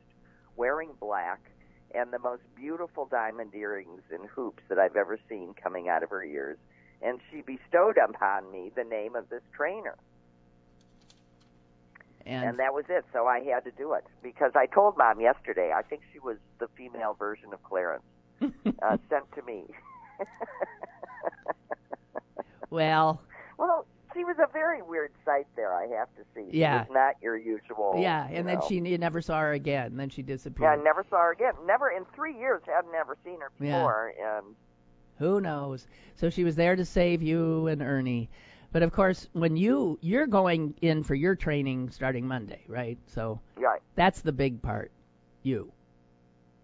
wearing 0.58 0.90
black, 1.00 1.40
and 1.94 2.12
the 2.12 2.20
most 2.20 2.44
beautiful 2.56 3.06
diamond 3.06 3.54
earrings 3.56 4.02
and 4.12 4.30
hoops 4.30 4.64
that 4.70 4.80
I've 4.80 4.96
ever 4.96 5.20
seen 5.28 5.54
coming 5.62 5.90
out 5.90 6.04
of 6.04 6.10
her 6.10 6.24
ears. 6.24 6.58
And 7.02 7.20
she 7.32 7.42
bestowed 7.42 7.98
upon 7.98 8.52
me 8.52 8.72
the 8.76 8.84
name 8.84 9.16
of 9.16 9.30
this 9.30 9.42
trainer 9.56 9.98
And, 12.26 12.50
and 12.50 12.60
that 12.60 12.74
was 12.74 12.86
it. 12.90 13.06
So 13.14 13.28
I 13.28 13.40
had 13.42 13.64
to 13.66 13.72
do 13.72 13.94
it 13.94 14.06
because 14.24 14.52
I 14.56 14.66
told 14.66 14.98
mom 14.98 15.20
yesterday. 15.20 15.72
I 15.76 15.82
think 15.82 16.02
she 16.14 16.20
was 16.20 16.38
the 16.60 16.68
female 16.78 17.14
version 17.18 17.54
of 17.54 17.62
Clarence 17.64 18.04
uh, 18.42 18.98
sent 19.10 19.32
to 19.36 19.42
me. 19.44 19.64
well, 22.70 23.22
well, 23.58 23.86
she 24.14 24.24
was 24.24 24.36
a 24.40 24.52
very 24.52 24.82
weird 24.82 25.12
sight 25.26 25.48
there. 25.56 25.74
I 25.74 25.88
have 25.98 26.08
to 26.16 26.24
see. 26.36 26.52
She 26.52 26.60
Yeah. 26.60 26.80
was 26.80 26.88
not 26.92 27.16
your 27.22 27.38
usual. 27.38 27.96
yeah. 27.98 28.28
And 28.30 28.48
then 28.48 28.56
know. 28.60 28.66
she 28.68 28.76
you 28.76 28.98
never 28.98 29.22
saw 29.22 29.40
her 29.40 29.54
again. 29.54 29.88
And 29.88 30.00
Then 30.00 30.10
she 30.10 30.22
disappeared. 30.22 30.74
Yeah, 30.76 30.82
I 30.82 30.84
never 30.84 31.06
saw 31.10 31.18
her 31.22 31.32
again. 31.32 31.54
Never 31.66 31.90
in 31.90 32.06
three 32.16 32.38
years 32.38 32.62
had 32.66 32.86
never 32.92 33.18
seen 33.24 33.40
her 33.40 33.52
Yeah. 33.60 33.78
before. 33.78 34.14
And 34.22 34.56
Who 35.20 35.40
knows? 35.42 35.88
So 36.16 36.30
she 36.30 36.44
was 36.44 36.56
there 36.56 36.76
to 36.76 36.86
save 36.86 37.22
you 37.22 37.68
and 37.68 37.82
Ernie. 37.82 38.30
But 38.72 38.84
of 38.84 38.92
course, 38.92 39.28
when 39.34 39.58
you 39.58 39.98
you're 40.02 40.28
going 40.28 40.76
in 40.82 41.04
for 41.04 41.16
your 41.16 41.36
training 41.36 41.90
starting 41.90 42.28
Monday, 42.28 42.62
right? 42.68 42.98
So 43.08 43.40
yeah, 43.60 43.76
that's 43.96 44.22
the 44.22 44.32
big 44.32 44.62
part. 44.62 44.92
You. 45.44 45.72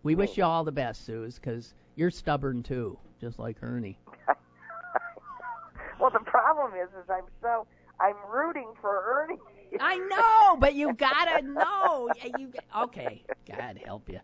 We 0.04 0.16
Me. 0.16 0.20
wish 0.22 0.38
you 0.38 0.44
all 0.44 0.64
the 0.64 0.72
best, 0.72 1.06
Suze, 1.06 1.36
because 1.36 1.74
you're 1.96 2.12
stubborn 2.12 2.64
too, 2.64 2.98
just 3.20 3.40
like 3.40 3.58
Ernie. 3.62 3.98
well, 6.00 6.12
the 6.12 6.20
problem 6.20 6.74
is, 6.74 6.90
is 6.90 7.10
I'm 7.10 7.26
so 7.42 7.68
I'm 8.00 8.16
rooting 8.32 8.72
for 8.80 9.26
Ernie. 9.28 9.40
I 9.80 9.98
know, 9.98 10.58
but 10.60 10.76
you 10.76 10.94
gotta 10.94 11.42
know. 11.46 12.10
Yeah, 12.16 12.28
You 12.38 12.54
okay? 12.84 13.24
God 13.50 13.80
help 13.84 14.08
you. 14.10 14.20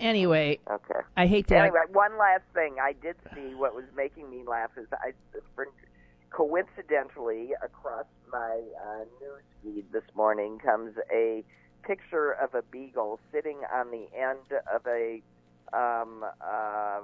Anyway, 0.00 0.58
Okay. 0.68 1.00
I 1.16 1.26
hate 1.26 1.46
to. 1.48 1.56
Anyway, 1.56 1.80
one 1.92 2.16
last 2.18 2.42
thing 2.54 2.76
I 2.82 2.94
did 2.94 3.16
see 3.34 3.54
what 3.54 3.74
was 3.74 3.84
making 3.94 4.30
me 4.30 4.42
laugh 4.46 4.70
is 4.76 4.86
I 4.92 5.12
coincidentally 6.30 7.50
across 7.62 8.06
my 8.32 8.62
uh, 8.86 9.04
news 9.20 9.42
feed 9.62 9.84
this 9.92 10.04
morning 10.14 10.58
comes 10.58 10.94
a 11.12 11.44
picture 11.82 12.32
of 12.32 12.54
a 12.54 12.62
beagle 12.70 13.18
sitting 13.32 13.58
on 13.72 13.90
the 13.90 14.06
end 14.16 14.60
of 14.72 14.86
a 14.86 15.20
um 15.72 16.24
uh 16.24 16.98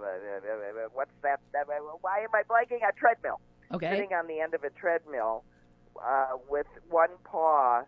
what's 0.93 1.11
that, 1.23 1.41
that 1.53 1.67
why 2.01 2.19
am 2.21 2.31
I 2.35 2.43
blanking 2.49 2.81
a 2.89 2.93
treadmill 2.99 3.41
okay. 3.73 3.91
sitting 3.91 4.11
on 4.13 4.27
the 4.27 4.41
end 4.41 4.55
of 4.55 4.65
a 4.65 4.71
treadmill 4.71 5.45
uh 6.05 6.37
with 6.49 6.67
one 6.91 7.11
paw 7.25 7.83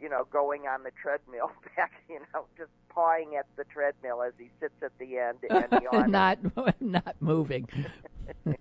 you 0.00 0.08
know 0.08 0.24
going 0.30 0.62
on 0.62 0.82
the 0.82 0.90
treadmill 1.00 1.50
back 1.76 1.92
you 2.08 2.18
know 2.32 2.44
just 2.56 2.70
pawing 2.88 3.36
at 3.36 3.46
the 3.56 3.64
treadmill 3.64 4.22
as 4.22 4.32
he 4.38 4.50
sits 4.60 4.74
at 4.82 4.92
the 4.98 5.18
end 5.18 5.38
and 5.50 5.82
yawning. 5.92 6.10
not 6.10 6.38
not 6.80 7.16
moving. 7.20 7.68
he 8.44 8.52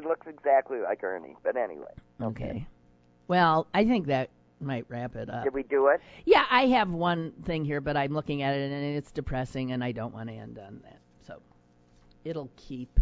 looks 0.00 0.26
exactly 0.26 0.78
like 0.80 1.02
Ernie. 1.02 1.36
But 1.42 1.56
anyway, 1.56 1.92
okay. 2.20 2.66
Well, 3.28 3.66
I 3.72 3.84
think 3.84 4.06
that 4.06 4.30
might 4.60 4.84
wrap 4.88 5.16
it 5.16 5.30
up. 5.30 5.44
did 5.44 5.54
we 5.54 5.62
do 5.62 5.88
it? 5.88 6.00
Yeah, 6.24 6.44
I 6.50 6.66
have 6.66 6.90
one 6.90 7.32
thing 7.44 7.64
here, 7.64 7.80
but 7.80 7.96
I'm 7.96 8.12
looking 8.12 8.42
at 8.42 8.54
it 8.54 8.70
and 8.70 8.96
it's 8.96 9.12
depressing, 9.12 9.72
and 9.72 9.82
I 9.82 9.92
don't 9.92 10.12
want 10.14 10.28
to 10.28 10.34
end 10.34 10.58
on 10.58 10.80
that. 10.84 10.98
So 11.26 11.40
it'll 12.24 12.50
keep. 12.56 12.98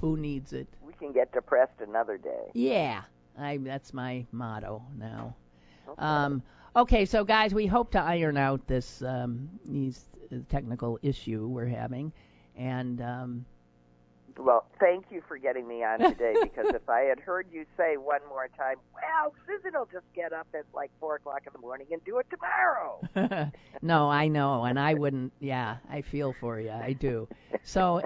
Who 0.00 0.16
needs 0.16 0.54
it? 0.54 0.66
We 0.82 0.94
can 0.94 1.12
get 1.12 1.30
depressed 1.32 1.80
another 1.86 2.16
day. 2.16 2.50
Yeah, 2.54 3.02
I. 3.38 3.58
That's 3.58 3.92
my 3.92 4.26
motto 4.32 4.82
now. 4.98 5.34
Okay. 5.88 6.00
Um, 6.00 6.42
okay, 6.76 7.04
so 7.04 7.24
guys, 7.24 7.54
we 7.54 7.66
hope 7.66 7.92
to 7.92 8.00
iron 8.00 8.36
out 8.36 8.66
this 8.66 9.02
um, 9.02 9.48
these 9.64 10.04
uh, 10.32 10.36
technical 10.48 10.98
issue 11.02 11.46
we're 11.46 11.66
having, 11.66 12.12
and 12.56 13.00
um, 13.00 13.44
well, 14.38 14.66
thank 14.78 15.06
you 15.10 15.22
for 15.26 15.36
getting 15.36 15.66
me 15.66 15.82
on 15.82 15.98
today 15.98 16.34
because 16.42 16.74
if 16.74 16.88
I 16.88 17.00
had 17.00 17.20
heard 17.20 17.46
you 17.52 17.64
say 17.76 17.96
one 17.96 18.20
more 18.28 18.48
time, 18.56 18.76
well, 18.94 19.34
Susan 19.46 19.72
will 19.74 19.88
just 19.92 20.06
get 20.14 20.32
up 20.32 20.46
at 20.54 20.64
like 20.74 20.90
four 21.00 21.16
o'clock 21.16 21.42
in 21.46 21.52
the 21.52 21.58
morning 21.58 21.86
and 21.90 22.02
do 22.04 22.18
it 22.18 22.26
tomorrow. 22.30 23.50
no, 23.82 24.10
I 24.10 24.28
know, 24.28 24.64
and 24.64 24.78
I 24.78 24.94
wouldn't. 24.94 25.32
Yeah, 25.40 25.76
I 25.90 26.02
feel 26.02 26.34
for 26.40 26.60
you. 26.60 26.70
I 26.70 26.92
do. 26.92 27.28
So, 27.62 28.02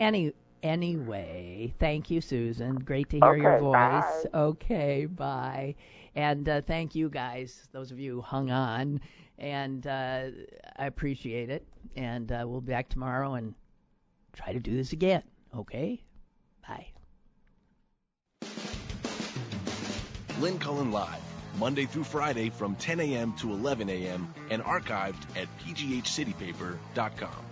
any 0.00 0.32
anyway, 0.62 1.74
thank 1.78 2.10
you, 2.10 2.20
Susan. 2.20 2.76
Great 2.76 3.10
to 3.10 3.20
hear 3.20 3.36
your 3.36 3.58
voice. 3.58 3.72
bye. 3.72 4.24
Okay, 4.34 5.06
bye. 5.06 5.74
And 6.14 6.48
uh, 6.48 6.60
thank 6.62 6.94
you 6.94 7.08
guys, 7.08 7.68
those 7.72 7.90
of 7.90 7.98
you 7.98 8.16
who 8.16 8.20
hung 8.20 8.50
on, 8.50 9.00
and 9.38 9.86
uh, 9.86 10.26
I 10.76 10.86
appreciate 10.86 11.50
it. 11.50 11.66
And 11.96 12.30
uh, 12.30 12.44
we'll 12.46 12.60
be 12.60 12.72
back 12.72 12.88
tomorrow 12.88 13.34
and 13.34 13.54
try 14.32 14.52
to 14.52 14.60
do 14.60 14.76
this 14.76 14.92
again. 14.92 15.22
Okay, 15.56 16.02
bye. 16.66 16.86
Lynn 20.40 20.58
Cullen 20.58 20.90
Live, 20.90 21.22
Monday 21.58 21.86
through 21.86 22.04
Friday 22.04 22.50
from 22.50 22.74
10 22.76 23.00
a.m. 23.00 23.32
to 23.34 23.52
11 23.52 23.88
a.m. 23.88 24.32
and 24.50 24.62
archived 24.62 25.22
at 25.36 25.46
pghcitypaper.com. 25.60 27.51